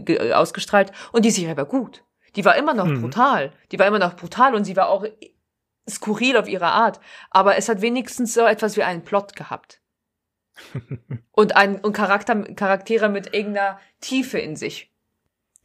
äh, 0.08 0.34
ausgestrahlt 0.34 0.92
und 1.12 1.24
die 1.24 1.32
Serie 1.32 1.56
war 1.56 1.66
gut. 1.66 2.04
Die 2.36 2.44
war 2.44 2.56
immer 2.56 2.74
noch 2.74 2.88
mhm. 2.88 3.02
brutal. 3.02 3.54
Die 3.72 3.80
war 3.80 3.86
immer 3.86 4.00
noch 4.00 4.16
brutal 4.16 4.56
und 4.56 4.66
sie 4.66 4.76
war 4.76 4.90
auch 4.90 5.06
skurril 5.88 6.36
auf 6.36 6.50
ihre 6.50 6.68
Art. 6.68 7.00
Aber 7.30 7.56
es 7.56 7.70
hat 7.70 7.82
wenigstens 7.82 8.34
so 8.34 8.42
etwas 8.42 8.78
wie 8.78 8.84
einen 8.84 9.04
Plot 9.04 9.36
gehabt. 9.36 9.82
und 11.32 11.56
ein, 11.56 11.80
und 11.80 11.94
Charakter, 11.94 12.42
Charaktere 12.56 13.10
mit 13.10 13.34
irgendeiner 13.34 13.80
Tiefe 14.02 14.40
in 14.40 14.56
sich. 14.56 14.92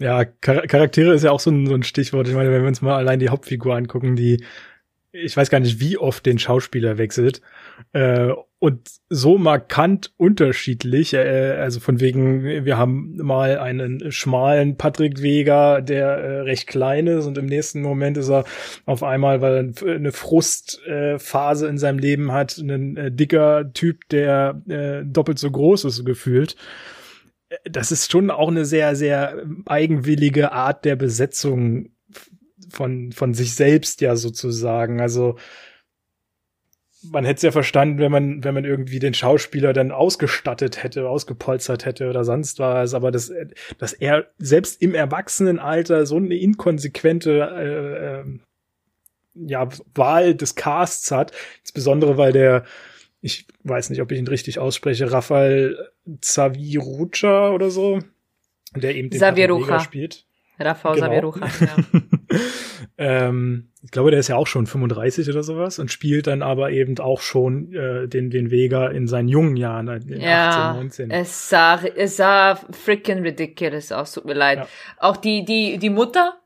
Ja, 0.01 0.25
Char 0.43 0.67
Charaktere 0.67 1.13
ist 1.13 1.25
ja 1.25 1.31
auch 1.31 1.41
so 1.41 1.51
ein, 1.51 1.67
so 1.67 1.75
ein 1.75 1.83
Stichwort. 1.83 2.27
Ich 2.27 2.35
meine, 2.35 2.51
wenn 2.51 2.63
wir 2.63 2.69
uns 2.69 2.81
mal 2.81 2.97
allein 2.97 3.19
die 3.19 3.29
Hauptfigur 3.29 3.77
angucken, 3.77 4.17
die, 4.17 4.43
ich 5.13 5.37
weiß 5.37 5.51
gar 5.51 5.61
nicht, 5.61 5.79
wie 5.79 5.99
oft 5.99 6.25
den 6.25 6.39
Schauspieler 6.39 6.97
wechselt. 6.97 7.43
Äh, 7.93 8.31
und 8.59 8.89
so 9.11 9.37
markant 9.37 10.15
unterschiedlich. 10.17 11.13
Äh, 11.13 11.53
also 11.53 11.81
von 11.81 12.01
wegen, 12.01 12.65
wir 12.65 12.79
haben 12.79 13.15
mal 13.19 13.59
einen 13.59 14.11
schmalen 14.11 14.79
Patrick 14.79 15.21
Vega, 15.21 15.83
der 15.83 16.07
äh, 16.07 16.41
recht 16.41 16.67
klein 16.67 17.07
ist 17.07 17.27
und 17.27 17.37
im 17.37 17.47
nächsten 17.47 17.83
Moment 17.83 18.17
ist 18.17 18.31
er 18.31 18.45
auf 18.87 19.03
einmal, 19.03 19.43
weil 19.43 19.75
er 19.83 19.97
eine 19.97 20.13
Frustphase 20.13 21.69
in 21.69 21.77
seinem 21.77 21.99
Leben 21.99 22.33
hat, 22.33 22.57
ein 22.57 22.97
äh, 22.97 23.13
dicker 23.13 23.71
Typ, 23.75 24.09
der 24.09 24.63
äh, 24.67 25.05
doppelt 25.05 25.39
so 25.39 25.51
groß 25.51 25.85
ist 25.85 26.07
gefühlt 26.07 26.57
das 27.65 27.93
ist 27.93 28.11
schon 28.11 28.31
auch 28.31 28.49
eine 28.49 28.65
sehr, 28.65 28.95
sehr 28.97 29.43
eigenwillige 29.67 30.53
Art 30.53 30.85
der 30.85 30.97
Besetzung 30.97 31.91
von, 32.69 33.13
von 33.13 33.35
sich 33.35 33.55
selbst 33.55 34.01
ja 34.01 34.17
sozusagen. 34.17 35.01
Also, 35.01 35.37
man 37.03 37.25
hätte 37.25 37.37
es 37.37 37.43
ja 37.43 37.51
verstanden, 37.51 37.99
wenn 37.99 38.13
man, 38.13 38.45
wenn 38.45 38.55
man 38.55 38.65
irgendwie 38.65 38.99
den 38.99 39.15
Schauspieler 39.15 39.73
dann 39.73 39.91
ausgestattet 39.91 40.83
hätte, 40.83 41.09
ausgepolstert 41.09 41.87
hätte 41.87 42.11
oder 42.11 42.25
sonst 42.25 42.59
was, 42.59 42.93
aber 42.93 43.11
das, 43.11 43.33
dass 43.79 43.95
er 43.95 44.27
selbst 44.39 44.83
im 44.83 44.95
Erwachsenenalter 44.95 46.05
so 46.05 46.17
eine 46.17 46.37
inkonsequente 46.37 47.41
äh, 47.41 48.21
äh, 48.21 48.25
ja, 49.35 49.69
Wahl 49.95 50.35
des 50.35 50.57
Casts 50.57 51.11
hat, 51.11 51.33
insbesondere 51.63 52.19
weil 52.19 52.33
der 52.33 52.65
ich 53.21 53.47
weiß 53.65 53.91
nicht, 53.91 54.01
ob 54.01 54.13
ich 54.13 54.19
ihn 54.19 54.29
richtig 54.29 54.59
ausspreche, 54.59 55.13
Rafael 55.13 55.91
Zavirucha 56.21 57.51
oder 57.51 57.71
so, 57.71 58.01
der 58.75 58.95
eben 58.97 59.11
den 59.11 59.21
Zavirucha 59.21 59.81
spielt. 59.81 60.27
Rafael 60.59 60.95
genau. 60.97 61.07
Zavirucha, 61.07 61.47
ja. 61.61 62.39
ähm, 62.99 63.69
ich 63.83 63.91
glaube, 63.91 64.11
der 64.11 64.21
ist 64.21 64.29
ja 64.29 64.37
auch 64.37 64.47
schon 64.47 64.67
35 64.67 65.29
oder 65.31 65.43
sowas 65.43 65.79
und 65.79 65.91
spielt 65.91 66.27
dann 66.27 66.43
aber 66.43 66.71
eben 66.71 66.99
auch 66.99 67.23
schon 67.23 67.73
äh, 67.73 68.09
den, 68.09 68.31
den 68.31 68.51
Vega 68.51 68.89
in 68.89 69.07
seinen 69.07 69.29
jungen 69.29 69.57
Jahren, 69.57 69.89
in 69.89 70.21
ja, 70.21 70.71
18, 70.71 71.09
19. 71.09 71.11
Es 71.11 71.49
sah, 71.49 71.81
es 71.83 72.19
sah 72.19 72.57
freaking 72.57 73.23
ridiculous 73.23 73.91
aus, 73.91 74.13
tut 74.13 74.27
mir 74.27 74.35
leid. 74.35 74.59
Ja. 74.59 74.69
Auch 74.99 75.17
die, 75.17 75.47
die, 75.47 75.79
die 75.79 75.91
Mutter, 75.91 76.40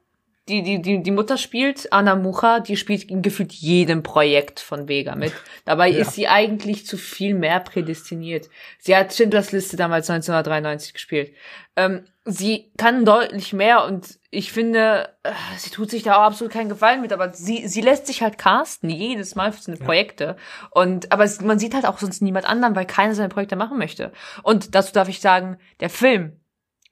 die, 0.48 0.62
die, 0.62 0.82
die, 0.82 1.02
die 1.02 1.10
Mutter 1.10 1.38
spielt, 1.38 1.90
Anna 1.90 2.16
Mucha, 2.16 2.60
die 2.60 2.76
spielt 2.76 3.04
in 3.04 3.22
gefühlt 3.22 3.52
jedem 3.52 4.02
Projekt 4.02 4.60
von 4.60 4.88
Vega 4.88 5.16
mit. 5.16 5.32
Dabei 5.64 5.88
ja. 5.88 6.00
ist 6.00 6.12
sie 6.12 6.28
eigentlich 6.28 6.86
zu 6.86 6.98
viel 6.98 7.34
mehr 7.34 7.60
prädestiniert. 7.60 8.50
Sie 8.78 8.94
hat 8.94 9.14
Schindlers 9.14 9.52
Liste 9.52 9.78
damals 9.78 10.10
1993 10.10 10.92
gespielt. 10.92 11.32
Ähm, 11.76 12.04
sie 12.26 12.70
kann 12.76 13.06
deutlich 13.06 13.54
mehr 13.54 13.84
und 13.84 14.18
ich 14.30 14.52
finde, 14.52 15.14
äh, 15.22 15.32
sie 15.56 15.70
tut 15.70 15.90
sich 15.90 16.02
da 16.02 16.16
auch 16.16 16.24
absolut 16.24 16.52
keinen 16.52 16.68
Gefallen 16.68 17.00
mit, 17.00 17.14
aber 17.14 17.32
sie, 17.32 17.66
sie 17.66 17.80
lässt 17.80 18.06
sich 18.06 18.22
halt 18.22 18.36
casten, 18.36 18.90
jedes 18.90 19.34
Mal 19.36 19.50
für 19.50 19.62
seine 19.62 19.78
Projekte. 19.78 20.36
Und, 20.70 21.10
aber 21.10 21.26
man 21.42 21.58
sieht 21.58 21.74
halt 21.74 21.86
auch 21.86 21.98
sonst 21.98 22.20
niemand 22.20 22.46
anderen, 22.46 22.76
weil 22.76 22.86
keiner 22.86 23.14
seine 23.14 23.30
Projekte 23.30 23.56
machen 23.56 23.78
möchte. 23.78 24.12
Und 24.42 24.74
dazu 24.74 24.92
darf 24.92 25.08
ich 25.08 25.20
sagen, 25.20 25.56
der 25.80 25.88
Film 25.88 26.38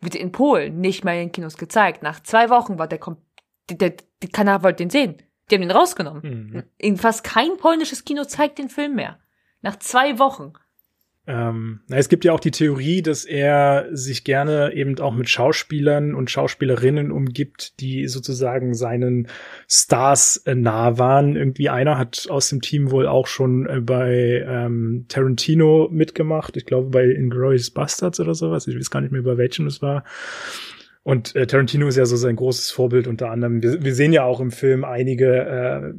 wird 0.01 0.15
in 0.15 0.33
Polen 0.33 0.81
nicht 0.81 1.05
mehr 1.05 1.15
in 1.15 1.29
den 1.29 1.33
Kinos 1.33 1.57
gezeigt. 1.57 2.03
Nach 2.03 2.21
zwei 2.21 2.51
Wochen 2.51 2.79
war 2.79 2.89
der, 2.89 2.99
der, 3.77 3.91
der, 3.91 3.97
der 4.23 4.31
Kanal 4.31 4.63
wollte 4.63 4.83
den 4.83 4.91
sehen. 4.91 5.17
Die 5.51 5.57
haben 5.57 5.63
den 5.63 5.71
rausgenommen. 5.71 6.23
Mhm. 6.23 6.63
In 6.79 6.97
fast 6.97 7.25
kein 7.25 7.57
polnisches 7.59 8.05
Kino 8.05 8.25
zeigt 8.25 8.59
den 8.59 8.69
Film 8.69 8.95
mehr. 8.95 9.19
Nach 9.61 9.79
zwei 9.79 10.19
Wochen. 10.19 10.53
Ähm, 11.25 11.81
es 11.89 12.09
gibt 12.09 12.25
ja 12.25 12.33
auch 12.33 12.41
die 12.41 12.51
Theorie, 12.51 13.01
dass 13.01 13.25
er 13.25 13.87
sich 13.93 14.25
gerne 14.25 14.73
eben 14.75 14.99
auch 14.99 15.15
mit 15.15 15.29
Schauspielern 15.29 16.15
und 16.15 16.33
Schauspielerinnen 16.33 17.13
umgibt, 17.13 17.79
die 17.79 18.09
sozusagen 18.09 18.75
seinen 18.75 19.29
Stars 19.69 20.39
äh, 20.39 20.57
nah 20.57 20.99
waren. 20.99 21.37
Irgendwie 21.37 21.69
einer 21.69 21.97
hat 21.97 22.27
aus 22.29 22.49
dem 22.49 22.61
Team 22.61 22.91
wohl 22.91 23.07
auch 23.07 23.29
schon 23.29 23.67
äh, 23.67 23.81
bei 23.81 24.45
ähm, 24.49 25.05
Tarantino 25.09 25.89
mitgemacht. 25.93 26.57
Ich 26.57 26.67
glaube 26.67 26.91
bei 26.91 27.05
Inglourious 27.05 27.71
Bastards 27.71 28.19
oder 28.19 28.35
sowas. 28.35 28.67
Ich 28.67 28.77
weiß 28.77 28.91
gar 28.91 29.01
nicht 29.01 29.13
mehr, 29.13 29.23
bei 29.23 29.37
welchem 29.37 29.67
es 29.67 29.81
war. 29.81 30.03
Und 31.03 31.35
äh, 31.35 31.47
Tarantino 31.47 31.89
ist 31.89 31.97
ja 31.97 32.07
so 32.07 32.17
sein 32.17 32.37
großes 32.37 32.71
Vorbild 32.71 33.07
unter 33.07 33.31
anderem. 33.31 33.63
Wir, 33.63 33.83
wir 33.83 33.95
sehen 33.95 34.13
ja 34.13 34.25
auch 34.25 34.41
im 34.41 34.51
Film 34.51 34.85
einige, 34.85 35.95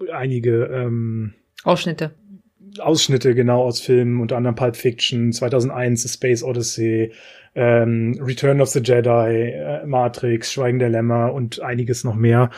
äh, 0.00 0.12
einige 0.12 0.64
ähm, 0.64 1.34
Ausschnitte 1.64 2.12
Ausschnitte 2.80 3.34
genau 3.34 3.62
aus 3.62 3.80
Filmen, 3.80 4.20
unter 4.20 4.36
anderem 4.36 4.54
Pulp 4.54 4.76
Fiction, 4.76 5.32
2001, 5.32 6.02
The 6.02 6.08
Space 6.08 6.42
Odyssey, 6.42 7.12
ähm, 7.54 8.18
Return 8.20 8.60
of 8.60 8.68
the 8.68 8.80
Jedi, 8.80 9.52
äh, 9.52 9.86
Matrix, 9.86 10.52
Schweigen 10.52 10.78
der 10.78 10.90
Lämmer 10.90 11.32
und 11.32 11.60
einiges 11.60 12.04
noch 12.04 12.14
mehr, 12.14 12.50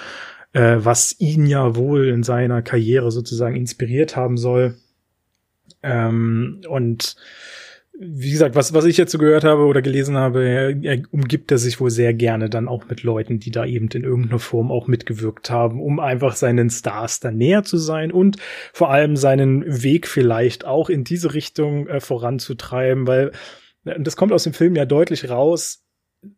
äh, 0.53 0.77
was 0.79 1.17
ihn 1.19 1.47
ja 1.47 1.77
wohl 1.77 2.09
in 2.09 2.23
seiner 2.23 2.63
Karriere 2.63 3.11
sozusagen 3.11 3.57
inspiriert 3.57 4.17
haben 4.17 4.37
soll. 4.37 4.77
Ähm, 5.83 6.61
und 6.69 7.17
wie 8.03 8.31
gesagt, 8.31 8.55
was, 8.55 8.73
was 8.73 8.87
ich 8.87 8.97
jetzt 8.97 9.13
so 9.13 9.19
gehört 9.19 9.45
habe 9.45 9.67
oder 9.67 9.83
gelesen 9.83 10.17
habe, 10.17 10.43
er, 10.43 10.85
er 10.85 11.03
umgibt 11.11 11.53
er 11.53 11.59
sich 11.59 11.81
wohl 11.81 11.91
sehr 11.91 12.15
gerne 12.15 12.49
dann 12.49 12.67
auch 12.67 12.89
mit 12.89 13.03
Leuten, 13.03 13.41
die 13.41 13.51
da 13.51 13.67
eben 13.67 13.89
in 13.89 14.05
irgendeiner 14.05 14.39
Form 14.39 14.73
auch 14.73 14.87
mitgewirkt 14.87 15.51
haben, 15.51 15.83
um 15.83 16.01
einfach 16.01 16.35
seinen 16.35 16.71
Stars 16.71 17.21
dann 17.21 17.37
näher 17.37 17.63
zu 17.63 17.77
sein 17.77 18.11
und 18.11 18.39
vor 18.73 18.91
allem 18.91 19.17
seinen 19.17 19.83
Weg 19.83 20.09
vielleicht 20.09 20.65
auch 20.65 20.89
in 20.89 21.05
diese 21.05 21.35
Richtung 21.35 21.89
äh, 21.89 22.01
voranzutreiben, 22.01 23.07
weil 23.07 23.33
äh, 23.85 24.01
das 24.01 24.17
kommt 24.17 24.33
aus 24.33 24.45
dem 24.45 24.55
Film 24.55 24.77
ja 24.77 24.87
deutlich 24.87 25.29
raus, 25.29 25.85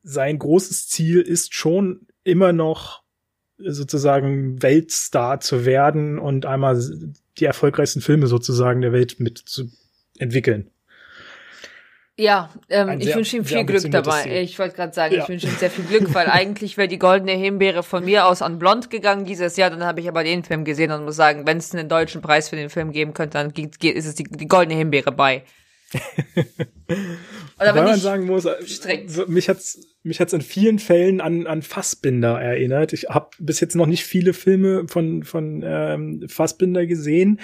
sein 0.02 0.40
großes 0.40 0.88
Ziel 0.88 1.20
ist 1.20 1.54
schon 1.54 2.08
immer 2.24 2.52
noch 2.52 3.04
sozusagen 3.56 4.60
Weltstar 4.64 5.38
zu 5.38 5.64
werden 5.64 6.18
und 6.18 6.44
einmal 6.44 6.82
die 7.38 7.44
erfolgreichsten 7.44 8.00
Filme 8.00 8.26
sozusagen 8.26 8.80
der 8.80 8.92
Welt 8.92 9.20
mit 9.20 9.38
zu 9.38 9.70
entwickeln. 10.18 10.71
Ja, 12.22 12.50
ähm, 12.68 13.00
ich 13.00 13.12
wünsche 13.16 13.36
ihm 13.36 13.44
viel 13.44 13.64
Glück 13.64 13.90
dabei. 13.90 14.22
Ziel. 14.22 14.32
Ich 14.34 14.56
wollte 14.56 14.76
gerade 14.76 14.94
sagen, 14.94 15.12
ja. 15.12 15.24
ich 15.24 15.28
wünsche 15.28 15.48
ihm 15.48 15.56
sehr 15.56 15.70
viel 15.70 15.84
Glück, 15.84 16.14
weil 16.14 16.26
eigentlich 16.30 16.76
wäre 16.76 16.86
die 16.86 17.00
goldene 17.00 17.32
Himbeere 17.32 17.82
von 17.82 18.04
mir 18.04 18.26
aus 18.26 18.42
an 18.42 18.60
Blond 18.60 18.90
gegangen 18.90 19.24
dieses 19.24 19.56
Jahr. 19.56 19.70
Dann 19.70 19.82
habe 19.82 20.00
ich 20.00 20.08
aber 20.08 20.22
den 20.22 20.44
Film 20.44 20.64
gesehen 20.64 20.92
und 20.92 21.04
muss 21.04 21.16
sagen, 21.16 21.48
wenn 21.48 21.56
es 21.56 21.74
einen 21.74 21.88
deutschen 21.88 22.22
Preis 22.22 22.48
für 22.48 22.54
den 22.54 22.70
Film 22.70 22.92
geben 22.92 23.12
könnte, 23.12 23.38
dann 23.38 23.50
ist 23.50 24.06
es 24.06 24.14
die, 24.14 24.22
die 24.22 24.46
goldene 24.46 24.78
Himbeere 24.78 25.10
bei. 25.10 25.42
Oder 27.60 27.74
wenn 27.74 27.84
man 27.84 27.98
sagen 27.98 28.26
muss, 28.26 28.44
äh, 28.44 28.54
strikt. 28.64 29.28
mich 29.28 29.48
hat's 29.48 29.80
mich 30.04 30.20
hat's 30.20 30.32
in 30.32 30.42
vielen 30.42 30.78
Fällen 30.78 31.20
an 31.20 31.48
an 31.48 31.62
Fassbinder 31.62 32.40
erinnert. 32.40 32.92
Ich 32.92 33.08
habe 33.08 33.30
bis 33.40 33.58
jetzt 33.58 33.74
noch 33.74 33.86
nicht 33.86 34.04
viele 34.04 34.32
Filme 34.32 34.86
von 34.86 35.24
von 35.24 35.64
ähm, 35.66 36.24
Fassbinder 36.28 36.86
gesehen, 36.86 37.40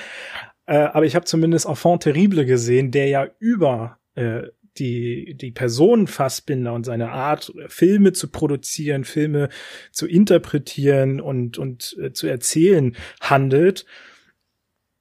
äh, 0.66 0.76
aber 0.76 1.04
ich 1.04 1.16
habe 1.16 1.24
zumindest 1.24 1.66
Enfant 1.66 2.04
terrible 2.04 2.46
gesehen, 2.46 2.90
der 2.90 3.08
ja 3.08 3.26
über 3.40 3.98
äh, 4.18 4.48
die, 4.78 5.34
die 5.34 5.50
Person 5.50 6.06
Fassbinder 6.06 6.72
und 6.72 6.84
seine 6.84 7.10
Art, 7.10 7.52
Filme 7.68 8.12
zu 8.12 8.28
produzieren, 8.28 9.04
Filme 9.04 9.48
zu 9.90 10.06
interpretieren 10.06 11.20
und, 11.20 11.58
und 11.58 11.96
äh, 12.00 12.12
zu 12.12 12.26
erzählen 12.26 12.96
handelt. 13.20 13.86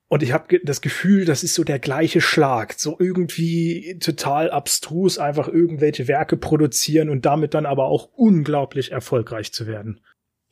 Und 0.09 0.23
ich 0.23 0.31
habe 0.31 0.59
das 0.63 0.81
Gefühl, 0.81 1.25
das 1.25 1.43
ist 1.43 1.53
so 1.53 1.63
der 1.63 1.79
gleiche 1.79 2.21
Schlag. 2.21 2.75
So 2.77 2.95
irgendwie 2.97 3.99
total 3.99 4.49
abstrus, 4.51 5.17
einfach 5.17 5.49
irgendwelche 5.49 6.07
Werke 6.07 6.37
produzieren 6.37 7.09
und 7.09 7.25
damit 7.25 7.53
dann 7.53 7.65
aber 7.65 7.85
auch 7.85 8.09
unglaublich 8.15 8.91
erfolgreich 8.91 9.51
zu 9.51 9.67
werden. 9.67 9.99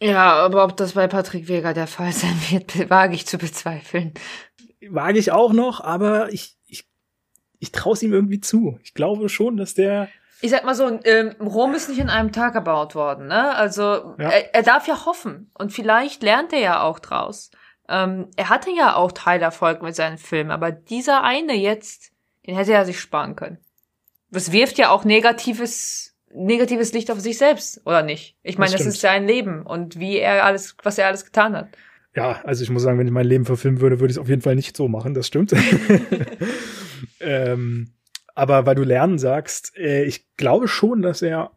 Ja, 0.01 0.33
aber 0.33 0.65
ob 0.65 0.75
das 0.75 0.93
bei 0.93 1.07
Patrick 1.07 1.47
Vega 1.47 1.73
der 1.73 1.87
Fall 1.87 2.11
sein 2.11 2.37
wird, 2.49 2.89
wage 2.89 3.15
ich 3.15 3.25
zu 3.25 3.37
bezweifeln. 3.37 4.13
Wage 4.89 5.19
ich 5.19 5.31
auch 5.31 5.53
noch, 5.53 5.79
aber 5.79 6.33
ich, 6.33 6.57
ich 6.67 6.85
traue 7.71 7.93
es 7.93 8.03
ihm 8.03 8.13
irgendwie 8.13 8.41
zu. 8.41 8.79
Ich 8.83 8.93
glaube 8.93 9.29
schon, 9.29 9.57
dass 9.57 9.73
der. 9.73 10.09
Ich 10.41 10.51
sag 10.51 10.65
mal 10.65 10.75
so, 10.75 10.99
ähm, 11.05 11.31
Rom 11.39 11.73
ist 11.73 11.89
nicht 11.89 11.99
in 11.99 12.09
einem 12.09 12.31
Tag 12.31 12.55
erbaut 12.55 12.93
worden, 12.93 13.27
ne? 13.27 13.55
Also 13.55 13.81
ja. 13.81 14.29
er, 14.29 14.53
er 14.53 14.63
darf 14.63 14.87
ja 14.87 15.05
hoffen 15.05 15.49
und 15.53 15.71
vielleicht 15.71 16.23
lernt 16.23 16.53
er 16.53 16.59
ja 16.59 16.81
auch 16.81 16.99
draus. 16.99 17.51
Ähm, 17.87 18.27
er 18.35 18.49
hatte 18.49 18.69
ja 18.71 18.95
auch 18.95 19.11
Teilerfolg 19.11 19.81
mit 19.81 19.95
seinen 19.95 20.17
Filmen, 20.17 20.51
aber 20.51 20.71
dieser 20.71 21.23
eine 21.23 21.53
jetzt, 21.53 22.11
den 22.45 22.55
hätte 22.55 22.73
er 22.73 22.85
sich 22.85 22.99
sparen 22.99 23.35
können. 23.35 23.59
Das 24.31 24.51
wirft 24.51 24.77
ja 24.77 24.89
auch 24.89 25.05
negatives 25.05 26.15
negatives 26.35 26.93
Licht 26.93 27.09
auf 27.11 27.19
sich 27.19 27.37
selbst, 27.37 27.81
oder 27.85 28.03
nicht? 28.03 28.35
Ich 28.43 28.57
meine, 28.57 28.71
das, 28.71 28.83
das 28.83 28.95
ist 28.95 29.01
sein 29.01 29.25
Leben 29.25 29.63
und 29.63 29.99
wie 29.99 30.17
er 30.17 30.43
alles, 30.43 30.75
was 30.83 30.97
er 30.97 31.07
alles 31.07 31.25
getan 31.25 31.55
hat. 31.55 31.69
Ja, 32.15 32.41
also 32.43 32.63
ich 32.63 32.69
muss 32.69 32.83
sagen, 32.83 32.97
wenn 32.97 33.07
ich 33.07 33.13
mein 33.13 33.27
Leben 33.27 33.45
verfilmen 33.45 33.81
würde, 33.81 33.99
würde 33.99 34.11
ich 34.11 34.17
es 34.17 34.21
auf 34.21 34.29
jeden 34.29 34.41
Fall 34.41 34.55
nicht 34.55 34.77
so 34.77 34.87
machen, 34.87 35.13
das 35.13 35.27
stimmt. 35.27 35.53
ähm, 37.19 37.91
aber 38.33 38.65
weil 38.65 38.75
du 38.75 38.83
lernen 38.83 39.17
sagst, 39.17 39.77
äh, 39.77 40.03
ich 40.03 40.25
glaube 40.37 40.67
schon, 40.67 41.01
dass 41.01 41.21
er 41.21 41.51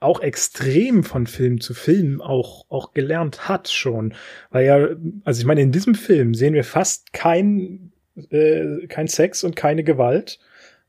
auch 0.00 0.20
extrem 0.20 1.02
von 1.02 1.26
Film 1.26 1.60
zu 1.60 1.74
Film 1.74 2.20
auch, 2.20 2.66
auch 2.68 2.92
gelernt 2.92 3.48
hat 3.48 3.68
schon. 3.68 4.14
Weil 4.50 4.66
ja, 4.66 4.88
also 5.24 5.40
ich 5.40 5.46
meine, 5.46 5.62
in 5.62 5.72
diesem 5.72 5.94
Film 5.94 6.34
sehen 6.34 6.54
wir 6.54 6.64
fast 6.64 7.12
kein, 7.12 7.92
äh, 8.30 8.86
kein 8.88 9.08
Sex 9.08 9.44
und 9.44 9.56
keine 9.56 9.82
Gewalt, 9.82 10.38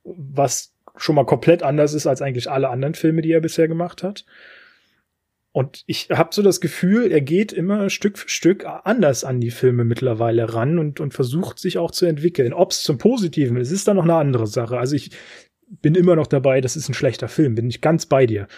was 0.04 0.74
schon 0.98 1.16
mal 1.16 1.26
komplett 1.26 1.64
anders 1.64 1.94
ist 1.94 2.08
als 2.08 2.22
eigentlich 2.22 2.50
alle 2.50 2.70
anderen 2.70 2.96
Filme, 2.96 3.22
die 3.22 3.32
er 3.32 3.42
bisher 3.42 3.68
gemacht 3.68 4.04
hat. 4.04 4.26
Und 5.56 5.84
ich 5.86 6.10
habe 6.10 6.36
so 6.36 6.42
das 6.42 6.60
Gefühl, 6.60 7.14
er 7.14 7.22
geht 7.22 7.54
immer 7.54 7.90
Stück 7.90 8.18
für 8.18 8.28
Stück 8.28 8.66
anders 8.66 9.24
an 9.24 9.40
die 9.40 9.52
Filme 9.52 9.86
mittlerweile 9.86 10.54
ran 10.54 10.78
und, 10.78 11.00
und 11.00 11.14
versucht 11.14 11.60
sich 11.60 11.78
auch 11.78 11.92
zu 11.92 12.06
entwickeln. 12.06 12.52
Ob 12.52 12.72
es 12.72 12.84
zum 12.84 12.98
Positiven 12.98 13.56
ist, 13.56 13.72
ist 13.72 13.88
dann 13.88 13.96
noch 13.96 14.04
eine 14.04 14.16
andere 14.16 14.48
Sache. 14.48 14.78
Also 14.78 14.98
ich 14.98 15.12
bin 15.70 15.96
immer 15.96 16.18
noch 16.18 16.28
dabei, 16.28 16.60
das 16.60 16.76
ist 16.76 16.90
ein 16.90 16.94
schlechter 16.94 17.30
Film, 17.30 17.56
bin 17.56 17.70
ich 17.70 17.80
ganz 17.80 18.06
bei 18.06 18.26
dir. 18.26 18.50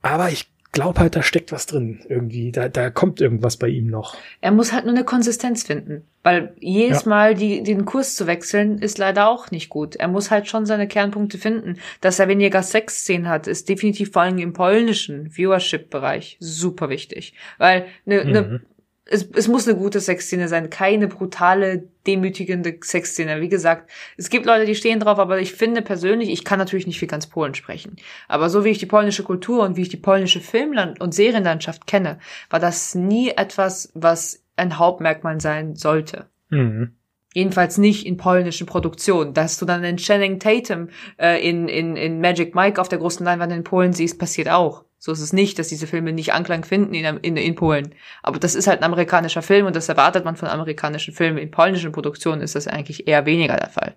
Aber 0.00 0.30
ich 0.30 0.50
glaube 0.74 1.00
halt, 1.00 1.16
da 1.16 1.22
steckt 1.22 1.52
was 1.52 1.64
drin 1.64 2.00
irgendwie. 2.08 2.52
Da, 2.52 2.68
da 2.68 2.90
kommt 2.90 3.20
irgendwas 3.22 3.56
bei 3.56 3.68
ihm 3.68 3.86
noch. 3.86 4.16
Er 4.42 4.52
muss 4.52 4.72
halt 4.72 4.84
nur 4.84 4.94
eine 4.94 5.04
Konsistenz 5.04 5.62
finden. 5.62 6.02
Weil 6.22 6.54
jedes 6.58 7.04
ja. 7.04 7.08
Mal 7.08 7.34
die, 7.34 7.62
den 7.62 7.84
Kurs 7.84 8.14
zu 8.14 8.26
wechseln, 8.26 8.78
ist 8.78 8.98
leider 8.98 9.28
auch 9.28 9.50
nicht 9.50 9.70
gut. 9.70 9.96
Er 9.96 10.08
muss 10.08 10.30
halt 10.30 10.48
schon 10.48 10.66
seine 10.66 10.88
Kernpunkte 10.88 11.38
finden. 11.38 11.78
Dass 12.02 12.18
er 12.18 12.28
weniger 12.28 12.62
Sexszenen 12.62 13.28
hat, 13.28 13.46
ist 13.46 13.68
definitiv 13.68 14.12
vor 14.12 14.22
allem 14.22 14.38
im 14.38 14.52
polnischen 14.52 15.30
Viewership-Bereich 15.30 16.36
super 16.40 16.90
wichtig. 16.90 17.34
Weil 17.56 17.86
eine, 18.06 18.24
mhm. 18.24 18.30
ne 18.30 18.60
es, 19.06 19.28
es 19.34 19.48
muss 19.48 19.68
eine 19.68 19.76
gute 19.76 20.00
Sexszene 20.00 20.48
sein, 20.48 20.70
keine 20.70 21.08
brutale, 21.08 21.88
demütigende 22.06 22.78
Sexszene. 22.82 23.40
Wie 23.40 23.48
gesagt, 23.48 23.90
es 24.16 24.30
gibt 24.30 24.46
Leute, 24.46 24.64
die 24.64 24.74
stehen 24.74 25.00
drauf, 25.00 25.18
aber 25.18 25.40
ich 25.40 25.52
finde 25.52 25.82
persönlich, 25.82 26.30
ich 26.30 26.44
kann 26.44 26.58
natürlich 26.58 26.86
nicht 26.86 26.98
für 26.98 27.06
ganz 27.06 27.26
Polen 27.26 27.54
sprechen. 27.54 27.96
Aber 28.28 28.48
so 28.48 28.64
wie 28.64 28.70
ich 28.70 28.78
die 28.78 28.86
polnische 28.86 29.22
Kultur 29.22 29.62
und 29.62 29.76
wie 29.76 29.82
ich 29.82 29.88
die 29.90 29.98
polnische 29.98 30.40
Filmland- 30.40 31.00
und 31.00 31.14
Serienlandschaft 31.14 31.86
kenne, 31.86 32.18
war 32.48 32.60
das 32.60 32.94
nie 32.94 33.30
etwas, 33.30 33.92
was 33.94 34.42
ein 34.56 34.78
Hauptmerkmal 34.78 35.40
sein 35.40 35.76
sollte. 35.76 36.26
Mhm. 36.48 36.92
Jedenfalls 37.34 37.78
nicht 37.78 38.06
in 38.06 38.16
polnischen 38.16 38.66
Produktionen. 38.66 39.34
Dass 39.34 39.58
du 39.58 39.66
dann 39.66 39.82
den 39.82 39.96
Channing 39.96 40.38
Tatum 40.38 40.88
äh, 41.18 41.46
in, 41.46 41.68
in, 41.68 41.96
in 41.96 42.20
Magic 42.20 42.54
Mike 42.54 42.80
auf 42.80 42.88
der 42.88 43.00
großen 43.00 43.26
Leinwand 43.26 43.52
in 43.52 43.64
Polen 43.64 43.92
siehst, 43.92 44.18
passiert 44.18 44.48
auch. 44.48 44.84
So 45.04 45.12
ist 45.12 45.20
es 45.20 45.34
nicht, 45.34 45.58
dass 45.58 45.68
diese 45.68 45.86
Filme 45.86 46.14
nicht 46.14 46.32
Anklang 46.32 46.64
finden 46.64 46.94
in, 46.94 47.04
in, 47.18 47.36
in 47.36 47.54
Polen. 47.56 47.94
Aber 48.22 48.38
das 48.38 48.54
ist 48.54 48.66
halt 48.66 48.80
ein 48.80 48.84
amerikanischer 48.84 49.42
Film 49.42 49.66
und 49.66 49.76
das 49.76 49.90
erwartet 49.90 50.24
man 50.24 50.34
von 50.34 50.48
amerikanischen 50.48 51.12
Filmen. 51.12 51.36
In 51.36 51.50
polnischen 51.50 51.92
Produktionen 51.92 52.40
ist 52.40 52.54
das 52.54 52.66
eigentlich 52.66 53.06
eher 53.06 53.26
weniger 53.26 53.54
der 53.58 53.68
Fall. 53.68 53.96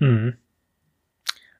Mhm. 0.00 0.34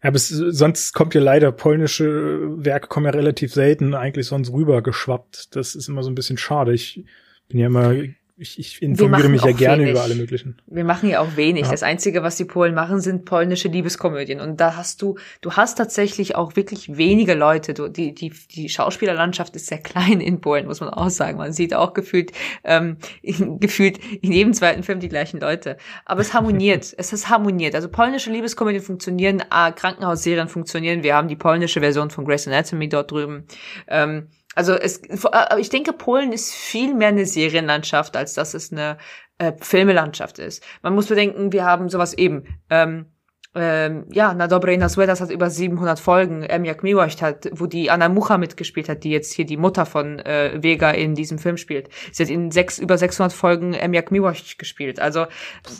Aber 0.00 0.16
es, 0.16 0.30
sonst 0.30 0.94
kommt 0.94 1.14
ja 1.14 1.20
leider 1.20 1.52
polnische 1.52 2.40
Werke 2.64 2.88
kommen 2.88 3.06
ja 3.06 3.12
relativ 3.12 3.54
selten 3.54 3.94
eigentlich 3.94 4.26
sonst 4.26 4.50
rüber 4.50 4.82
geschwappt. 4.82 5.54
Das 5.54 5.76
ist 5.76 5.88
immer 5.88 6.02
so 6.02 6.10
ein 6.10 6.16
bisschen 6.16 6.36
schade. 6.36 6.72
Ich 6.72 7.04
bin 7.46 7.60
ja 7.60 7.66
immer 7.66 7.94
ich, 8.40 8.58
ich 8.58 8.82
informiere 8.82 9.28
mich 9.28 9.44
ja 9.44 9.52
gerne 9.52 9.82
wenig. 9.82 9.92
über 9.92 10.02
alle 10.02 10.14
möglichen. 10.14 10.56
Wir 10.66 10.84
machen 10.84 11.10
ja 11.10 11.20
auch 11.20 11.36
wenig. 11.36 11.64
Ja. 11.64 11.70
Das 11.70 11.82
Einzige, 11.82 12.22
was 12.22 12.36
die 12.36 12.46
Polen 12.46 12.74
machen, 12.74 13.00
sind 13.00 13.26
polnische 13.26 13.68
Liebeskomödien. 13.68 14.40
Und 14.40 14.60
da 14.60 14.76
hast 14.76 15.02
du, 15.02 15.16
du 15.42 15.52
hast 15.52 15.76
tatsächlich 15.76 16.36
auch 16.36 16.56
wirklich 16.56 16.96
wenige 16.96 17.34
Leute. 17.34 17.74
Du, 17.74 17.88
die, 17.88 18.14
die, 18.14 18.32
die 18.54 18.70
Schauspielerlandschaft 18.70 19.54
ist 19.56 19.66
sehr 19.66 19.78
klein 19.78 20.20
in 20.22 20.40
Polen, 20.40 20.66
muss 20.66 20.80
man 20.80 20.88
auch 20.88 21.10
sagen. 21.10 21.36
Man 21.36 21.52
sieht 21.52 21.74
auch 21.74 21.92
gefühlt, 21.92 22.32
ähm, 22.64 22.96
gefühlt 23.22 23.98
in 24.22 24.32
jedem 24.32 24.54
zweiten 24.54 24.82
Film 24.84 25.00
die 25.00 25.10
gleichen 25.10 25.38
Leute. 25.38 25.76
Aber 26.06 26.22
es 26.22 26.32
harmoniert. 26.32 26.94
es 26.96 27.12
ist 27.12 27.28
harmoniert. 27.28 27.74
Also 27.74 27.90
polnische 27.90 28.30
Liebeskomödien 28.30 28.82
funktionieren, 28.82 29.40
äh, 29.40 29.72
Krankenhausserien 29.72 30.48
funktionieren. 30.48 31.02
Wir 31.02 31.14
haben 31.14 31.28
die 31.28 31.36
polnische 31.36 31.80
Version 31.80 32.08
von 32.10 32.24
Grey's 32.24 32.48
Anatomy 32.48 32.88
dort 32.88 33.10
drüben. 33.10 33.44
Ähm, 33.86 34.28
also 34.54 34.74
es, 34.74 34.98
äh, 34.98 35.60
ich 35.60 35.68
denke, 35.68 35.92
Polen 35.92 36.32
ist 36.32 36.52
viel 36.52 36.94
mehr 36.94 37.08
eine 37.08 37.26
Serienlandschaft, 37.26 38.16
als 38.16 38.34
dass 38.34 38.54
es 38.54 38.72
eine 38.72 38.98
äh, 39.38 39.52
Filmelandschaft 39.60 40.38
ist. 40.38 40.64
Man 40.82 40.94
muss 40.94 41.06
bedenken, 41.06 41.52
wir 41.52 41.64
haben 41.64 41.88
sowas 41.88 42.14
eben. 42.14 42.60
Ähm, 42.68 43.06
ähm, 43.52 44.06
ja, 44.12 44.32
Na 44.32 44.46
Dobre 44.46 44.76
na 44.78 44.88
Złe, 44.88 45.06
das 45.06 45.20
hat 45.20 45.30
über 45.30 45.50
700 45.50 45.98
Folgen. 45.98 46.44
Emiak 46.44 46.84
Miłość 46.84 47.20
hat, 47.20 47.48
wo 47.52 47.66
die 47.66 47.90
Anna 47.90 48.08
Mucha 48.08 48.38
mitgespielt 48.38 48.88
hat, 48.88 49.02
die 49.02 49.10
jetzt 49.10 49.32
hier 49.32 49.44
die 49.44 49.56
Mutter 49.56 49.86
von 49.86 50.20
äh, 50.20 50.62
Vega 50.62 50.92
in 50.92 51.16
diesem 51.16 51.38
Film 51.38 51.56
spielt. 51.56 51.88
Sie 52.12 52.22
hat 52.22 52.30
in 52.30 52.52
sechs, 52.52 52.78
über 52.78 52.96
600 52.96 53.32
Folgen 53.32 53.74
Emiak 53.74 54.12
Miłość 54.12 54.56
gespielt. 54.56 55.00
Also 55.00 55.26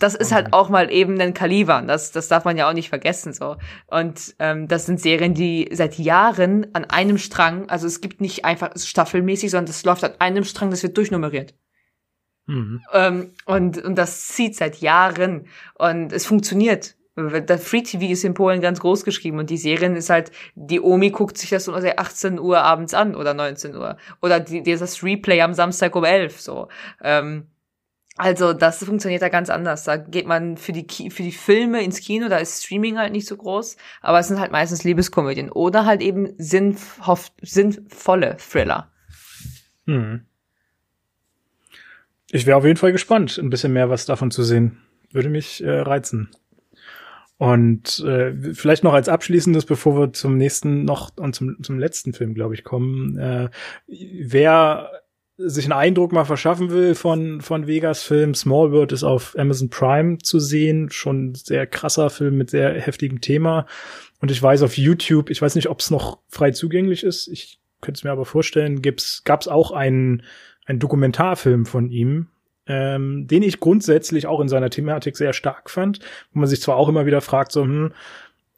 das 0.01 0.17
ist 0.17 0.33
halt 0.33 0.53
auch 0.53 0.69
mal 0.69 0.91
eben 0.91 1.21
ein 1.21 1.33
Kaliber. 1.33 1.81
Das, 1.87 2.11
das 2.11 2.27
darf 2.27 2.45
man 2.45 2.57
ja 2.57 2.69
auch 2.69 2.75
nicht 2.75 2.89
vergessen 2.89 3.33
so. 3.33 3.57
Und 3.87 4.35
ähm, 4.41 4.67
das 4.67 4.87
sind 4.87 5.01
Serien, 5.01 5.35
die 5.35 5.69
seit 5.73 5.97
Jahren 5.97 6.67
an 6.73 6.87
einem 6.87 7.19
Strang, 7.19 7.69
also 7.69 7.87
es 7.87 8.01
gibt 8.01 8.21
nicht 8.21 8.45
einfach 8.45 8.73
staffelmäßig, 8.77 9.53
sondern 9.53 9.67
das 9.67 9.85
läuft 9.85 10.03
an 10.03 10.15
einem 10.19 10.43
Strang, 10.43 10.71
das 10.71 10.83
wird 10.83 10.97
durchnummeriert. 10.97 11.55
Mhm. 12.47 12.81
Ähm, 12.93 13.31
und, 13.45 13.79
und 13.79 13.95
das 13.95 14.27
zieht 14.27 14.57
seit 14.57 14.79
Jahren 14.79 15.47
und 15.79 16.13
es 16.13 16.27
funktioniert. 16.27 16.97
Das 17.29 17.65
Free 17.67 17.83
TV 17.83 18.05
ist 18.13 18.25
in 18.25 18.35
Polen 18.35 18.61
ganz 18.61 18.81
groß 18.81 19.05
geschrieben 19.05 19.39
und 19.39 19.51
die 19.51 19.57
Serien 19.57 19.97
ist 19.97 20.11
halt, 20.11 20.31
die 20.55 20.81
Omi 20.81 21.11
guckt 21.11 21.39
sich 21.39 21.51
das 21.51 21.69
um 21.69 21.75
18 21.75 22.39
Uhr 22.39 22.63
abends 22.63 22.95
an 22.95 23.15
oder 23.15 23.35
19 23.35 23.75
Uhr. 23.75 23.97
Oder 24.23 24.41
die, 24.41 24.63
dieses 24.63 25.03
Replay 25.03 25.41
am 25.41 25.55
Samstag 25.55 25.95
um 25.97 26.05
11 26.05 26.41
so. 26.41 26.69
Ähm, 27.03 27.47
also 28.17 28.53
das 28.53 28.85
funktioniert 28.85 29.23
da 29.23 29.31
ganz 29.31 29.49
anders. 29.49 29.85
Da 29.85 29.97
geht 29.97 30.27
man 30.27 30.59
für 30.59 30.73
die, 30.73 30.87
Ki 30.87 31.11
für 31.11 31.23
die 31.23 31.33
Filme 31.33 31.83
ins 31.83 32.01
Kino, 32.01 32.29
da 32.29 32.37
ist 32.37 32.63
Streaming 32.63 32.99
halt 32.99 33.13
nicht 33.13 33.27
so 33.27 33.37
groß, 33.37 33.77
aber 34.03 34.19
es 34.19 34.29
sind 34.29 34.41
halt 34.41 34.53
meistens 34.53 34.85
Liebeskomödien 34.85 35.51
oder 35.51 35.87
halt 35.87 36.03
eben 36.03 36.35
sinnhoff, 36.37 37.33
sinnvolle 37.41 38.37
Thriller. 38.37 38.93
Hm. 39.87 40.27
Ich 42.31 42.47
wäre 42.47 42.59
auf 42.59 42.65
jeden 42.65 42.77
Fall 42.77 42.93
gespannt, 42.93 43.39
ein 43.39 43.51
bisschen 43.51 43.73
mehr 43.73 43.91
was 43.91 44.07
davon 44.07 44.31
zu 44.31 44.43
sehen. 44.43 44.83
Würde 45.13 45.31
mich 45.31 45.65
äh, 45.65 45.81
reizen. 45.81 46.31
Und 47.41 48.01
äh, 48.01 48.35
vielleicht 48.53 48.85
noch 48.85 48.93
als 48.93 49.09
abschließendes, 49.09 49.65
bevor 49.65 49.99
wir 49.99 50.13
zum 50.13 50.37
nächsten 50.37 50.85
noch 50.85 51.17
und 51.17 51.35
zum, 51.35 51.57
zum 51.63 51.79
letzten 51.79 52.13
Film, 52.13 52.35
glaube 52.35 52.53
ich, 52.53 52.65
kommen. 52.65 53.17
Äh, 53.17 53.49
wer 53.87 54.91
sich 55.39 55.65
einen 55.65 55.73
Eindruck 55.73 56.13
mal 56.13 56.27
verschaffen 56.27 56.69
will 56.69 56.95
von, 56.95 57.41
von 57.41 57.67
Vegas 57.67 58.03
Film, 58.03 58.35
Small 58.35 58.73
World 58.73 58.93
ist 58.93 59.05
auf 59.05 59.39
Amazon 59.39 59.71
Prime 59.71 60.19
zu 60.19 60.39
sehen. 60.39 60.91
Schon 60.91 61.35
sehr 61.35 61.67
krasser 61.67 62.11
Film 62.11 62.37
mit 62.37 62.51
sehr 62.51 62.79
heftigem 62.79 63.23
Thema. 63.23 63.65
Und 64.21 64.31
ich 64.31 64.43
weiß 64.43 64.61
auf 64.61 64.77
YouTube, 64.77 65.31
ich 65.31 65.41
weiß 65.41 65.55
nicht, 65.55 65.71
ob 65.71 65.81
es 65.81 65.91
noch 65.91 66.19
frei 66.29 66.51
zugänglich 66.51 67.05
ist. 67.05 67.27
Ich 67.29 67.59
könnte 67.81 68.01
es 68.01 68.05
mir 68.05 68.11
aber 68.11 68.27
vorstellen, 68.27 68.83
gibt's, 68.83 69.25
gab's 69.25 69.49
auch 69.49 69.71
einen, 69.71 70.25
einen 70.67 70.79
Dokumentarfilm 70.79 71.65
von 71.65 71.89
ihm, 71.89 72.29
ähm, 72.71 73.27
den 73.27 73.43
ich 73.43 73.59
grundsätzlich 73.59 74.29
auch 74.29 74.41
in 74.41 74.49
seiner 74.49 74.71
Thematik 74.71 75.17
sehr 75.17 75.33
stark 75.33 75.71
fand, 75.71 75.99
wo 76.33 76.39
man 76.39 76.49
sich 76.49 76.61
zwar 76.61 76.77
auch 76.77 76.89
immer 76.89 77.05
wieder 77.05 77.21
fragt, 77.21 77.51
so, 77.51 77.65
hm, 77.65 77.93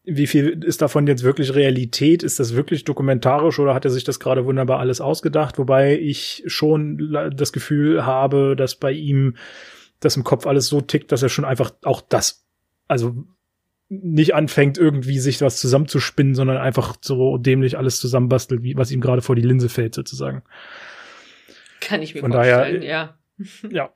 wie 0.05 0.27
viel 0.27 0.63
ist 0.65 0.83
davon 0.83 1.07
jetzt 1.07 1.23
wirklich 1.23 1.55
Realität? 1.55 2.23
Ist 2.23 2.39
das 2.39 2.55
wirklich 2.55 2.85
dokumentarisch 2.85 3.59
oder 3.59 3.73
hat 3.73 3.87
er 3.87 3.91
sich 3.91 4.05
das 4.05 4.21
gerade 4.21 4.45
wunderbar 4.45 4.81
alles 4.81 5.01
ausgedacht? 5.01 5.59
Wobei 5.59 5.99
ich 5.99 6.43
schon 6.47 7.17
das 7.35 7.53
Gefühl 7.53 8.05
habe, 8.05 8.55
dass 8.55 8.75
bei 8.75 8.93
ihm 8.93 9.37
das 10.01 10.17
im 10.17 10.25
Kopf 10.25 10.47
alles 10.47 10.67
so 10.67 10.83
tickt, 10.83 11.11
dass 11.11 11.23
er 11.23 11.29
schon 11.29 11.45
einfach 11.47 11.71
auch 11.85 12.03
das, 12.03 12.45
also 12.89 13.15
nicht 13.89 14.35
anfängt, 14.35 14.77
irgendwie 14.77 15.21
sich 15.21 15.41
was 15.41 15.61
zusammenzuspinnen, 15.61 16.35
sondern 16.35 16.59
einfach 16.59 16.97
so 17.01 17.39
dämlich 17.39 17.79
alles 17.79 18.01
zusammenbastelt, 18.01 18.63
wie 18.63 18.77
was 18.77 18.91
ihm 18.91 19.01
gerade 19.01 19.23
vor 19.23 19.37
die 19.37 19.43
Linse 19.43 19.69
fällt, 19.69 19.95
sozusagen. 19.95 20.43
Kann 21.81 22.03
ich 22.03 22.15
mir 22.15 22.21
Von 22.21 22.33
vorstellen, 22.33 22.81
daher, 22.81 22.85
ja. 22.85 23.19
ja. 23.70 23.93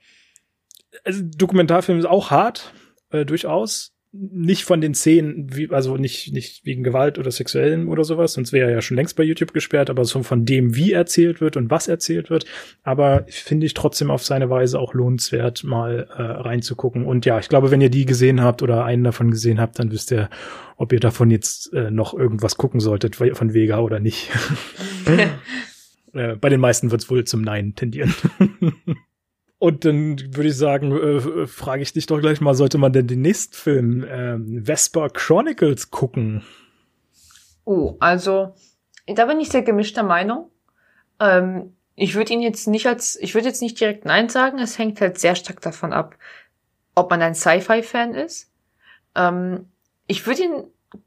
Also 1.05 1.23
Dokumentarfilm 1.23 1.99
ist 1.99 2.07
auch 2.07 2.31
hart, 2.31 2.73
äh, 3.11 3.25
durchaus. 3.25 3.93
Nicht 4.13 4.65
von 4.65 4.81
den 4.81 4.95
Szenen, 4.95 5.55
wie, 5.55 5.69
also 5.69 5.99
nicht, 5.99 6.33
nicht 6.33 6.65
wegen 6.65 6.83
Gewalt 6.83 7.19
oder 7.19 7.31
Sexuellen 7.31 7.89
oder 7.89 8.03
sowas, 8.03 8.33
sonst 8.33 8.51
wäre 8.51 8.69
er 8.69 8.77
ja 8.77 8.81
schon 8.81 8.97
längst 8.97 9.15
bei 9.15 9.25
YouTube 9.25 9.53
gesperrt, 9.53 9.91
aber 9.91 10.07
so 10.07 10.23
von 10.23 10.47
dem, 10.47 10.75
wie 10.75 10.93
erzählt 10.93 11.43
wird 11.43 11.59
und 11.59 11.71
was 11.71 11.87
erzählt 11.87 12.31
wird. 12.31 12.47
Aber 12.83 13.27
finde 13.29 13.67
ich 13.67 13.75
trotzdem 13.75 14.11
auf 14.11 14.25
seine 14.25 14.49
Weise 14.49 14.81
auch 14.81 14.95
lohnenswert, 14.95 15.65
mal 15.65 16.09
äh, 16.17 16.23
reinzugucken. 16.23 17.05
Und 17.05 17.27
ja, 17.27 17.39
ich 17.39 17.51
glaube, 17.51 17.71
wenn 17.71 17.83
ihr 17.83 17.91
die 17.91 18.07
gesehen 18.07 18.41
habt 18.41 18.63
oder 18.63 18.87
einen 18.87 19.05
davon 19.05 19.31
gesehen 19.31 19.61
habt, 19.61 19.79
dann 19.79 19.91
wisst 19.91 20.11
ihr, 20.13 20.31
ob 20.79 20.95
ihr 20.95 21.01
davon 21.01 21.31
jetzt 21.31 21.75
äh, 21.75 21.91
noch 21.91 22.15
irgendwas 22.15 22.57
gucken 22.57 22.81
solltet 22.81 23.17
von 23.17 23.53
Vega 23.53 23.81
oder 23.81 24.01
nicht. 24.01 24.31
äh, 26.15 26.37
bei 26.37 26.49
den 26.49 26.61
meisten 26.61 26.91
wird 26.91 27.03
es 27.03 27.11
wohl 27.11 27.25
zum 27.25 27.43
Nein 27.43 27.75
tendieren. 27.75 28.15
Und 29.59 29.85
dann 29.85 30.19
würde 30.35 30.49
ich 30.49 30.57
sagen, 30.57 30.93
äh, 30.93 31.47
frage 31.47 31.83
ich 31.83 31.93
dich 31.93 32.07
doch 32.07 32.21
gleich 32.21 32.41
mal, 32.41 32.55
sollte 32.55 32.77
man 32.77 32.93
denn 32.93 33.07
den 33.07 33.23
nächsten 33.23 33.55
Film 33.55 34.05
äh, 34.05 34.37
Vesper 34.67 35.09
Chronicles 35.09 35.91
gucken? 35.91 36.45
Oh, 37.65 37.97
also 37.99 38.55
da 39.07 39.25
bin 39.25 39.41
ich 39.41 39.49
sehr 39.49 39.63
gemischter 39.63 40.03
Meinung. 40.03 40.51
Ähm, 41.21 41.75
ich 41.95 42.15
würde 42.15 42.35
ihn 42.35 42.43
jetzt 42.43 42.69
nicht 42.69 42.87
als, 42.87 43.17
ich 43.17 43.35
würde 43.35 43.49
jetzt 43.49 43.63
nicht 43.63 43.81
direkt 43.81 44.05
Nein 44.05 44.29
sagen. 44.29 44.59
Es 44.59 44.79
hängt 44.79 45.01
halt 45.01 45.19
sehr 45.19 45.35
stark 45.35 45.63
davon 45.63 45.95
ab, 45.95 46.17
ob 46.95 47.11
man 47.11 47.23
ein 47.23 47.35
Sci-Fi-Fan 47.35 48.15
ist. 48.15 48.53
Ähm, 49.15 49.71
ich 50.07 50.27
würde 50.27 50.43
ihn, 50.43 50.65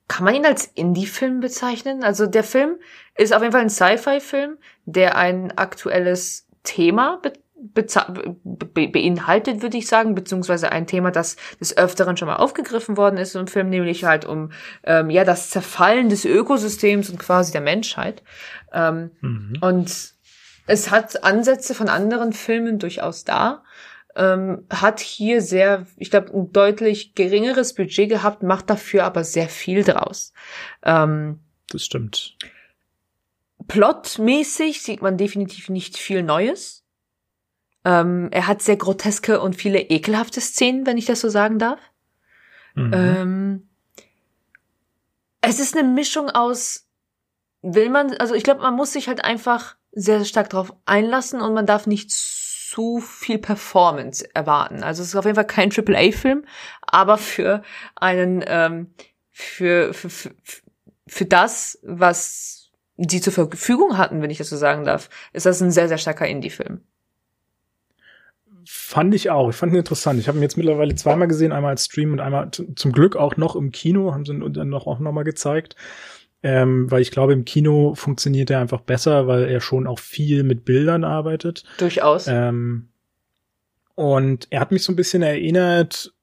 kann 0.07 0.25
man 0.25 0.33
ihn 0.33 0.45
als 0.45 0.65
Indie-Film 0.65 1.39
bezeichnen? 1.39 2.03
Also 2.03 2.25
der 2.25 2.43
Film 2.43 2.77
ist 3.15 3.33
auf 3.33 3.41
jeden 3.43 3.51
Fall 3.51 3.61
ein 3.61 3.69
Sci-Fi-Film, 3.69 4.57
der 4.85 5.15
ein 5.17 5.55
aktuelles 5.55 6.47
Thema 6.63 7.21
be 7.59 8.87
beinhaltet, 8.87 9.61
würde 9.61 9.77
ich 9.77 9.87
sagen, 9.87 10.15
beziehungsweise 10.15 10.71
ein 10.71 10.87
Thema, 10.87 11.11
das 11.11 11.35
des 11.59 11.77
Öfteren 11.77 12.17
schon 12.17 12.27
mal 12.27 12.37
aufgegriffen 12.37 12.97
worden 12.97 13.17
ist 13.17 13.35
im 13.35 13.47
Film, 13.47 13.69
nämlich 13.69 14.03
halt 14.05 14.25
um 14.25 14.51
ähm, 14.83 15.09
ja 15.09 15.23
das 15.23 15.49
Zerfallen 15.49 16.09
des 16.09 16.25
Ökosystems 16.25 17.09
und 17.09 17.19
quasi 17.19 17.51
der 17.51 17.61
Menschheit. 17.61 18.23
Ähm, 18.73 19.11
mhm. 19.21 19.57
Und 19.61 20.13
es 20.67 20.91
hat 20.91 21.23
Ansätze 21.23 21.73
von 21.73 21.89
anderen 21.89 22.33
Filmen 22.33 22.79
durchaus 22.79 23.25
da. 23.25 23.63
Ähm, 24.15 24.65
hat 24.69 24.99
hier 24.99 25.41
sehr, 25.41 25.85
ich 25.97 26.09
glaube, 26.09 26.33
ein 26.33 26.51
deutlich 26.51 27.15
geringeres 27.15 27.73
Budget 27.75 28.09
gehabt, 28.09 28.43
macht 28.43 28.69
dafür 28.69 29.05
aber 29.05 29.23
sehr 29.23 29.47
viel 29.47 29.83
draus. 29.83 30.33
Ähm, 30.83 31.39
das 31.69 31.85
stimmt. 31.85 32.35
Plotmäßig 33.67 34.81
sieht 34.81 35.01
man 35.01 35.17
definitiv 35.17 35.69
nicht 35.69 35.97
viel 35.97 36.23
Neues 36.23 36.78
ähm, 37.85 38.29
er 38.31 38.47
hat 38.47 38.61
sehr 38.61 38.77
groteske 38.77 39.39
und 39.39 39.55
viele 39.55 39.79
ekelhafte 39.79 40.41
Szenen, 40.41 40.85
wenn 40.85 40.97
ich 40.97 41.05
das 41.05 41.21
so 41.21 41.29
sagen 41.29 41.59
darf. 41.59 41.79
Mhm. 42.75 42.91
Ähm, 42.93 43.69
es 45.41 45.59
ist 45.59 45.77
eine 45.77 45.87
Mischung 45.87 46.29
aus, 46.29 46.87
will 47.61 47.89
man, 47.89 48.13
also 48.17 48.33
ich 48.33 48.43
glaube, 48.43 48.61
man 48.61 48.75
muss 48.75 48.93
sich 48.93 49.07
halt 49.07 49.23
einfach 49.23 49.75
sehr 49.91 50.23
stark 50.25 50.49
darauf 50.49 50.73
einlassen 50.85 51.41
und 51.41 51.53
man 51.53 51.65
darf 51.65 51.87
nicht 51.87 52.11
zu 52.11 52.99
viel 52.99 53.39
Performance 53.39 54.27
erwarten. 54.35 54.83
Also 54.83 55.01
es 55.01 55.09
ist 55.09 55.15
auf 55.15 55.25
jeden 55.25 55.35
Fall 55.35 55.47
kein 55.47 55.71
AAA-Film, 55.71 56.45
aber 56.81 57.17
für 57.17 57.63
einen, 57.95 58.43
ähm, 58.45 58.93
für, 59.31 59.93
für, 59.93 60.09
für, 60.09 60.31
für 61.07 61.25
das, 61.25 61.79
was 61.81 62.69
die 62.97 63.21
zur 63.21 63.33
Verfügung 63.33 63.97
hatten, 63.97 64.21
wenn 64.21 64.29
ich 64.29 64.37
das 64.37 64.49
so 64.49 64.57
sagen 64.57 64.83
darf, 64.83 65.09
ist 65.31 65.45
das 65.45 65.61
ein 65.61 65.71
sehr, 65.71 65.87
sehr 65.87 65.97
starker 65.97 66.27
Indie-Film. 66.27 66.83
Fand 68.71 69.15
ich 69.15 69.31
auch. 69.31 69.49
Ich 69.49 69.55
fand 69.55 69.73
ihn 69.73 69.79
interessant. 69.79 70.19
Ich 70.19 70.27
habe 70.27 70.37
ihn 70.37 70.43
jetzt 70.43 70.55
mittlerweile 70.55 70.93
zweimal 70.93 71.27
gesehen, 71.27 71.51
einmal 71.51 71.71
als 71.71 71.85
Stream 71.85 72.13
und 72.13 72.19
einmal 72.19 72.51
zum 72.51 72.91
Glück 72.91 73.15
auch 73.15 73.35
noch 73.35 73.55
im 73.55 73.71
Kino, 73.71 74.13
haben 74.13 74.25
sie 74.25 74.33
ihn 74.33 74.53
dann 74.53 74.69
noch 74.69 74.85
auch 74.85 74.99
nochmal 74.99 75.23
gezeigt. 75.23 75.75
Ähm, 76.43 76.89
weil 76.91 77.01
ich 77.01 77.09
glaube, 77.09 77.33
im 77.33 77.45
Kino 77.45 77.95
funktioniert 77.95 78.51
er 78.51 78.59
einfach 78.59 78.81
besser, 78.81 79.25
weil 79.25 79.45
er 79.45 79.59
schon 79.59 79.87
auch 79.87 79.97
viel 79.97 80.43
mit 80.43 80.65
Bildern 80.65 81.03
arbeitet. 81.03 81.63
Durchaus. 81.79 82.27
Ähm, 82.27 82.89
und 83.95 84.45
er 84.51 84.59
hat 84.59 84.71
mich 84.71 84.83
so 84.83 84.91
ein 84.91 84.95
bisschen 84.95 85.23
erinnert, 85.23 86.13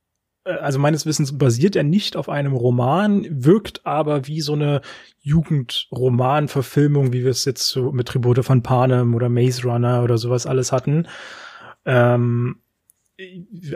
äh, 0.45 0.53
also 0.53 0.79
meines 0.79 1.05
Wissens 1.05 1.37
basiert 1.37 1.75
er 1.75 1.83
nicht 1.83 2.17
auf 2.17 2.29
einem 2.29 2.53
Roman, 2.55 3.27
wirkt 3.29 3.85
aber 3.85 4.29
wie 4.29 4.41
so 4.41 4.53
eine 4.53 4.83
Jugendroman-Verfilmung, 5.21 7.13
wie 7.13 7.25
wir 7.25 7.33
es 7.33 7.45
jetzt 7.45 7.67
so 7.67 7.91
mit 7.91 8.07
Tribute 8.07 8.45
von 8.45 8.63
Panem 8.63 9.17
oder 9.17 9.29
Maze 9.29 9.65
Runner 9.65 10.05
oder 10.05 10.17
sowas 10.17 10.47
alles 10.47 10.71
hatten. 10.71 11.09
Ähm, 11.87 12.61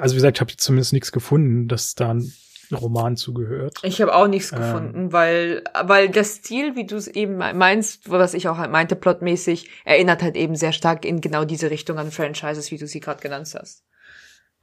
also 0.00 0.14
wie 0.14 0.18
gesagt, 0.18 0.36
ich 0.36 0.40
habe 0.40 0.56
zumindest 0.56 0.92
nichts 0.92 1.12
gefunden, 1.12 1.68
dass 1.68 1.94
da 1.94 2.10
ein 2.12 2.32
Roman 2.72 3.16
zugehört. 3.16 3.78
Ich 3.82 4.00
habe 4.00 4.14
auch 4.14 4.28
nichts 4.28 4.52
ähm. 4.52 4.58
gefunden, 4.58 5.12
weil 5.12 5.64
weil 5.82 6.08
der 6.08 6.24
Stil, 6.24 6.76
wie 6.76 6.86
du 6.86 6.96
es 6.96 7.08
eben 7.08 7.38
meinst, 7.38 8.10
was 8.10 8.34
ich 8.34 8.48
auch 8.48 8.58
halt 8.58 8.70
meinte, 8.70 8.96
plotmäßig, 8.96 9.70
erinnert 9.84 10.22
halt 10.22 10.36
eben 10.36 10.56
sehr 10.56 10.72
stark 10.72 11.04
in 11.04 11.20
genau 11.20 11.44
diese 11.44 11.70
Richtung 11.70 11.98
an 11.98 12.10
Franchises, 12.10 12.70
wie 12.70 12.78
du 12.78 12.86
sie 12.86 13.00
gerade 13.00 13.22
genannt 13.22 13.54
hast. 13.58 13.84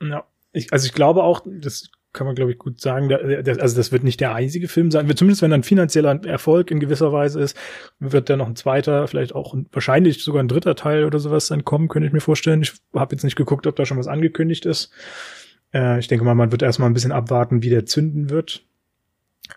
Ja, 0.02 0.26
ich, 0.52 0.72
also 0.72 0.86
ich 0.86 0.93
glaube 0.93 1.24
auch, 1.24 1.41
das 1.45 1.89
kann 2.14 2.26
man 2.26 2.36
glaube 2.36 2.51
ich 2.51 2.58
gut 2.58 2.80
sagen, 2.80 3.12
also 3.14 3.76
das 3.76 3.91
wird 3.91 4.03
nicht 4.03 4.20
der 4.20 4.34
einzige 4.34 4.68
Film 4.68 4.91
sein, 4.91 5.14
zumindest 5.16 5.41
wenn 5.41 5.51
er 5.51 5.60
ein 5.60 5.64
finanzieller 5.64 6.24
Erfolg 6.26 6.72
in 6.72 6.80
gewisser 6.80 7.12
Weise 7.12 7.39
ist, 7.39 7.58
wird 7.99 8.30
da 8.30 8.38
noch 8.38 8.47
ein 8.47 8.55
zweiter, 8.55 9.08
vielleicht 9.08 9.36
auch 9.36 9.55
wahrscheinlich 9.72 10.24
sogar 10.24 10.41
ein 10.41 10.47
dritter 10.47 10.76
Teil 10.76 11.05
oder 11.05 11.20
sowas 11.20 11.47
dann 11.47 11.66
kommen, 11.66 11.88
könnte 11.88 12.08
ich 12.08 12.14
mir 12.14 12.22
vorstellen. 12.22 12.62
Ich 12.62 12.74
habe 12.93 13.16
jetzt 13.16 13.24
nicht 13.24 13.36
geguckt, 13.36 13.68
ob 13.68 13.76
da 13.76 13.86
schon 13.86 13.97
was 13.97 14.08
angekündigt 14.08 14.66
ist. 14.66 14.91
Äh, 15.74 15.99
ich 15.99 16.08
denke 16.08 16.26
mal, 16.26 16.36
man 16.36 16.51
wird 16.51 16.62
erstmal 16.62 16.89
ein 16.89 16.93
bisschen 16.93 17.12
abwarten, 17.12 17.64
wie 17.64 17.70
der 17.70 17.86
zünden 17.86 18.30
wird. 18.30 18.64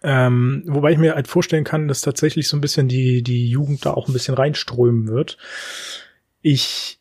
Ähm, 0.03 0.63
wobei 0.67 0.93
ich 0.93 0.99
mir 0.99 1.15
halt 1.15 1.29
vorstellen 1.29 1.65
kann, 1.65 1.89
dass 1.89 2.01
tatsächlich 2.01 2.49
so 2.49 2.57
ein 2.57 2.61
bisschen 2.61 2.89
die, 2.89 3.23
die 3.23 3.49
Jugend 3.49 3.85
da 3.85 3.93
auch 3.93 4.09
ein 4.09 4.13
bisschen 4.13 4.35
reinströmen 4.35 5.09
wird. 5.09 5.37
Ich 6.43 7.01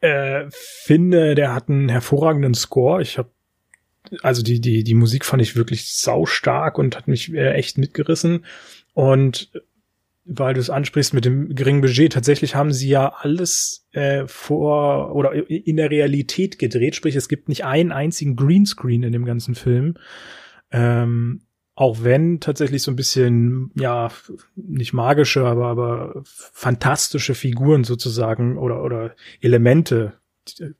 äh, 0.00 0.44
finde, 0.50 1.34
der 1.34 1.54
hat 1.54 1.68
einen 1.68 1.88
hervorragenden 1.88 2.54
Score. 2.54 3.02
Ich 3.02 3.18
habe 3.18 3.30
also 4.22 4.42
die, 4.42 4.60
die, 4.60 4.84
die 4.84 4.94
Musik 4.94 5.24
fand 5.24 5.42
ich 5.42 5.56
wirklich 5.56 5.94
sau 5.94 6.26
stark 6.26 6.78
und 6.78 6.96
hat 6.96 7.08
mich 7.08 7.32
äh, 7.32 7.52
echt 7.52 7.78
mitgerissen. 7.78 8.44
Und 8.94 9.50
weil 10.24 10.54
du 10.54 10.60
es 10.60 10.70
ansprichst 10.70 11.14
mit 11.14 11.24
dem 11.24 11.54
geringen 11.54 11.80
Budget, 11.80 12.12
tatsächlich 12.12 12.54
haben 12.54 12.72
sie 12.72 12.88
ja 12.88 13.12
alles 13.18 13.86
äh, 13.92 14.24
vor 14.26 15.14
oder 15.14 15.32
in 15.48 15.76
der 15.76 15.90
Realität 15.90 16.58
gedreht, 16.58 16.94
sprich 16.94 17.16
es 17.16 17.28
gibt 17.28 17.48
nicht 17.48 17.64
einen 17.64 17.90
einzigen 17.92 18.36
Greenscreen 18.36 19.02
in 19.02 19.12
dem 19.12 19.24
ganzen 19.24 19.54
Film. 19.54 19.94
Ähm, 20.70 21.42
auch 21.74 22.04
wenn 22.04 22.38
tatsächlich 22.38 22.82
so 22.82 22.92
ein 22.92 22.96
bisschen, 22.96 23.72
ja, 23.74 24.10
nicht 24.54 24.92
magische, 24.92 25.44
aber, 25.46 25.66
aber 25.66 26.22
fantastische 26.24 27.34
Figuren 27.34 27.82
sozusagen 27.82 28.58
oder, 28.58 28.82
oder 28.82 29.14
Elemente 29.40 30.12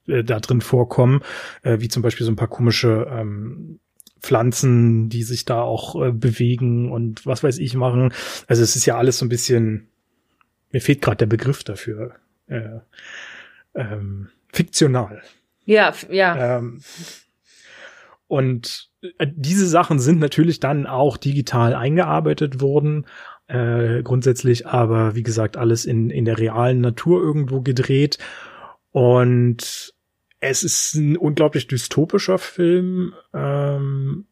äh, 0.06 0.24
da 0.24 0.40
drin 0.40 0.60
vorkommen, 0.60 1.22
äh, 1.62 1.80
wie 1.80 1.88
zum 1.88 2.02
Beispiel 2.02 2.26
so 2.26 2.32
ein 2.32 2.36
paar 2.36 2.48
komische 2.48 3.06
ähm, 3.10 3.80
Pflanzen, 4.20 5.08
die 5.08 5.24
sich 5.24 5.44
da 5.44 5.60
auch 5.62 6.00
äh, 6.00 6.12
bewegen 6.12 6.90
und 6.90 7.26
was 7.26 7.42
weiß 7.42 7.58
ich 7.58 7.74
machen. 7.74 8.12
Also 8.46 8.62
es 8.62 8.76
ist 8.76 8.86
ja 8.86 8.96
alles 8.96 9.18
so 9.18 9.26
ein 9.26 9.28
bisschen, 9.28 9.88
mir 10.70 10.80
fehlt 10.80 11.02
gerade 11.02 11.18
der 11.18 11.26
Begriff 11.26 11.64
dafür, 11.64 12.14
äh, 12.46 12.78
ähm, 13.74 14.28
fiktional. 14.52 15.22
Ja, 15.64 15.92
ja. 16.10 16.58
Ähm, 16.58 16.80
und 18.26 18.90
äh, 19.18 19.26
diese 19.30 19.66
Sachen 19.66 19.98
sind 19.98 20.20
natürlich 20.20 20.60
dann 20.60 20.86
auch 20.86 21.16
digital 21.16 21.74
eingearbeitet 21.74 22.60
worden. 22.60 23.06
Äh, 23.48 24.02
grundsätzlich 24.02 24.66
aber, 24.66 25.14
wie 25.14 25.22
gesagt, 25.22 25.56
alles 25.56 25.84
in, 25.84 26.10
in 26.10 26.24
der 26.24 26.38
realen 26.38 26.80
Natur 26.80 27.20
irgendwo 27.20 27.60
gedreht. 27.60 28.18
Und 28.93 29.95
es 30.40 30.62
ist 30.62 30.95
ein 30.95 31.16
unglaublich 31.16 31.66
dystopischer 31.66 32.38
Film. 32.38 33.14
Ähm, 33.34 34.26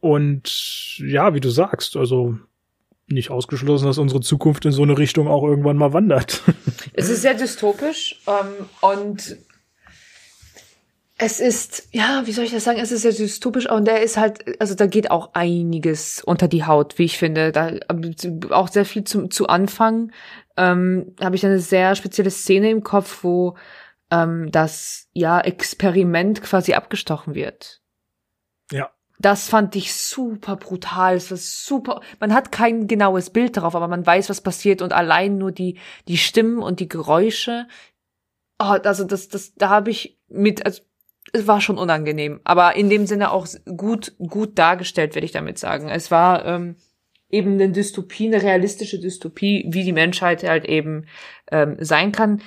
und 0.00 0.98
ja, 0.98 1.34
wie 1.34 1.40
du 1.40 1.48
sagst, 1.48 1.96
also 1.96 2.38
nicht 3.06 3.30
ausgeschlossen, 3.30 3.86
dass 3.86 3.98
unsere 3.98 4.20
Zukunft 4.20 4.64
in 4.64 4.72
so 4.72 4.82
eine 4.82 4.98
Richtung 4.98 5.28
auch 5.28 5.44
irgendwann 5.44 5.76
mal 5.76 5.92
wandert. 5.92 6.42
Es 6.96 7.08
ist 7.08 7.22
sehr 7.22 7.34
dystopisch 7.34 8.20
ähm, 8.28 8.66
und 8.80 9.36
es 11.16 11.40
ist, 11.40 11.88
ja, 11.92 12.22
wie 12.24 12.32
soll 12.32 12.44
ich 12.44 12.50
das 12.52 12.64
sagen? 12.64 12.78
Es 12.78 12.92
ist 12.92 13.02
sehr 13.02 13.12
dystopisch 13.12 13.68
und 13.68 13.84
der 13.86 14.02
ist 14.02 14.16
halt, 14.16 14.60
also 14.60 14.74
da 14.74 14.86
geht 14.86 15.10
auch 15.10 15.30
einiges 15.34 16.22
unter 16.22 16.48
die 16.48 16.64
Haut, 16.64 16.98
wie 16.98 17.04
ich 17.04 17.18
finde. 17.18 17.50
Da 17.52 17.72
auch 18.50 18.68
sehr 18.68 18.84
viel 18.84 19.04
zum, 19.04 19.30
zu 19.30 19.46
Anfang 19.46 20.12
ähm, 20.56 21.14
habe 21.20 21.36
ich 21.36 21.44
eine 21.44 21.58
sehr 21.58 21.94
spezielle 21.94 22.30
Szene 22.30 22.70
im 22.70 22.82
Kopf, 22.82 23.24
wo 23.24 23.56
ähm, 24.10 24.50
das 24.50 25.08
ja 25.12 25.40
Experiment 25.40 26.42
quasi 26.42 26.74
abgestochen 26.74 27.34
wird. 27.34 27.82
Ja. 28.70 28.90
Das 29.18 29.48
fand 29.48 29.76
ich 29.76 29.94
super 29.94 30.56
brutal. 30.56 31.16
Es 31.16 31.30
war 31.30 31.38
super. 31.38 32.00
Man 32.18 32.34
hat 32.34 32.50
kein 32.50 32.88
genaues 32.88 33.30
Bild 33.30 33.56
darauf, 33.56 33.74
aber 33.74 33.88
man 33.88 34.04
weiß, 34.04 34.28
was 34.28 34.40
passiert 34.40 34.82
und 34.82 34.92
allein 34.92 35.38
nur 35.38 35.52
die 35.52 35.78
die 36.08 36.18
Stimmen 36.18 36.58
und 36.58 36.80
die 36.80 36.88
Geräusche. 36.88 37.68
Oh, 38.58 38.76
also 38.84 39.04
das 39.04 39.28
das 39.28 39.54
da 39.54 39.68
habe 39.68 39.90
ich 39.90 40.18
mit 40.28 40.66
also 40.66 40.82
es 41.32 41.46
war 41.46 41.60
schon 41.60 41.78
unangenehm, 41.78 42.40
aber 42.44 42.76
in 42.76 42.90
dem 42.90 43.06
Sinne 43.06 43.30
auch 43.30 43.46
gut 43.76 44.14
gut 44.18 44.58
dargestellt, 44.58 45.14
würde 45.14 45.26
ich 45.26 45.32
damit 45.32 45.58
sagen. 45.58 45.88
Es 45.88 46.10
war 46.10 46.44
ähm, 46.44 46.76
eben 47.34 47.54
eine 47.54 47.70
Dystopie, 47.70 48.26
eine 48.26 48.42
realistische 48.42 48.98
Dystopie, 48.98 49.66
wie 49.68 49.84
die 49.84 49.92
Menschheit 49.92 50.42
halt 50.42 50.64
eben 50.64 51.06
ähm, 51.50 51.76
sein 51.80 52.12
kann. 52.12 52.42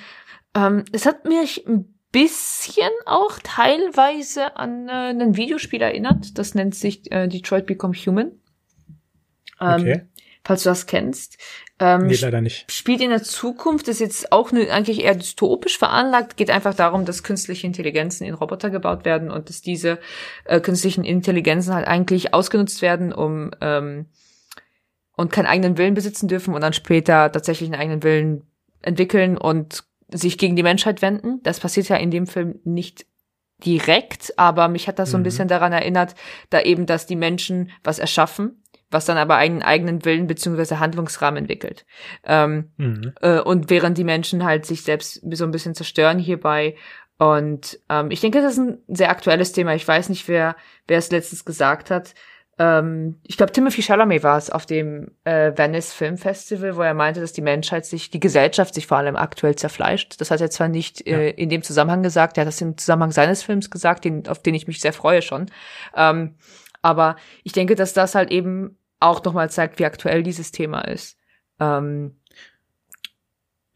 Ähm, 0.56 0.84
es 0.92 1.06
hat 1.06 1.26
mich 1.26 1.66
ein 1.66 1.94
bisschen 2.10 2.90
auch 3.06 3.38
teilweise 3.42 4.56
an 4.56 4.88
äh, 4.88 4.92
einen 4.92 5.36
Videospiel 5.36 5.82
erinnert. 5.82 6.38
Das 6.38 6.54
nennt 6.54 6.74
sich 6.74 7.12
äh, 7.12 7.28
Detroit 7.28 7.66
Become 7.66 7.94
Human. 7.94 8.32
Ähm, 9.60 9.80
okay. 9.80 10.02
Falls 10.44 10.62
du 10.62 10.70
das 10.70 10.86
kennst. 10.86 11.36
Ähm, 11.78 12.06
nee, 12.06 12.16
leider 12.16 12.40
nicht. 12.40 12.72
Spielt 12.72 13.02
in 13.02 13.10
der 13.10 13.22
Zukunft, 13.22 13.86
ist 13.88 14.00
jetzt 14.00 14.32
auch 14.32 14.50
ne, 14.50 14.70
eigentlich 14.70 15.04
eher 15.04 15.14
dystopisch 15.14 15.78
veranlagt, 15.78 16.36
geht 16.36 16.50
einfach 16.50 16.74
darum, 16.74 17.04
dass 17.04 17.22
künstliche 17.22 17.66
Intelligenzen 17.66 18.24
in 18.24 18.34
Roboter 18.34 18.70
gebaut 18.70 19.04
werden 19.04 19.30
und 19.30 19.48
dass 19.48 19.60
diese 19.60 19.98
äh, 20.44 20.60
künstlichen 20.60 21.04
Intelligenzen 21.04 21.74
halt 21.74 21.86
eigentlich 21.86 22.32
ausgenutzt 22.32 22.80
werden, 22.80 23.12
um 23.12 23.50
ähm, 23.60 24.06
und 25.18 25.32
keinen 25.32 25.46
eigenen 25.46 25.76
Willen 25.76 25.94
besitzen 25.94 26.28
dürfen 26.28 26.54
und 26.54 26.60
dann 26.60 26.72
später 26.72 27.30
tatsächlich 27.32 27.68
einen 27.68 27.80
eigenen 27.80 28.04
Willen 28.04 28.44
entwickeln 28.82 29.36
und 29.36 29.82
sich 30.08 30.38
gegen 30.38 30.54
die 30.54 30.62
Menschheit 30.62 31.02
wenden. 31.02 31.42
Das 31.42 31.58
passiert 31.58 31.88
ja 31.88 31.96
in 31.96 32.12
dem 32.12 32.28
Film 32.28 32.60
nicht 32.62 33.04
direkt, 33.64 34.38
aber 34.38 34.68
mich 34.68 34.86
hat 34.86 35.00
das 35.00 35.10
so 35.10 35.16
ein 35.16 35.22
mhm. 35.22 35.24
bisschen 35.24 35.48
daran 35.48 35.72
erinnert, 35.72 36.14
da 36.50 36.60
eben, 36.60 36.86
dass 36.86 37.06
die 37.06 37.16
Menschen 37.16 37.72
was 37.82 37.98
erschaffen, 37.98 38.62
was 38.92 39.06
dann 39.06 39.18
aber 39.18 39.34
einen 39.34 39.60
eigenen 39.60 40.04
Willen 40.04 40.28
beziehungsweise 40.28 40.78
Handlungsrahmen 40.78 41.38
entwickelt. 41.38 41.84
Ähm, 42.22 42.70
mhm. 42.76 43.12
äh, 43.20 43.40
und 43.40 43.70
während 43.70 43.98
die 43.98 44.04
Menschen 44.04 44.44
halt 44.44 44.66
sich 44.66 44.82
selbst 44.82 45.20
so 45.32 45.44
ein 45.44 45.50
bisschen 45.50 45.74
zerstören 45.74 46.20
hierbei. 46.20 46.76
Und 47.18 47.80
ähm, 47.88 48.12
ich 48.12 48.20
denke, 48.20 48.40
das 48.40 48.52
ist 48.52 48.60
ein 48.60 48.78
sehr 48.86 49.10
aktuelles 49.10 49.50
Thema. 49.50 49.74
Ich 49.74 49.88
weiß 49.88 50.10
nicht, 50.10 50.28
wer 50.28 50.54
wer 50.86 50.98
es 50.98 51.10
letztens 51.10 51.44
gesagt 51.44 51.90
hat 51.90 52.14
ähm, 52.58 53.20
ich 53.22 53.36
glaube, 53.36 53.52
Timothy 53.52 53.82
Chalamet 53.82 54.22
war 54.24 54.36
es 54.36 54.50
auf 54.50 54.66
dem 54.66 55.12
äh, 55.24 55.52
Venice 55.56 55.92
Film 55.92 56.18
Festival, 56.18 56.76
wo 56.76 56.82
er 56.82 56.94
meinte, 56.94 57.20
dass 57.20 57.32
die 57.32 57.42
Menschheit 57.42 57.86
sich, 57.86 58.10
die 58.10 58.20
Gesellschaft 58.20 58.74
sich 58.74 58.86
vor 58.86 58.98
allem 58.98 59.16
aktuell 59.16 59.54
zerfleischt. 59.54 60.20
Das 60.20 60.30
hat 60.30 60.40
er 60.40 60.50
zwar 60.50 60.68
nicht 60.68 61.06
äh, 61.06 61.28
ja. 61.28 61.34
in 61.34 61.48
dem 61.48 61.62
Zusammenhang 61.62 62.02
gesagt, 62.02 62.36
er 62.36 62.42
hat 62.42 62.48
das 62.48 62.60
im 62.60 62.76
Zusammenhang 62.76 63.12
seines 63.12 63.44
Films 63.44 63.70
gesagt, 63.70 64.04
den, 64.04 64.26
auf 64.26 64.42
den 64.42 64.54
ich 64.54 64.66
mich 64.66 64.80
sehr 64.80 64.92
freue 64.92 65.22
schon. 65.22 65.46
Ähm, 65.96 66.34
aber 66.82 67.16
ich 67.44 67.52
denke, 67.52 67.76
dass 67.76 67.92
das 67.92 68.14
halt 68.14 68.30
eben 68.30 68.76
auch 69.00 69.22
nochmal 69.22 69.50
zeigt, 69.50 69.78
wie 69.78 69.84
aktuell 69.84 70.24
dieses 70.24 70.50
Thema 70.50 70.80
ist. 70.80 71.16
Ähm, 71.60 72.17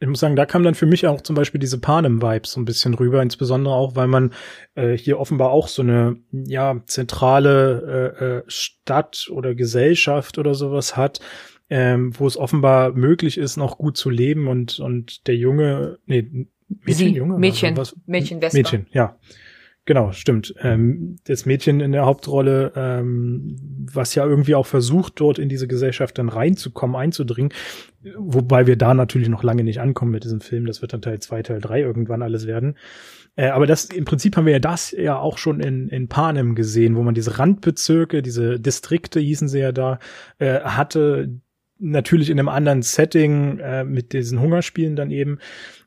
ich 0.02 0.08
muss 0.08 0.18
sagen, 0.18 0.34
da 0.34 0.46
kam 0.46 0.64
dann 0.64 0.74
für 0.74 0.86
mich 0.86 1.06
auch 1.06 1.20
zum 1.20 1.36
Beispiel 1.36 1.60
diese 1.60 1.78
Panem-Vibes 1.78 2.52
so 2.52 2.60
ein 2.60 2.64
bisschen 2.64 2.94
rüber, 2.94 3.22
insbesondere 3.22 3.74
auch, 3.74 3.94
weil 3.94 4.08
man 4.08 4.32
äh, 4.74 4.96
hier 4.96 5.20
offenbar 5.20 5.50
auch 5.50 5.68
so 5.68 5.82
eine 5.82 6.16
ja 6.32 6.82
zentrale 6.86 8.16
äh, 8.18 8.24
äh, 8.24 8.42
Stadt 8.48 9.28
oder 9.30 9.54
Gesellschaft 9.54 10.38
oder 10.38 10.54
sowas 10.54 10.96
hat, 10.96 11.20
ähm, 11.70 12.12
wo 12.18 12.26
es 12.26 12.36
offenbar 12.36 12.92
möglich 12.92 13.38
ist, 13.38 13.56
noch 13.56 13.78
gut 13.78 13.96
zu 13.96 14.10
leben 14.10 14.48
und 14.48 14.80
und 14.80 15.28
der 15.28 15.36
Junge, 15.36 15.98
nee, 16.06 16.48
Mädchen, 16.68 16.94
Sie, 16.94 17.14
Junge, 17.14 17.38
Mädchen, 17.38 17.76
was? 17.76 17.96
Mädchen, 18.06 18.40
Vespa. 18.40 18.58
Mädchen, 18.58 18.86
ja, 18.90 19.16
Genau, 19.84 20.12
stimmt. 20.12 20.54
Ähm, 20.60 21.16
das 21.24 21.44
Mädchen 21.44 21.80
in 21.80 21.90
der 21.90 22.06
Hauptrolle, 22.06 22.72
ähm, 22.76 23.56
was 23.92 24.14
ja 24.14 24.24
irgendwie 24.24 24.54
auch 24.54 24.66
versucht, 24.66 25.14
dort 25.18 25.40
in 25.40 25.48
diese 25.48 25.66
Gesellschaft 25.66 26.18
dann 26.18 26.28
reinzukommen, 26.28 26.94
einzudringen, 26.94 27.52
wobei 28.16 28.68
wir 28.68 28.76
da 28.76 28.94
natürlich 28.94 29.28
noch 29.28 29.42
lange 29.42 29.64
nicht 29.64 29.80
ankommen 29.80 30.12
mit 30.12 30.22
diesem 30.22 30.40
Film. 30.40 30.66
Das 30.66 30.82
wird 30.82 30.92
dann 30.92 31.02
Teil 31.02 31.18
zwei, 31.18 31.42
Teil 31.42 31.60
drei 31.60 31.80
irgendwann 31.80 32.22
alles 32.22 32.46
werden. 32.46 32.76
Äh, 33.34 33.48
aber 33.48 33.66
das 33.66 33.86
im 33.86 34.04
Prinzip 34.04 34.36
haben 34.36 34.46
wir 34.46 34.52
ja 34.52 34.60
das 34.60 34.92
ja 34.92 35.18
auch 35.18 35.36
schon 35.36 35.58
in, 35.58 35.88
in 35.88 36.06
Panem 36.06 36.54
gesehen, 36.54 36.94
wo 36.94 37.02
man 37.02 37.14
diese 37.14 37.40
Randbezirke, 37.40 38.22
diese 38.22 38.60
Distrikte 38.60 39.18
hießen 39.18 39.48
sie 39.48 39.58
ja 39.58 39.72
da, 39.72 39.98
äh, 40.38 40.60
hatte, 40.60 41.40
natürlich 41.82 42.30
in 42.30 42.38
einem 42.38 42.48
anderen 42.48 42.82
Setting 42.82 43.58
äh, 43.58 43.82
mit 43.82 44.12
diesen 44.12 44.40
Hungerspielen 44.40 44.94
dann 44.94 45.10
eben. 45.10 45.38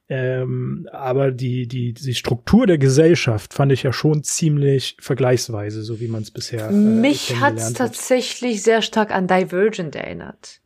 Ähm, 0.08 0.88
aber 0.92 1.32
die, 1.32 1.68
die, 1.68 1.94
die 1.94 2.14
Struktur 2.14 2.68
der 2.68 2.78
Gesellschaft 2.78 3.54
fand 3.56 3.72
ich 3.72 3.84
ja 3.84 3.92
schon 3.92 4.24
ziemlich 4.24 4.98
vergleichsweise, 5.00 5.82
so 5.82 6.00
wie 6.00 6.08
man 6.08 6.22
es 6.22 6.30
bisher. 6.30 6.70
Äh, 6.70 6.74
Mich 6.74 7.40
hat's 7.40 7.74
tatsächlich 7.74 8.62
sehr 8.62 8.84
stark 8.84 9.12
an 9.12 9.28
Divergent 9.28 9.96
erinnert. 9.96 10.62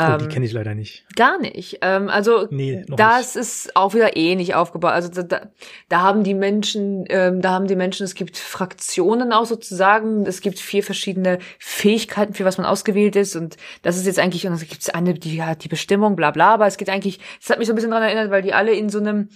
Oh, 0.00 0.16
die 0.16 0.28
kenne 0.28 0.46
ich 0.46 0.52
leider 0.52 0.76
nicht. 0.76 1.04
Gar 1.16 1.40
nicht. 1.40 1.78
Ähm, 1.82 2.08
also 2.08 2.46
Nee, 2.50 2.84
das 2.88 3.34
ist 3.34 3.74
auch 3.74 3.94
wieder 3.94 4.16
ähnlich 4.16 4.54
aufgebaut. 4.54 4.92
Also 4.92 5.08
da, 5.08 5.22
da, 5.22 5.50
da 5.88 6.02
haben 6.02 6.22
die 6.22 6.34
Menschen, 6.34 7.04
ähm, 7.08 7.40
da 7.40 7.50
haben 7.50 7.66
die 7.66 7.74
Menschen, 7.74 8.04
es 8.04 8.14
gibt 8.14 8.36
Fraktionen 8.36 9.32
auch 9.32 9.44
sozusagen. 9.44 10.24
Es 10.24 10.40
gibt 10.40 10.60
vier 10.60 10.84
verschiedene 10.84 11.40
Fähigkeiten, 11.58 12.34
für 12.34 12.44
was 12.44 12.58
man 12.58 12.66
ausgewählt 12.66 13.16
ist. 13.16 13.34
Und 13.34 13.56
das 13.82 13.96
ist 13.96 14.06
jetzt 14.06 14.20
eigentlich, 14.20 14.46
und 14.46 14.52
es 14.52 14.68
gibt 14.68 14.94
eine, 14.94 15.14
die 15.14 15.42
hat 15.42 15.64
die 15.64 15.68
Bestimmung, 15.68 16.14
bla 16.14 16.30
bla, 16.30 16.54
aber 16.54 16.68
es 16.68 16.76
geht 16.76 16.90
eigentlich, 16.90 17.18
das 17.40 17.50
hat 17.50 17.58
mich 17.58 17.66
so 17.66 17.72
ein 17.72 17.76
bisschen 17.76 17.90
daran 17.90 18.06
erinnert, 18.06 18.30
weil 18.30 18.42
die 18.42 18.54
alle 18.54 18.72
in 18.74 18.90
so 18.90 18.98
einem 19.00 19.30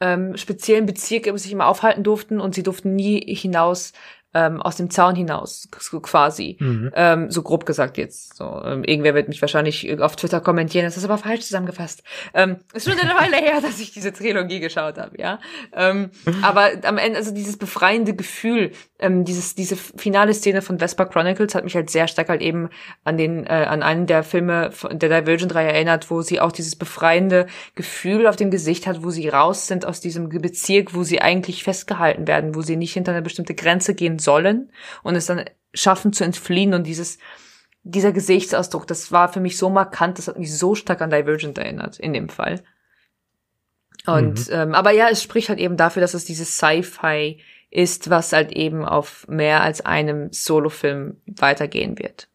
ähm, 0.00 0.36
speziellen 0.36 0.86
Bezirk 0.86 1.28
sich 1.38 1.52
immer 1.52 1.66
aufhalten 1.66 2.02
durften 2.02 2.40
und 2.40 2.54
sie 2.54 2.62
durften 2.62 2.94
nie 2.94 3.20
hinaus 3.34 3.92
ähm, 4.38 4.62
aus 4.62 4.76
dem 4.76 4.90
Zaun 4.90 5.16
hinaus, 5.16 5.68
so 5.78 6.00
quasi. 6.00 6.56
Mhm. 6.60 6.92
Ähm, 6.94 7.30
so 7.30 7.42
grob 7.42 7.66
gesagt 7.66 7.98
jetzt. 7.98 8.36
So, 8.36 8.62
ähm, 8.64 8.84
irgendwer 8.84 9.14
wird 9.14 9.28
mich 9.28 9.40
wahrscheinlich 9.40 10.00
auf 10.00 10.16
Twitter 10.16 10.40
kommentieren, 10.40 10.84
das 10.84 10.96
ist 10.96 11.04
aber 11.04 11.18
falsch 11.18 11.42
zusammengefasst. 11.42 12.02
Ähm, 12.34 12.56
ist 12.72 12.88
schon 12.88 12.98
eine 12.98 13.14
Weile 13.14 13.36
her, 13.36 13.60
dass 13.62 13.80
ich 13.80 13.92
diese 13.92 14.12
Trilogie 14.12 14.60
geschaut 14.60 14.98
habe, 14.98 15.20
ja. 15.20 15.40
Ähm, 15.74 16.10
aber 16.42 16.70
am 16.84 16.98
Ende, 16.98 17.18
also 17.18 17.32
dieses 17.32 17.56
befreiende 17.56 18.14
Gefühl, 18.14 18.72
ähm, 19.00 19.24
dieses, 19.24 19.54
diese 19.54 19.76
finale 19.76 20.34
Szene 20.34 20.62
von 20.62 20.78
Vespa 20.78 21.04
Chronicles 21.04 21.54
hat 21.54 21.64
mich 21.64 21.74
halt 21.74 21.90
sehr 21.90 22.08
stark 22.08 22.28
halt 22.28 22.42
eben 22.42 22.68
an 23.04 23.16
den, 23.16 23.44
äh, 23.44 23.66
an 23.68 23.82
einen 23.82 24.06
der 24.06 24.22
Filme 24.22 24.70
von 24.70 24.98
der 24.98 25.20
Divergent-Reihe 25.20 25.72
erinnert, 25.72 26.10
wo 26.10 26.22
sie 26.22 26.40
auch 26.40 26.52
dieses 26.52 26.76
befreiende 26.76 27.46
Gefühl 27.74 28.26
auf 28.26 28.36
dem 28.36 28.50
Gesicht 28.50 28.86
hat, 28.86 29.02
wo 29.02 29.10
sie 29.10 29.28
raus 29.28 29.66
sind 29.66 29.86
aus 29.86 30.00
diesem 30.00 30.28
Bezirk, 30.28 30.94
wo 30.94 31.02
sie 31.02 31.20
eigentlich 31.20 31.64
festgehalten 31.64 32.26
werden, 32.26 32.54
wo 32.54 32.62
sie 32.62 32.76
nicht 32.76 32.92
hinter 32.92 33.12
eine 33.12 33.22
bestimmte 33.22 33.54
Grenze 33.54 33.94
gehen 33.94 34.18
sollen 34.18 34.27
und 35.02 35.16
es 35.16 35.26
dann 35.26 35.44
schaffen 35.74 36.12
zu 36.12 36.24
entfliehen 36.24 36.74
und 36.74 36.86
dieses, 36.86 37.18
dieser 37.82 38.12
Gesichtsausdruck, 38.12 38.86
das 38.86 39.12
war 39.12 39.32
für 39.32 39.40
mich 39.40 39.56
so 39.56 39.70
markant, 39.70 40.18
das 40.18 40.28
hat 40.28 40.38
mich 40.38 40.56
so 40.56 40.74
stark 40.74 41.00
an 41.00 41.10
Divergent 41.10 41.58
erinnert, 41.58 41.98
in 41.98 42.12
dem 42.12 42.28
Fall. 42.28 42.62
Und, 44.06 44.48
ähm, 44.50 44.74
aber 44.74 44.90
ja, 44.92 45.08
es 45.10 45.22
spricht 45.22 45.48
halt 45.48 45.58
eben 45.58 45.76
dafür, 45.76 46.00
dass 46.00 46.14
es 46.14 46.24
dieses 46.24 46.56
Sci-Fi 46.56 47.40
ist, 47.70 48.08
was 48.08 48.32
halt 48.32 48.52
eben 48.52 48.84
auf 48.84 49.26
mehr 49.28 49.62
als 49.62 49.84
einem 49.84 50.32
Solofilm 50.32 51.20
weitergehen 51.26 51.98
wird. 51.98 52.28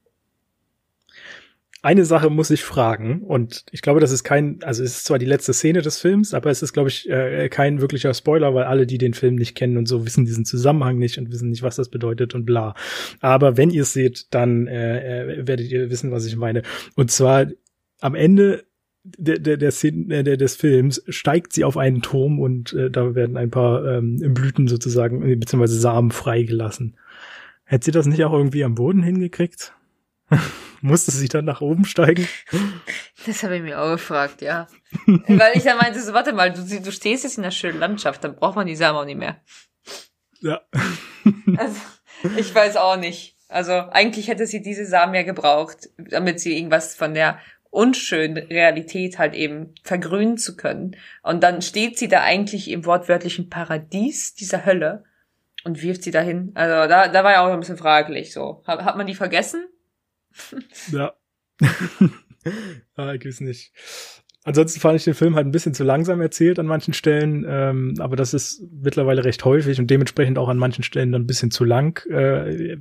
Eine 1.83 2.05
Sache 2.05 2.29
muss 2.29 2.49
ich 2.49 2.63
fragen, 2.63 3.23
und 3.23 3.65
ich 3.71 3.81
glaube, 3.81 3.99
das 3.99 4.13
ist 4.13 4.23
kein, 4.23 4.63
also 4.63 4.81
es 4.81 4.97
ist 4.97 5.05
zwar 5.05 5.19
die 5.19 5.25
letzte 5.25 5.51
Szene 5.51 5.81
des 5.81 5.99
Films, 5.99 6.33
aber 6.33 6.49
es 6.49 6.63
ist, 6.63 6.71
glaube 6.71 6.87
ich, 6.87 7.09
äh, 7.09 7.49
kein 7.49 7.81
wirklicher 7.81 8.13
Spoiler, 8.13 8.55
weil 8.55 8.63
alle, 8.63 8.87
die 8.87 8.97
den 8.97 9.13
Film 9.13 9.35
nicht 9.35 9.53
kennen 9.53 9.75
und 9.75 9.85
so, 9.85 10.05
wissen 10.05 10.23
diesen 10.23 10.45
Zusammenhang 10.45 10.97
nicht 10.97 11.17
und 11.17 11.29
wissen 11.29 11.49
nicht, 11.49 11.61
was 11.61 11.75
das 11.75 11.89
bedeutet 11.89 12.35
und 12.35 12.45
bla. 12.45 12.73
Aber 13.19 13.57
wenn 13.57 13.69
ihr 13.69 13.81
es 13.81 13.91
seht, 13.91 14.33
dann 14.33 14.67
äh, 14.67 15.41
äh, 15.41 15.45
werdet 15.45 15.69
ihr 15.69 15.89
wissen, 15.89 16.09
was 16.11 16.25
ich 16.25 16.37
meine. 16.37 16.61
Und 16.95 17.11
zwar 17.11 17.47
am 17.99 18.15
Ende 18.15 18.63
der, 19.03 19.39
der, 19.39 19.57
der 19.57 19.71
Szene, 19.71 20.15
äh, 20.15 20.23
der, 20.23 20.37
des 20.37 20.55
Films 20.55 21.03
steigt 21.09 21.51
sie 21.51 21.65
auf 21.65 21.75
einen 21.75 22.01
Turm 22.01 22.39
und 22.39 22.71
äh, 22.71 22.89
da 22.91 23.13
werden 23.13 23.35
ein 23.35 23.51
paar 23.51 23.85
ähm, 23.85 24.33
Blüten 24.33 24.69
sozusagen, 24.69 25.21
äh, 25.21 25.35
beziehungsweise 25.35 25.77
Samen 25.77 26.11
freigelassen. 26.11 26.95
Hätte 27.65 27.85
sie 27.85 27.91
das 27.91 28.05
nicht 28.05 28.23
auch 28.23 28.31
irgendwie 28.31 28.63
am 28.63 28.75
Boden 28.75 29.03
hingekriegt? 29.03 29.73
Musste 30.81 31.11
sie 31.11 31.29
dann 31.29 31.45
nach 31.45 31.61
oben 31.61 31.85
steigen? 31.85 32.27
Das 33.25 33.41
habe 33.43 33.55
ich 33.55 33.63
mir 33.63 33.79
auch 33.79 33.91
gefragt, 33.91 34.41
ja. 34.41 34.67
Weil 35.05 35.55
ich 35.55 35.63
dann 35.63 35.77
meinte, 35.77 36.01
so, 36.01 36.11
warte 36.13 36.33
mal, 36.33 36.51
du, 36.51 36.61
du 36.61 36.91
stehst 36.91 37.23
jetzt 37.23 37.37
in 37.37 37.43
einer 37.45 37.51
schönen 37.51 37.79
Landschaft, 37.79 38.23
dann 38.23 38.35
braucht 38.35 38.57
man 38.57 38.67
die 38.67 38.75
Samen 38.75 38.97
auch 38.97 39.05
nicht 39.05 39.19
mehr. 39.19 39.41
Ja. 40.41 40.61
Also, 41.55 41.79
ich 42.35 42.53
weiß 42.53 42.75
auch 42.75 42.97
nicht. 42.97 43.37
Also, 43.47 43.71
eigentlich 43.73 44.27
hätte 44.27 44.45
sie 44.45 44.61
diese 44.61 44.85
Samen 44.85 45.13
ja 45.13 45.23
gebraucht, 45.23 45.89
damit 45.97 46.41
sie 46.41 46.57
irgendwas 46.57 46.95
von 46.95 47.13
der 47.13 47.39
unschönen 47.69 48.37
Realität 48.37 49.19
halt 49.19 49.35
eben 49.35 49.73
vergrünen 49.83 50.37
zu 50.37 50.57
können. 50.57 50.97
Und 51.21 51.43
dann 51.43 51.61
steht 51.61 51.97
sie 51.97 52.09
da 52.09 52.21
eigentlich 52.21 52.69
im 52.69 52.85
wortwörtlichen 52.85 53.49
Paradies 53.49 54.35
dieser 54.35 54.65
Hölle 54.65 55.05
und 55.63 55.81
wirft 55.81 56.03
sie 56.03 56.11
dahin. 56.11 56.51
Also, 56.55 56.89
da, 56.89 57.07
da 57.07 57.23
war 57.23 57.31
ja 57.31 57.47
auch 57.47 57.53
ein 57.53 57.59
bisschen 57.59 57.77
fraglich, 57.77 58.33
so. 58.33 58.63
Hat, 58.67 58.83
hat 58.83 58.97
man 58.97 59.07
die 59.07 59.15
vergessen? 59.15 59.65
Ja. 60.91 61.13
ah, 62.95 63.13
ich 63.13 63.25
weiß 63.25 63.41
nicht. 63.41 63.71
Ansonsten 64.43 64.79
fand 64.81 64.97
ich 64.97 65.05
den 65.05 65.13
Film 65.13 65.35
halt 65.35 65.47
ein 65.47 65.51
bisschen 65.51 65.73
zu 65.73 65.83
langsam 65.83 66.19
erzählt 66.19 66.59
an 66.59 66.65
manchen 66.65 66.93
Stellen, 66.93 67.45
ähm, 67.47 67.95
aber 67.99 68.17
das 68.17 68.33
ist 68.33 68.61
mittlerweile 68.81 69.23
recht 69.23 69.45
häufig 69.45 69.79
und 69.79 69.89
dementsprechend 69.89 70.37
auch 70.37 70.49
an 70.49 70.57
manchen 70.57 70.83
Stellen 70.83 71.13
dann 71.13 71.23
ein 71.23 71.27
bisschen 71.27 71.51
zu 71.51 71.63
lang. 71.63 72.05
Äh, 72.09 72.77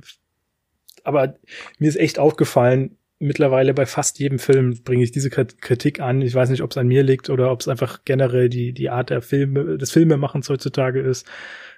aber 1.05 1.35
mir 1.79 1.87
ist 1.87 1.95
echt 1.95 2.19
aufgefallen, 2.19 2.97
mittlerweile 3.19 3.73
bei 3.73 3.85
fast 3.85 4.19
jedem 4.19 4.39
Film 4.39 4.83
bringe 4.83 5.03
ich 5.03 5.11
diese 5.11 5.29
Kritik 5.29 6.01
an. 6.01 6.21
Ich 6.21 6.35
weiß 6.35 6.49
nicht, 6.49 6.61
ob 6.61 6.71
es 6.71 6.77
an 6.77 6.87
mir 6.87 7.03
liegt 7.03 7.29
oder 7.29 7.51
ob 7.51 7.61
es 7.61 7.69
einfach 7.69 8.03
generell 8.03 8.49
die, 8.49 8.73
die 8.73 8.89
Art 8.89 9.09
der 9.09 9.21
Filme, 9.21 9.77
des 9.77 9.91
Filmemachens 9.91 10.49
heutzutage 10.49 10.99
ist. 10.99 11.25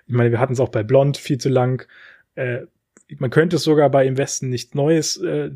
Ich 0.08 0.14
meine, 0.14 0.32
wir 0.32 0.40
hatten 0.40 0.54
es 0.54 0.60
auch 0.60 0.70
bei 0.70 0.84
Blond 0.84 1.18
viel 1.18 1.38
zu 1.38 1.50
lang. 1.50 1.88
Äh, 2.34 2.62
man 3.18 3.30
könnte 3.30 3.58
es 3.58 3.64
sogar 3.64 3.90
bei 3.90 4.06
Im 4.06 4.18
Westen 4.18 4.50
nicht 4.50 4.76
Neues 4.76 5.18
äh, 5.18 5.52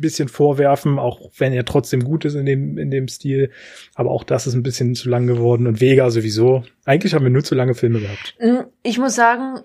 bisschen 0.00 0.28
vorwerfen, 0.28 0.98
auch 0.98 1.30
wenn 1.36 1.52
er 1.52 1.64
trotzdem 1.64 2.02
gut 2.02 2.24
ist 2.24 2.34
in 2.34 2.46
dem, 2.46 2.78
in 2.78 2.90
dem 2.90 3.08
Stil. 3.08 3.50
Aber 3.94 4.10
auch 4.10 4.24
das 4.24 4.46
ist 4.46 4.54
ein 4.54 4.62
bisschen 4.62 4.94
zu 4.94 5.08
lang 5.08 5.26
geworden 5.26 5.66
und 5.66 5.80
Vega 5.80 6.10
sowieso. 6.10 6.64
Eigentlich 6.84 7.14
haben 7.14 7.24
wir 7.24 7.30
nur 7.30 7.44
zu 7.44 7.54
lange 7.54 7.74
Filme 7.74 8.00
gehabt. 8.00 8.36
Ich 8.82 8.98
muss 8.98 9.14
sagen, 9.14 9.60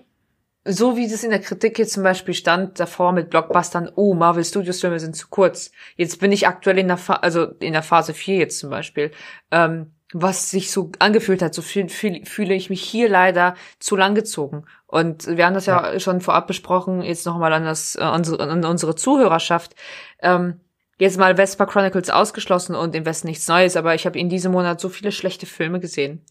so 0.64 0.96
wie 0.96 1.08
das 1.08 1.24
in 1.24 1.30
der 1.30 1.40
Kritik 1.40 1.78
jetzt 1.78 1.92
zum 1.92 2.02
Beispiel 2.02 2.34
stand 2.34 2.78
davor 2.80 3.12
mit 3.12 3.30
Blockbustern, 3.30 3.90
oh, 3.94 4.14
Marvel 4.14 4.44
Studios 4.44 4.80
Filme 4.80 5.00
sind 5.00 5.16
zu 5.16 5.28
kurz. 5.28 5.70
Jetzt 5.96 6.20
bin 6.20 6.32
ich 6.32 6.46
aktuell 6.46 6.78
in 6.78 6.88
der, 6.88 6.96
Fa 6.96 7.14
also 7.14 7.44
in 7.60 7.72
der 7.72 7.82
Phase 7.82 8.14
4 8.14 8.36
jetzt 8.36 8.58
zum 8.58 8.70
Beispiel. 8.70 9.12
Ähm, 9.50 9.92
was 10.12 10.50
sich 10.50 10.70
so 10.70 10.92
angefühlt 10.98 11.42
hat, 11.42 11.54
so 11.54 11.62
fühl, 11.62 11.88
fühl, 11.88 12.24
fühle 12.24 12.54
ich 12.54 12.70
mich 12.70 12.82
hier 12.82 13.08
leider 13.08 13.54
zu 13.80 13.96
lang 13.96 14.14
gezogen. 14.14 14.64
Und 14.86 15.26
wir 15.26 15.44
haben 15.44 15.54
das 15.54 15.66
ja, 15.66 15.92
ja 15.92 16.00
schon 16.00 16.20
vorab 16.20 16.46
besprochen, 16.46 17.02
jetzt 17.02 17.26
nochmal 17.26 17.52
an, 17.52 17.64
das, 17.64 17.96
äh, 17.96 18.04
unsere, 18.04 18.42
an 18.48 18.64
unsere 18.64 18.94
Zuhörerschaft. 18.94 19.74
Ähm, 20.20 20.60
jetzt 20.98 21.18
mal 21.18 21.36
Vespa 21.36 21.66
Chronicles 21.66 22.10
ausgeschlossen 22.10 22.74
und 22.74 22.94
im 22.94 23.04
Westen 23.04 23.28
nichts 23.28 23.48
Neues, 23.48 23.76
aber 23.76 23.94
ich 23.94 24.06
habe 24.06 24.18
in 24.18 24.28
diesem 24.28 24.52
Monat 24.52 24.80
so 24.80 24.88
viele 24.88 25.12
schlechte 25.12 25.46
Filme 25.46 25.80
gesehen. 25.80 26.24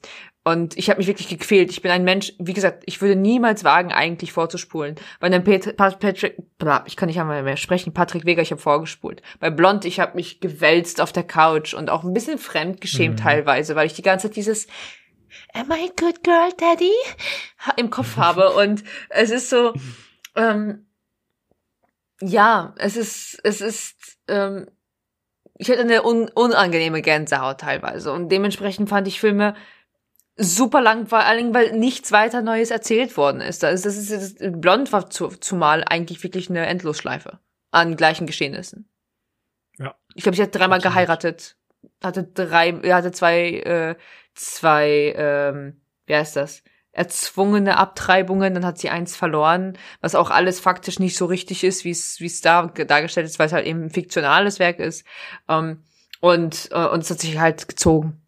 Und 0.44 0.78
ich 0.78 0.90
habe 0.90 1.00
mich 1.00 1.08
wirklich 1.08 1.28
gequält. 1.28 1.72
Ich 1.72 1.82
bin 1.82 1.92
ein 1.92 2.04
Mensch, 2.04 2.34
wie 2.38 2.54
gesagt, 2.54 2.84
ich 2.86 3.02
würde 3.02 3.16
niemals 3.16 3.64
wagen, 3.64 3.92
eigentlich 3.92 4.32
vorzuspulen. 4.32 4.96
Bei 5.20 5.28
einem 5.28 5.44
Pet 5.44 5.76
Patrick, 5.76 6.38
bla, 6.58 6.84
ich 6.86 6.96
kann 6.96 7.08
nicht 7.08 7.20
einmal 7.20 7.42
mehr 7.44 7.58
sprechen, 7.58 7.94
Patrick 7.94 8.26
Weger, 8.26 8.42
ich 8.42 8.52
habe 8.52 8.62
vorgespult. 8.62 9.22
Bei 9.40 9.50
Blond, 9.50 9.86
ich 9.86 10.00
habe 10.00 10.16
mich 10.16 10.40
gewälzt 10.40 11.02
auf 11.02 11.12
der 11.12 11.24
Couch 11.24 11.74
und 11.74 11.90
auch 11.90 12.04
ein 12.04 12.14
bisschen 12.14 12.38
fremdgeschämt 12.38 13.20
mhm. 13.20 13.24
teilweise, 13.24 13.76
weil 13.76 13.88
ich 13.88 13.94
die 13.94 14.04
ganze 14.04 14.28
Zeit 14.28 14.36
dieses 14.36 14.68
Am 15.54 15.72
I 15.72 15.90
a 15.90 15.94
good 16.00 16.24
girl, 16.24 16.50
Daddy? 16.58 16.92
im 17.78 17.90
Kopf 17.90 18.18
habe. 18.18 18.52
Und 18.52 18.84
es 19.10 19.32
ist 19.32 19.50
so, 19.50 19.74
ähm, 20.36 20.86
ja, 22.22 22.74
es 22.78 22.96
ist, 22.96 23.40
es 23.44 23.62
ist, 23.62 24.18
ähm, 24.28 24.68
ich 25.58 25.70
hatte 25.70 25.82
eine 25.82 26.04
un 26.04 26.30
unangenehme 26.30 27.02
Gänsehaut 27.02 27.60
teilweise. 27.60 28.12
Und 28.12 28.30
dementsprechend 28.30 28.90
fand 28.90 29.08
ich 29.08 29.20
Filme 29.20 29.56
super 30.38 30.82
lang, 30.82 31.08
vor 31.08 31.20
allen 31.20 31.38
Dingen, 31.38 31.54
weil 31.54 31.78
nichts 31.78 32.12
weiter 32.12 32.42
Neues 32.42 32.72
erzählt 32.72 33.16
worden 33.16 33.42
ist. 33.42 33.64
Das 33.64 33.86
ist, 33.86 34.12
das 34.12 34.24
ist 34.24 34.62
Blond 34.62 34.92
war 34.92 35.10
zu, 35.10 35.30
zumal 35.30 35.84
eigentlich 35.86 36.24
wirklich 36.24 36.50
eine 36.50 36.66
Endlosschleife 36.66 37.40
an 37.72 37.96
gleichen 37.96 38.28
Geschehnissen. 38.28 38.90
Ja. 39.78 39.96
Ich 40.14 40.24
glaube, 40.24 40.36
sie 40.36 40.44
hat 40.44 40.56
dreimal 40.56 40.78
Absolut. 40.78 40.96
geheiratet, 40.96 41.58
hatte 42.04 42.24
drei, 42.24 42.70
er 42.70 42.96
hatte 42.96 43.12
zwei, 43.12 43.50
äh, 43.60 43.96
zwei, 44.34 45.14
ähm, 45.16 45.82
wie 46.06 46.16
heißt 46.16 46.36
das? 46.36 46.64
Erzwungene 46.96 47.78
Abtreibungen, 47.78 48.54
dann 48.54 48.66
hat 48.66 48.78
sie 48.78 48.90
eins 48.90 49.16
verloren, 49.16 49.78
was 50.00 50.16
auch 50.16 50.30
alles 50.32 50.62
faktisch 50.62 50.98
nicht 50.98 51.18
so 51.18 51.26
richtig 51.26 51.64
ist, 51.64 51.84
wie 51.84 51.92
es 51.92 52.22
wie 52.22 52.26
es 52.26 52.42
da 52.42 52.68
dargestellt 52.68 53.28
ist, 53.28 53.38
weil 53.38 53.48
es 53.48 53.54
halt 53.54 53.68
eben 53.68 53.84
ein 53.84 53.90
fiktionales 53.90 54.60
Werk 54.60 54.80
ist. 54.80 55.06
Ähm, 55.50 55.84
und 56.22 56.70
äh, 56.72 56.88
und 56.88 57.04
es 57.04 57.12
hat 57.12 57.20
sich 57.20 57.38
halt 57.38 57.68
gezogen. 57.68 58.22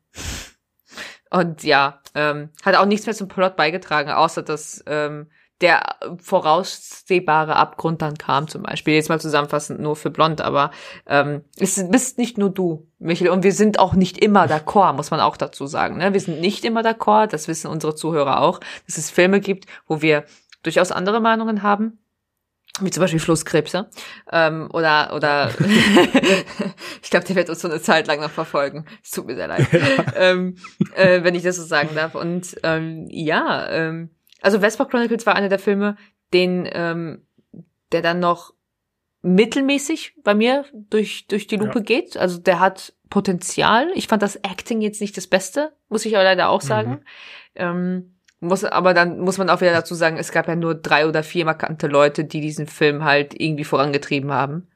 Und 1.30 1.63
ja, 1.63 2.01
ähm, 2.13 2.49
hat 2.63 2.76
auch 2.76 2.86
nichts 2.86 3.05
mehr 3.05 3.15
zum 3.15 3.28
Plot 3.28 3.55
beigetragen, 3.55 4.11
außer 4.11 4.43
dass 4.43 4.84
ähm, 4.86 5.30
der 5.62 5.95
voraussehbare 6.22 7.55
Abgrund 7.55 8.01
dann 8.01 8.18
kam 8.18 8.47
zum 8.47 8.64
Beispiel. 8.64 8.93
Jetzt 8.93 9.10
mal 9.10 9.20
zusammenfassend 9.20 9.80
nur 9.80 9.95
für 9.95 10.12
Blond, 10.12 10.41
aber 10.41 10.72
ähm, 11.08 11.43
es 11.58 11.84
bist 11.89 12.18
nicht 12.18 12.38
nur 12.38 12.49
du, 12.49 12.88
Michael, 12.99 13.32
und 13.32 13.43
wir 13.43 13.53
sind 13.53 13.80
auch 13.80 13.93
nicht 13.93 14.18
immer 14.18 14.45
d'accord, 14.45 14.93
muss 14.93 15.12
man 15.12 15.20
auch 15.20 15.38
dazu 15.38 15.66
sagen. 15.66 15.97
Ne? 15.97 16.14
Wir 16.14 16.20
sind 16.20 16.39
nicht 16.39 16.64
immer 16.64 16.82
d'accord, 16.82 17.28
das 17.28 17.47
wissen 17.47 17.70
unsere 17.70 17.95
Zuhörer 17.95 18.41
auch, 18.41 18.60
dass 18.86 18.97
es 18.97 19.10
Filme 19.10 19.39
gibt, 19.39 19.66
wo 19.88 20.01
wir 20.01 20.26
durchaus 20.64 20.91
andere 20.91 21.20
Meinungen 21.20 21.64
haben 21.64 21.99
wie 22.82 22.91
zum 22.91 23.01
Beispiel 23.01 23.20
Flusskrebse 23.20 23.89
ähm, 24.32 24.70
oder 24.72 25.14
oder 25.16 25.49
ich 27.01 27.10
glaube, 27.10 27.26
der 27.26 27.36
wird 27.36 27.49
uns 27.49 27.62
so 27.62 27.68
eine 27.68 27.82
Zeit 27.82 28.08
lang 28.08 28.20
noch 28.22 28.30
verfolgen. 28.30 28.86
Es 29.03 29.12
tut 29.12 29.26
mir 29.26 29.36
sehr 29.36 29.47
leid, 29.47 29.68
ähm, 30.16 30.58
äh, 30.95 31.24
wenn 31.24 31.36
ich 31.36 31.43
das 31.43 31.55
so 31.55 31.64
sagen 31.64 31.89
darf. 31.95 32.16
Und 32.16 32.55
ähm, 32.64 33.08
ja, 33.10 33.68
ähm, 33.70 34.12
also 34.42 34.60
Vespa 34.60 34.86
Chronicles 34.86 35.26
war 35.26 35.36
einer 35.36 35.50
der 35.50 35.60
Filme, 35.60 35.98
den 36.34 36.68
ähm, 36.72 37.24
der 37.92 38.02
dann 38.02 38.20
noch 38.20 38.54
mittelmäßig 39.22 40.14
bei 40.24 40.36
mir 40.36 40.66
durch, 40.74 41.28
durch 41.28 41.48
die 41.48 41.58
Lupe 41.58 41.80
ja. 41.80 41.84
geht. 41.84 42.18
Also 42.18 42.40
der 42.40 42.60
hat 42.60 42.94
Potenzial. 43.10 43.90
Ich 43.96 44.08
fand 44.08 44.22
das 44.22 44.36
Acting 44.38 44.82
jetzt 44.82 45.02
nicht 45.02 45.18
das 45.18 45.28
Beste, 45.28 45.74
muss 45.90 46.06
ich 46.06 46.16
aber 46.16 46.24
leider 46.24 46.50
auch 46.50 46.62
sagen. 46.62 46.92
Mhm. 46.92 47.00
Ähm, 47.56 48.14
muss, 48.40 48.64
aber 48.64 48.94
dann 48.94 49.20
muss 49.20 49.38
man 49.38 49.50
auch 49.50 49.62
wieder 49.62 49.74
dazu 49.74 49.96
sagen, 49.96 50.18
es 50.18 50.32
gab 50.32 50.48
ja 50.48 50.56
nur 50.56 50.76
drei 50.76 51.08
oder 51.08 51.24
vier 51.24 51.46
markante 51.46 51.88
Leute, 51.88 52.24
die 52.24 52.42
diesen 52.42 52.68
Film 52.68 53.04
halt 53.04 53.40
irgendwie 53.40 53.64
vorangetrieben 53.64 54.32
haben. 54.32 54.68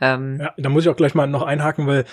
Ähm, 0.00 0.38
ja, 0.38 0.52
da 0.58 0.68
muss 0.68 0.84
ich 0.84 0.90
auch 0.90 0.96
gleich 0.96 1.14
mal 1.14 1.26
noch 1.26 1.42
einhaken, 1.42 1.86
weil 1.86 2.04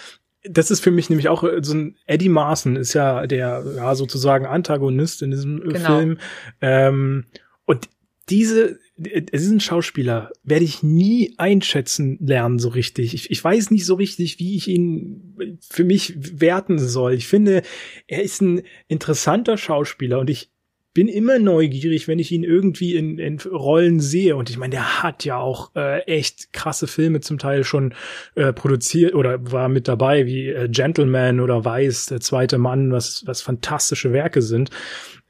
das 0.43 0.71
ist 0.71 0.81
für 0.81 0.91
mich 0.91 1.09
nämlich 1.09 1.29
auch 1.29 1.43
äh, 1.43 1.59
so 1.61 1.73
ein 1.73 1.97
Eddie 2.05 2.29
Marson 2.29 2.75
ist 2.75 2.93
ja 2.93 3.27
der 3.27 3.63
ja 3.75 3.95
sozusagen 3.95 4.45
Antagonist 4.45 5.21
in 5.21 5.31
diesem 5.31 5.61
äh, 5.61 5.73
genau. 5.73 5.97
Film 5.97 6.17
ähm, 6.61 7.25
und 7.65 7.89
diese 8.29 8.79
diesen 8.95 9.59
Schauspieler 9.59 10.31
werde 10.43 10.65
ich 10.65 10.83
nie 10.83 11.33
einschätzen 11.37 12.19
lernen 12.21 12.59
so 12.59 12.69
richtig. 12.69 13.15
Ich, 13.15 13.31
ich 13.31 13.43
weiß 13.43 13.71
nicht 13.71 13.85
so 13.85 13.95
richtig, 13.95 14.37
wie 14.37 14.55
ich 14.55 14.67
ihn 14.67 15.59
für 15.67 15.83
mich 15.83 16.13
werten 16.39 16.77
soll. 16.77 17.13
Ich 17.13 17.27
finde, 17.27 17.63
er 18.07 18.21
ist 18.21 18.41
ein 18.41 18.61
interessanter 18.87 19.57
Schauspieler 19.57 20.19
und 20.19 20.29
ich 20.29 20.52
bin 20.93 21.07
immer 21.07 21.39
neugierig, 21.39 22.07
wenn 22.07 22.19
ich 22.19 22.31
ihn 22.31 22.43
irgendwie 22.43 22.95
in, 22.95 23.17
in 23.17 23.39
Rollen 23.39 23.99
sehe. 23.99 24.35
Und 24.35 24.49
ich 24.49 24.57
meine, 24.57 24.71
der 24.71 25.03
hat 25.03 25.25
ja 25.25 25.37
auch 25.37 25.71
äh, 25.75 26.01
echt 26.01 26.53
krasse 26.53 26.85
Filme 26.85 27.21
zum 27.21 27.39
Teil 27.39 27.63
schon 27.63 27.95
äh, 28.35 28.53
produziert 28.53 29.15
oder 29.15 29.51
war 29.51 29.69
mit 29.69 29.87
dabei, 29.87 30.27
wie 30.27 30.49
äh, 30.49 30.69
Gentleman 30.69 31.39
oder 31.39 31.65
Weiß, 31.65 32.07
der 32.07 32.19
zweite 32.19 32.59
Mann, 32.59 32.91
was, 32.91 33.23
was 33.25 33.41
fantastische 33.41 34.13
Werke 34.13 34.43
sind. 34.43 34.69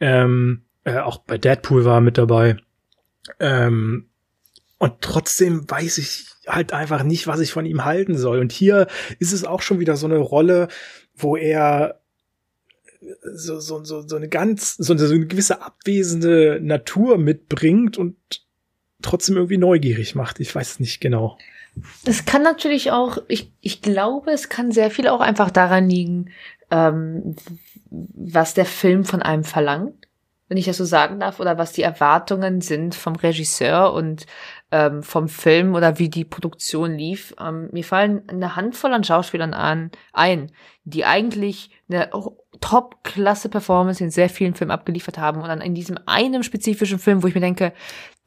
Ähm, 0.02 0.64
äh, 0.84 0.98
auch 1.00 1.20
bei 1.20 1.38
Deadpool 1.38 1.86
war 1.86 1.98
er 1.98 2.02
mit 2.02 2.18
dabei. 2.18 2.58
Ähm, 3.40 4.10
und 4.80 4.94
trotzdem 5.00 5.70
weiß 5.70 5.98
ich 5.98 6.26
halt 6.46 6.74
einfach 6.74 7.04
nicht, 7.04 7.26
was 7.26 7.40
ich 7.40 7.54
von 7.54 7.66
ihm 7.66 7.86
halten 7.86 8.18
soll. 8.18 8.40
Und 8.40 8.52
hier 8.52 8.88
ist 9.20 9.32
es 9.32 9.46
auch 9.46 9.62
schon 9.62 9.80
wieder 9.80 9.96
so 9.96 10.08
eine 10.08 10.18
Rolle, 10.18 10.68
wo 11.16 11.38
er 11.38 12.02
so, 13.34 13.60
so, 13.60 13.84
so, 13.84 14.08
so 14.08 14.16
eine 14.16 14.30
ganz, 14.30 14.76
so 14.78 14.94
eine, 14.94 15.06
so 15.06 15.14
eine 15.14 15.26
gewisse 15.28 15.62
abwesende 15.62 16.60
Natur 16.62 17.18
mitbringt 17.18 17.98
und 17.98 18.16
trotzdem 19.02 19.36
irgendwie 19.36 19.58
neugierig 19.58 20.16
macht. 20.16 20.40
Ich 20.40 20.54
weiß 20.54 20.80
nicht 20.80 21.00
genau. 21.02 21.38
Es 22.06 22.26
kann 22.26 22.44
natürlich 22.44 22.92
auch, 22.92 23.18
ich, 23.28 23.52
ich 23.62 23.82
glaube, 23.82 24.32
es 24.32 24.50
kann 24.50 24.72
sehr 24.72 24.92
viel 24.92 25.08
auch 25.08 25.22
einfach 25.22 25.50
daran 25.50 25.90
liegen, 25.90 26.30
ähm, 26.70 27.36
was 27.90 28.54
der 28.54 28.66
Film 28.66 29.06
von 29.06 29.22
einem 29.22 29.44
verlangt, 29.44 30.08
wenn 30.48 30.58
ich 30.58 30.66
das 30.66 30.78
so 30.78 30.86
sagen 30.86 31.20
darf, 31.20 31.40
oder 31.40 31.58
was 31.58 31.72
die 31.72 31.82
Erwartungen 31.82 32.62
sind 32.62 32.96
vom 32.96 33.16
Regisseur 33.16 33.94
und 33.94 34.26
ähm, 34.72 35.04
vom 35.04 35.30
Film 35.30 35.74
oder 35.74 36.00
wie 36.00 36.10
die 36.10 36.26
Produktion 36.26 36.94
lief. 36.94 37.36
Ähm, 37.40 37.70
mir 37.72 37.84
fallen 37.84 38.28
eine 38.28 38.56
Handvoll 38.56 38.94
an 38.94 39.04
Schauspielern 39.04 39.54
an, 39.54 39.92
ein, 40.12 40.52
die 40.84 41.06
eigentlich 41.06 41.72
eine 41.90 42.10
Top-Klasse-Performance 42.64 44.02
in 44.02 44.10
sehr 44.10 44.30
vielen 44.30 44.56
Filmen 44.56 44.72
abgeliefert 44.72 45.18
haben 45.18 45.42
und 45.42 45.50
dann 45.50 45.60
in 45.60 45.76
diesem 45.76 46.00
einen 46.06 46.44
spezifischen 46.44 46.98
Film, 46.98 47.22
wo 47.22 47.28
ich 47.28 47.36
mir 47.36 47.42
denke, 47.42 47.74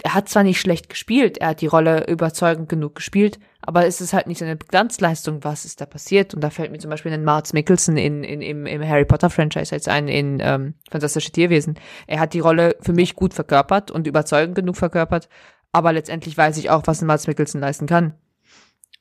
er 0.03 0.13
hat 0.13 0.29
zwar 0.29 0.43
nicht 0.43 0.61
schlecht 0.61 0.91
gespielt, 0.91 1.39
er 1.39 1.49
hat 1.49 1.63
die 1.63 1.67
Rolle 1.67 2.07
überzeugend 2.07 2.69
genug 2.69 2.97
gespielt, 2.97 3.39
aber 3.63 3.87
es 3.87 4.03
ist 4.03 4.13
halt 4.13 4.27
nicht 4.27 4.37
seine 4.37 4.59
Glanzleistung, 4.59 5.43
was 5.43 5.65
ist 5.65 5.81
da 5.81 5.87
passiert. 5.87 6.35
Und 6.35 6.45
da 6.45 6.51
fällt 6.51 6.71
mir 6.71 6.79
zum 6.79 6.91
Beispiel 6.91 7.15
ein 7.15 7.25
Marz 7.25 7.55
Mickelson 7.55 7.97
in, 7.97 8.25
in, 8.25 8.43
im, 8.43 8.67
im 8.67 8.87
Harry 8.87 9.07
Potter-Franchise 9.07 9.75
als 9.75 9.89
ein 9.89 10.07
in 10.07 10.39
ähm, 10.43 10.75
Fantastische 10.91 11.33
Tierwesen. 11.33 11.79
Er 12.07 12.21
hat 12.21 12.35
die 12.35 12.41
Rolle 12.41 12.77
für 12.83 12.93
mich 12.93 13.17
gut 13.17 13.33
verkörpert 13.33 13.91
und 13.91 14.07
überzeugend 14.07 14.55
genug 14.55 14.77
verkörpert, 14.77 15.31
aber 15.73 15.95
letztendlich 15.95 16.37
weiß 16.37 16.59
ich 16.59 16.69
auch, 16.69 16.83
was 16.85 17.01
ein 17.01 17.07
Marz 17.07 17.27
Mickelson 17.27 17.63
leisten 17.63 17.87
kann. 17.87 18.13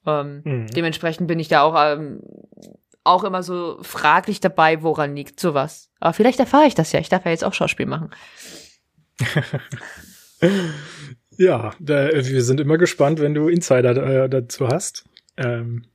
Ähm, 0.05 0.41
mhm. 0.45 0.67
Dementsprechend 0.67 1.27
bin 1.27 1.39
ich 1.39 1.49
da 1.49 1.63
auch 1.63 1.75
ähm, 1.75 2.21
auch 3.05 3.23
immer 3.23 3.43
so 3.43 3.77
fraglich 3.81 4.39
dabei, 4.39 4.81
woran 4.81 5.15
liegt 5.15 5.39
sowas. 5.39 5.89
Aber 5.99 6.13
vielleicht 6.13 6.39
erfahre 6.39 6.67
ich 6.67 6.75
das 6.75 6.91
ja. 6.91 6.99
Ich 6.99 7.09
darf 7.09 7.25
ja 7.25 7.31
jetzt 7.31 7.43
auch 7.43 7.53
Schauspiel 7.53 7.85
machen. 7.85 8.09
ja, 11.37 11.73
da, 11.79 12.09
wir 12.11 12.43
sind 12.43 12.59
immer 12.59 12.77
gespannt, 12.77 13.19
wenn 13.19 13.33
du 13.33 13.47
Insider 13.47 14.23
äh, 14.23 14.29
dazu 14.29 14.67
hast. 14.67 15.05
Ähm, 15.37 15.85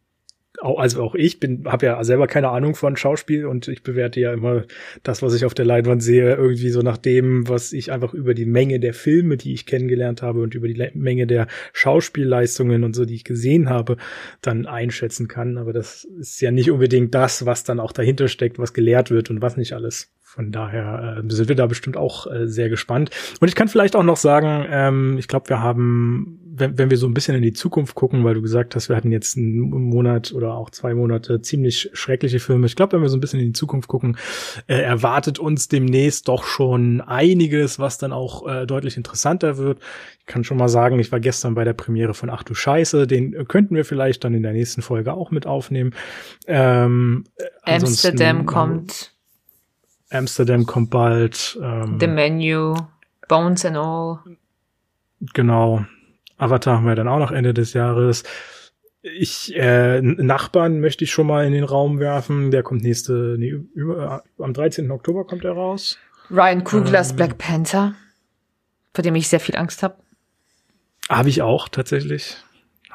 also 0.60 1.02
auch 1.02 1.14
ich 1.14 1.40
bin, 1.40 1.64
habe 1.66 1.86
ja 1.86 2.04
selber 2.04 2.26
keine 2.26 2.50
Ahnung 2.50 2.74
von 2.74 2.96
Schauspiel 2.96 3.46
und 3.46 3.68
ich 3.68 3.82
bewerte 3.82 4.20
ja 4.20 4.32
immer 4.32 4.64
das, 5.02 5.22
was 5.22 5.34
ich 5.34 5.44
auf 5.44 5.54
der 5.54 5.64
Leinwand 5.64 6.02
sehe, 6.02 6.34
irgendwie 6.34 6.70
so 6.70 6.82
nach 6.82 6.96
dem, 6.96 7.48
was 7.48 7.72
ich 7.72 7.92
einfach 7.92 8.14
über 8.14 8.34
die 8.34 8.46
Menge 8.46 8.80
der 8.80 8.94
Filme, 8.94 9.36
die 9.36 9.52
ich 9.52 9.66
kennengelernt 9.66 10.22
habe 10.22 10.40
und 10.40 10.54
über 10.54 10.68
die 10.68 10.90
Menge 10.94 11.26
der 11.26 11.46
Schauspielleistungen 11.72 12.84
und 12.84 12.94
so, 12.94 13.04
die 13.04 13.14
ich 13.14 13.24
gesehen 13.24 13.68
habe, 13.68 13.96
dann 14.42 14.66
einschätzen 14.66 15.28
kann. 15.28 15.58
Aber 15.58 15.72
das 15.72 16.04
ist 16.04 16.40
ja 16.40 16.50
nicht 16.50 16.70
unbedingt 16.70 17.14
das, 17.14 17.46
was 17.46 17.64
dann 17.64 17.80
auch 17.80 17.92
dahinter 17.92 18.28
steckt, 18.28 18.58
was 18.58 18.72
gelehrt 18.72 19.10
wird 19.10 19.30
und 19.30 19.42
was 19.42 19.56
nicht 19.56 19.72
alles. 19.72 20.12
Von 20.30 20.52
daher 20.52 21.16
äh, 21.24 21.32
sind 21.32 21.48
wir 21.48 21.56
da 21.56 21.66
bestimmt 21.66 21.96
auch 21.96 22.30
äh, 22.30 22.46
sehr 22.46 22.68
gespannt. 22.68 23.10
Und 23.40 23.48
ich 23.48 23.56
kann 23.56 23.66
vielleicht 23.66 23.96
auch 23.96 24.04
noch 24.04 24.16
sagen, 24.16 24.64
ähm, 24.70 25.18
ich 25.18 25.26
glaube, 25.26 25.48
wir 25.48 25.60
haben, 25.60 26.49
wenn, 26.60 26.78
wenn 26.78 26.90
wir 26.90 26.96
so 26.96 27.06
ein 27.06 27.14
bisschen 27.14 27.34
in 27.34 27.42
die 27.42 27.52
Zukunft 27.52 27.94
gucken, 27.94 28.24
weil 28.24 28.34
du 28.34 28.42
gesagt 28.42 28.74
hast, 28.76 28.88
wir 28.88 28.96
hatten 28.96 29.10
jetzt 29.10 29.36
einen 29.36 29.68
Monat 29.68 30.32
oder 30.32 30.54
auch 30.54 30.70
zwei 30.70 30.94
Monate 30.94 31.42
ziemlich 31.42 31.90
schreckliche 31.92 32.38
Filme. 32.38 32.66
Ich 32.66 32.76
glaube, 32.76 32.92
wenn 32.92 33.02
wir 33.02 33.08
so 33.08 33.16
ein 33.16 33.20
bisschen 33.20 33.40
in 33.40 33.46
die 33.46 33.52
Zukunft 33.52 33.88
gucken, 33.88 34.16
äh, 34.66 34.80
erwartet 34.80 35.38
uns 35.38 35.68
demnächst 35.68 36.28
doch 36.28 36.44
schon 36.44 37.00
einiges, 37.00 37.78
was 37.78 37.98
dann 37.98 38.12
auch 38.12 38.46
äh, 38.46 38.66
deutlich 38.66 38.96
interessanter 38.96 39.56
wird. 39.56 39.80
Ich 40.20 40.26
kann 40.26 40.44
schon 40.44 40.58
mal 40.58 40.68
sagen, 40.68 40.98
ich 41.00 41.10
war 41.10 41.20
gestern 41.20 41.54
bei 41.54 41.64
der 41.64 41.72
Premiere 41.72 42.14
von 42.14 42.30
Ach 42.30 42.42
du 42.42 42.54
Scheiße, 42.54 43.06
den 43.06 43.48
könnten 43.48 43.74
wir 43.74 43.84
vielleicht 43.84 44.22
dann 44.22 44.34
in 44.34 44.42
der 44.42 44.52
nächsten 44.52 44.82
Folge 44.82 45.14
auch 45.14 45.30
mit 45.30 45.46
aufnehmen. 45.46 45.94
Ähm, 46.46 47.24
Amsterdam 47.64 48.46
kommt 48.46 49.12
Amsterdam 50.10 50.66
kommt 50.66 50.90
bald. 50.90 51.58
Ähm, 51.62 51.98
The 52.00 52.08
Menu, 52.08 52.74
Bones 53.28 53.64
and 53.64 53.76
All. 53.76 54.18
Genau. 55.34 55.84
Avatar 56.40 56.76
haben 56.76 56.86
wir 56.86 56.94
dann 56.94 57.08
auch 57.08 57.18
noch 57.18 57.32
Ende 57.32 57.54
des 57.54 57.74
Jahres. 57.74 58.24
Ich, 59.02 59.54
äh, 59.56 60.00
Nachbarn 60.02 60.80
möchte 60.80 61.04
ich 61.04 61.10
schon 61.10 61.26
mal 61.26 61.46
in 61.46 61.52
den 61.52 61.64
Raum 61.64 62.00
werfen. 62.00 62.50
Der 62.50 62.62
kommt 62.62 62.82
nächste, 62.82 63.36
nee, 63.38 63.50
über, 63.74 64.24
am 64.38 64.52
13. 64.52 64.90
Oktober 64.90 65.26
kommt 65.26 65.44
er 65.44 65.52
raus. 65.52 65.98
Ryan 66.30 66.64
Kuglers 66.64 67.10
ähm, 67.10 67.16
Black 67.16 67.38
Panther, 67.38 67.94
vor 68.94 69.02
dem 69.02 69.14
ich 69.14 69.28
sehr 69.28 69.40
viel 69.40 69.56
Angst 69.56 69.82
habe. 69.82 69.96
Habe 71.08 71.28
ich 71.28 71.42
auch 71.42 71.68
tatsächlich. 71.68 72.36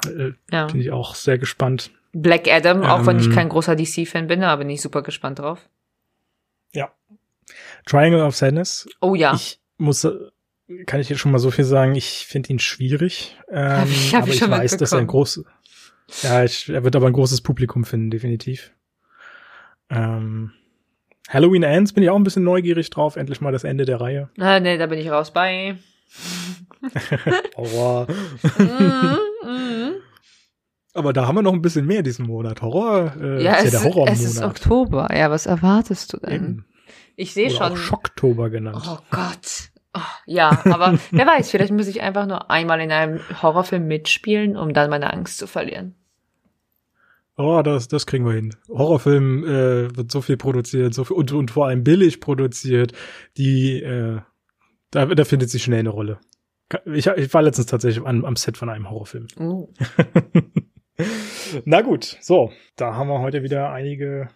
Äh, 0.06 0.32
ja. 0.52 0.68
Bin 0.68 0.82
ich 0.82 0.92
auch 0.92 1.16
sehr 1.16 1.38
gespannt. 1.38 1.92
Black 2.14 2.48
Adam, 2.48 2.84
auch 2.84 3.00
ähm, 3.00 3.08
wenn 3.08 3.20
ich 3.20 3.26
ähm, 3.26 3.34
kein 3.34 3.50
großer 3.50 3.76
DC-Fan 3.76 4.28
bin, 4.28 4.44
aber 4.44 4.60
bin 4.60 4.70
ich 4.70 4.82
super 4.82 5.02
gespannt 5.02 5.40
drauf. 5.40 5.68
Ja. 6.74 6.92
Triangle 7.86 8.24
of 8.24 8.36
Sadness. 8.36 8.88
Oh 9.02 9.16
ja. 9.16 9.34
Ich 9.34 9.60
muss, 9.78 10.08
kann 10.86 11.00
ich 11.00 11.08
dir 11.08 11.18
schon 11.18 11.32
mal 11.32 11.40
so 11.40 11.52
viel 11.52 11.66
sagen, 11.66 11.96
ich 11.96 12.26
finde 12.28 12.50
ihn 12.50 12.60
schwierig. 12.60 13.38
Ähm, 13.50 13.88
ich 13.90 14.16
aber 14.16 14.28
ich 14.28 14.42
weiß, 14.42 14.78
dass 14.78 14.92
er 14.92 15.00
ein 15.00 15.08
großes, 15.08 15.46
ja, 16.24 16.44
ich, 16.44 16.70
er 16.70 16.84
wird 16.84 16.96
aber 16.96 17.08
ein 17.08 17.14
großes 17.14 17.42
Publikum 17.42 17.84
finden, 17.84 18.10
definitiv. 18.10 18.72
Ähm, 19.90 20.52
Halloween 21.30 21.64
Ends 21.64 21.94
bin 21.94 22.04
ich 22.04 22.10
auch 22.10 22.16
ein 22.16 22.24
bisschen 22.24 22.44
neugierig 22.44 22.90
drauf, 22.90 23.16
endlich 23.16 23.42
mal 23.42 23.52
das 23.52 23.64
Ende 23.64 23.86
der 23.86 24.02
Reihe. 24.02 24.30
Ah, 24.40 24.60
nee, 24.60 24.78
da 24.78 24.88
bin 24.88 25.00
ich 25.00 25.10
raus 25.10 25.32
bei. 25.32 25.78
Horror. 27.56 28.08
mm, 28.58 29.48
mm. 29.48 29.94
Aber 30.94 31.12
da 31.12 31.28
haben 31.28 31.36
wir 31.36 31.42
noch 31.42 31.54
ein 31.54 31.62
bisschen 31.62 31.86
mehr 31.86 32.04
diesen 32.04 32.26
Monat. 32.26 32.62
Horror 32.62 33.14
äh, 33.20 33.44
ja, 33.44 33.56
ist 33.56 33.66
ja 33.66 33.72
der 33.72 33.84
Horrormonat. 33.84 34.14
Es 34.14 34.24
ist 34.24 34.42
Oktober. 34.42 35.10
Ja, 35.14 35.30
was 35.30 35.46
erwartest 35.46 36.14
du 36.14 36.18
denn? 36.18 36.34
Eben. 36.34 36.66
Ich 37.18 37.34
sehe 37.34 37.50
schon. 37.50 37.76
Schocktober 37.76 38.50
genannt. 38.50 38.86
Oh 38.88 39.00
Gott. 39.10 39.72
Oh, 39.96 40.02
ja, 40.26 40.62
aber 40.66 41.00
wer 41.12 41.26
weiß, 41.26 41.50
vielleicht 41.50 41.72
muss 41.72 41.88
ich 41.88 42.02
einfach 42.02 42.26
nur 42.26 42.52
einmal 42.52 42.82
in 42.82 42.92
einem 42.92 43.22
Horrorfilm 43.42 43.88
mitspielen, 43.88 44.58
um 44.58 44.74
dann 44.74 44.90
meine 44.90 45.14
Angst 45.14 45.38
zu 45.38 45.48
verlieren. 45.48 45.96
Oh, 47.38 47.62
das, 47.64 47.88
das 47.88 48.06
kriegen 48.06 48.26
wir 48.26 48.34
hin. 48.34 48.56
Horrorfilm 48.70 49.44
äh, 49.44 49.96
wird 49.96 50.12
so 50.12 50.22
viel 50.22 50.38
produziert, 50.38 50.94
so 50.94 51.06
viel 51.06 51.16
und, 51.16 51.32
und 51.32 51.52
vor 51.52 51.68
allem 51.68 51.84
billig 51.84 52.20
produziert, 52.20 52.92
die 53.38 53.82
äh, 53.82 54.20
da, 54.92 55.06
da 55.06 55.26
findet 55.26 55.50
sich 55.50 55.64
schnell 55.64 55.80
eine 55.80 55.90
Rolle. 55.90 56.20
Ich, 56.86 57.08
ich 57.08 57.34
war 57.34 57.42
letztens 57.42 57.68
tatsächlich 57.68 58.06
am, 58.06 58.26
am 58.26 58.36
Set 58.36 58.58
von 58.58 58.70
einem 58.70 58.90
Horrorfilm. 58.90 59.28
Oh. 59.40 59.70
Na 61.66 61.82
gut, 61.82 62.18
so, 62.22 62.52
da 62.76 62.96
haben 62.96 63.10
wir 63.10 63.20
heute 63.20 63.44
wieder 63.44 63.72
einige 63.72 64.30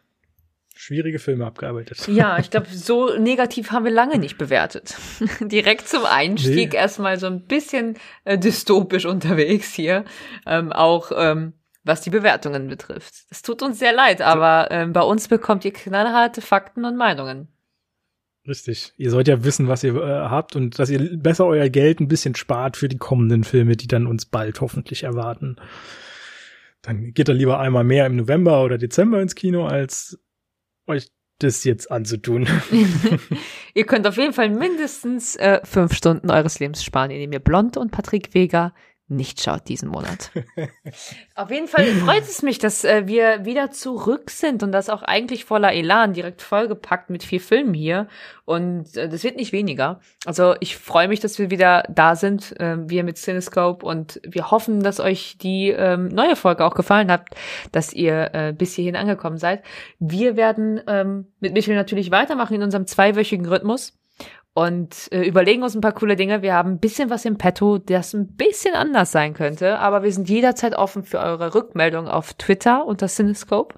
schwierige 0.80 1.20
Filme 1.20 1.46
abgearbeitet. 1.46 2.08
Ja, 2.08 2.40
ich 2.40 2.50
glaube, 2.52 2.68
so 2.70 3.18
negativ 3.18 3.72
haben 3.72 3.84
wir 3.84 3.92
lange 3.92 4.18
nicht 4.18 4.38
bewertet. 4.38 4.96
Direkt 5.42 5.88
zum 5.90 6.06
Einstieg 6.06 6.72
nee. 6.72 6.78
erstmal 6.78 7.20
so 7.20 7.28
ein 7.28 7.42
bisschen 7.42 7.98
äh, 8.24 8.38
dystopisch 8.38 9.06
unterwegs 9.06 9.74
hier, 9.74 10.06
ähm, 10.46 10.72
auch 10.72 11.12
ähm, 11.14 11.54
was 11.84 12.02
die 12.02 12.10
Bewertungen 12.10 12.68
betrifft. 12.68 13.14
Es 13.30 13.42
tut 13.42 13.62
uns 13.62 13.78
sehr 13.78 13.92
leid, 13.92 14.22
aber 14.22 14.70
ähm, 14.72 14.94
bei 14.94 15.02
uns 15.02 15.28
bekommt 15.28 15.66
ihr 15.66 15.74
knallharte 15.74 16.42
Fakten 16.42 16.86
und 16.86 16.96
Meinungen. 16.96 17.50
Richtig. 18.48 18.94
Ihr 18.96 19.12
sollt 19.12 19.28
ja 19.28 19.44
wissen, 19.44 19.68
was 19.68 19.84
ihr 19.84 19.96
äh, 19.96 20.30
habt 20.30 20.56
und 20.56 20.80
dass 20.80 20.90
ihr 20.90 21.18
besser 21.18 21.46
euer 21.46 21.68
Geld 21.68 22.00
ein 22.00 22.08
bisschen 22.08 22.36
spart 22.36 22.78
für 22.78 22.88
die 22.88 22.98
kommenden 22.98 23.44
Filme, 23.44 23.76
die 23.76 23.88
dann 23.88 24.08
uns 24.08 24.26
bald 24.26 24.62
hoffentlich 24.62 25.04
erwarten. 25.04 25.58
Dann 26.82 27.14
geht 27.14 27.28
er 27.28 27.36
lieber 27.36 27.60
einmal 27.60 27.84
mehr 27.84 28.06
im 28.06 28.16
November 28.16 28.64
oder 28.64 28.78
Dezember 28.78 29.22
ins 29.22 29.36
Kino, 29.36 29.66
als 29.66 30.18
euch 30.90 31.08
das 31.40 31.64
jetzt 31.64 31.90
anzutun. 31.90 32.48
ihr 33.74 33.86
könnt 33.86 34.06
auf 34.06 34.18
jeden 34.18 34.34
Fall 34.34 34.50
mindestens 34.50 35.38
äh, 35.38 35.62
fünf 35.64 35.94
Stunden 35.94 36.30
eures 36.30 36.60
Lebens 36.60 36.84
sparen, 36.84 37.12
indem 37.12 37.32
ihr 37.32 37.40
Blond 37.40 37.78
und 37.78 37.92
Patrick 37.92 38.34
Vega 38.34 38.74
nicht 39.10 39.42
schaut 39.42 39.68
diesen 39.68 39.90
Monat. 39.90 40.32
Auf 41.36 41.50
jeden 41.50 41.68
Fall 41.68 41.86
freut 41.86 42.24
es 42.24 42.44
mich, 42.44 42.60
dass 42.60 42.84
äh, 42.84 43.08
wir 43.08 43.44
wieder 43.44 43.72
zurück 43.72 44.30
sind 44.30 44.62
und 44.62 44.72
das 44.72 44.90
auch 44.90 45.02
eigentlich 45.02 45.46
voller 45.46 45.74
Elan, 45.74 46.14
direkt 46.14 46.42
vollgepackt 46.42 47.10
mit 47.10 47.24
vier 47.24 47.42
Filmen 47.42 47.74
hier. 47.74 48.08
Und 48.46 48.96
äh, 48.96 49.10
das 49.10 49.24
wird 49.24 49.36
nicht 49.36 49.52
weniger. 49.52 50.00
Also 50.26 50.56
ich 50.60 50.78
freue 50.78 51.08
mich, 51.08 51.20
dass 51.20 51.40
wir 51.40 51.50
wieder 51.50 51.84
da 51.90 52.16
sind, 52.16 52.60
äh, 52.60 52.78
wir 52.88 53.04
mit 53.04 53.18
Cinescope 53.18 53.86
und 53.86 54.22
wir 54.24 54.52
hoffen, 54.52 54.82
dass 54.82 55.00
euch 55.00 55.38
die 55.40 55.70
ähm, 55.70 56.08
neue 56.08 56.36
Folge 56.36 56.64
auch 56.64 56.76
gefallen 56.76 57.12
hat, 57.12 57.28
dass 57.72 57.94
ihr 57.94 58.34
äh, 58.34 58.54
bis 58.58 58.76
hierhin 58.76 58.96
angekommen 58.96 59.38
seid. 59.38 59.64
Wir 60.00 60.38
werden 60.38 60.82
ähm, 60.88 61.28
mit 61.40 61.54
Michel 61.54 61.76
natürlich 61.76 62.12
weitermachen 62.12 62.54
in 62.54 62.64
unserem 62.64 62.86
zweiwöchigen 62.86 63.48
Rhythmus 63.48 63.99
und 64.60 65.08
äh, 65.14 65.22
überlegen 65.22 65.64
uns 65.64 65.74
ein 65.74 65.80
paar 65.80 65.94
coole 65.94 66.18
Dinge. 66.18 66.42
Wir 66.42 66.54
haben 66.54 66.72
ein 66.72 66.80
bisschen 66.80 67.10
was 67.10 67.24
im 67.24 67.38
Petto, 67.38 67.78
das 67.78 68.14
ein 68.14 68.36
bisschen 68.36 68.76
anders 68.76 69.14
sein 69.14 69.34
könnte, 69.34 69.80
aber 69.80 70.04
wir 70.04 70.12
sind 70.12 70.28
jederzeit 70.28 70.76
offen 70.76 71.04
für 71.04 71.20
eure 71.20 71.56
Rückmeldung 71.56 72.10
auf 72.10 72.34
Twitter 72.34 72.86
unter 72.86 73.08
Cinescope 73.08 73.76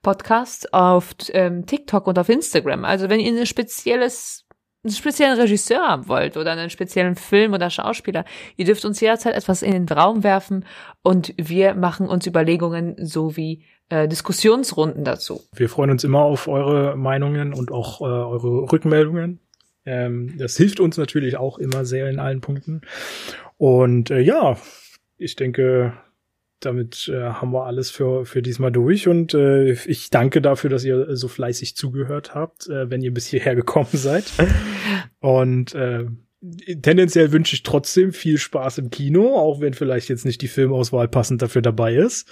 Podcast, 0.00 0.72
auf 0.72 1.10
ähm, 1.32 1.66
TikTok 1.66 2.06
und 2.06 2.18
auf 2.18 2.30
Instagram. 2.30 2.86
Also 2.86 3.10
wenn 3.10 3.20
ihr 3.20 3.30
ein 3.30 3.44
spezielles 3.44 4.46
einen 4.84 4.94
speziellen 4.94 5.38
Regisseur 5.38 5.86
haben 5.86 6.08
wollt 6.08 6.38
oder 6.38 6.52
einen 6.52 6.70
speziellen 6.70 7.14
Film 7.14 7.52
oder 7.52 7.68
Schauspieler, 7.68 8.24
ihr 8.56 8.64
dürft 8.64 8.86
uns 8.86 9.00
jederzeit 9.00 9.34
etwas 9.34 9.62
in 9.62 9.72
den 9.72 9.86
Raum 9.86 10.24
werfen 10.24 10.64
und 11.02 11.34
wir 11.36 11.74
machen 11.74 12.08
uns 12.08 12.26
Überlegungen 12.26 12.96
sowie 12.98 13.66
äh, 13.90 14.08
Diskussionsrunden 14.08 15.04
dazu. 15.04 15.42
Wir 15.54 15.68
freuen 15.68 15.90
uns 15.90 16.04
immer 16.04 16.22
auf 16.22 16.48
eure 16.48 16.96
Meinungen 16.96 17.52
und 17.52 17.70
auch 17.70 18.00
äh, 18.00 18.04
eure 18.04 18.72
Rückmeldungen. 18.72 19.38
Ähm, 19.84 20.34
das 20.38 20.56
hilft 20.56 20.80
uns 20.80 20.96
natürlich 20.96 21.36
auch 21.36 21.58
immer 21.58 21.84
sehr 21.84 22.08
in 22.08 22.18
allen 22.18 22.40
Punkten. 22.40 22.82
Und 23.58 24.10
äh, 24.10 24.20
ja, 24.20 24.56
ich 25.18 25.36
denke, 25.36 25.94
damit 26.60 27.10
äh, 27.12 27.20
haben 27.20 27.52
wir 27.52 27.66
alles 27.66 27.90
für, 27.90 28.24
für 28.24 28.42
diesmal 28.42 28.72
durch 28.72 29.08
und 29.08 29.34
äh, 29.34 29.72
ich 29.72 30.10
danke 30.10 30.40
dafür, 30.40 30.70
dass 30.70 30.84
ihr 30.84 31.16
so 31.16 31.28
fleißig 31.28 31.76
zugehört 31.76 32.34
habt, 32.34 32.68
äh, 32.68 32.90
wenn 32.90 33.02
ihr 33.02 33.12
bis 33.12 33.26
hierher 33.26 33.54
gekommen 33.54 33.88
seid. 33.92 34.24
Und 35.20 35.74
äh, 35.74 36.06
tendenziell 36.82 37.32
wünsche 37.32 37.54
ich 37.54 37.62
trotzdem 37.62 38.12
viel 38.12 38.38
Spaß 38.38 38.78
im 38.78 38.90
Kino, 38.90 39.36
auch 39.36 39.60
wenn 39.60 39.74
vielleicht 39.74 40.08
jetzt 40.08 40.24
nicht 40.24 40.42
die 40.42 40.48
Filmauswahl 40.48 41.08
passend 41.08 41.42
dafür 41.42 41.62
dabei 41.62 41.94
ist. 41.94 42.28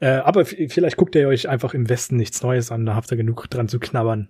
Äh, 0.00 0.08
aber 0.08 0.44
vielleicht 0.44 0.96
guckt 0.96 1.14
ihr 1.14 1.28
euch 1.28 1.48
einfach 1.48 1.74
im 1.74 1.88
Westen 1.88 2.16
nichts 2.16 2.42
Neues 2.42 2.70
an, 2.70 2.86
da 2.86 2.94
habt 2.94 3.10
ihr 3.10 3.16
genug 3.16 3.48
dran 3.50 3.68
zu 3.68 3.78
knabbern. 3.80 4.28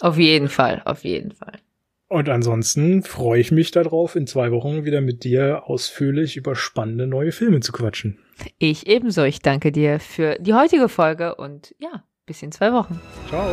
Auf 0.00 0.16
jeden 0.16 0.48
Fall, 0.48 0.82
auf 0.84 1.04
jeden 1.04 1.32
Fall. 1.32 1.58
Und 2.08 2.28
ansonsten 2.30 3.02
freue 3.02 3.40
ich 3.40 3.52
mich 3.52 3.70
darauf, 3.70 4.16
in 4.16 4.26
zwei 4.26 4.50
Wochen 4.50 4.84
wieder 4.84 5.02
mit 5.02 5.24
dir 5.24 5.64
ausführlich 5.66 6.36
über 6.36 6.56
spannende 6.56 7.06
neue 7.06 7.32
Filme 7.32 7.60
zu 7.60 7.70
quatschen. 7.72 8.18
Ich 8.58 8.86
ebenso. 8.86 9.24
Ich 9.24 9.40
danke 9.40 9.72
dir 9.72 10.00
für 10.00 10.36
die 10.40 10.54
heutige 10.54 10.88
Folge 10.88 11.34
und 11.34 11.74
ja, 11.78 12.04
bis 12.24 12.42
in 12.42 12.50
zwei 12.50 12.72
Wochen. 12.72 12.98
Ciao. 13.28 13.46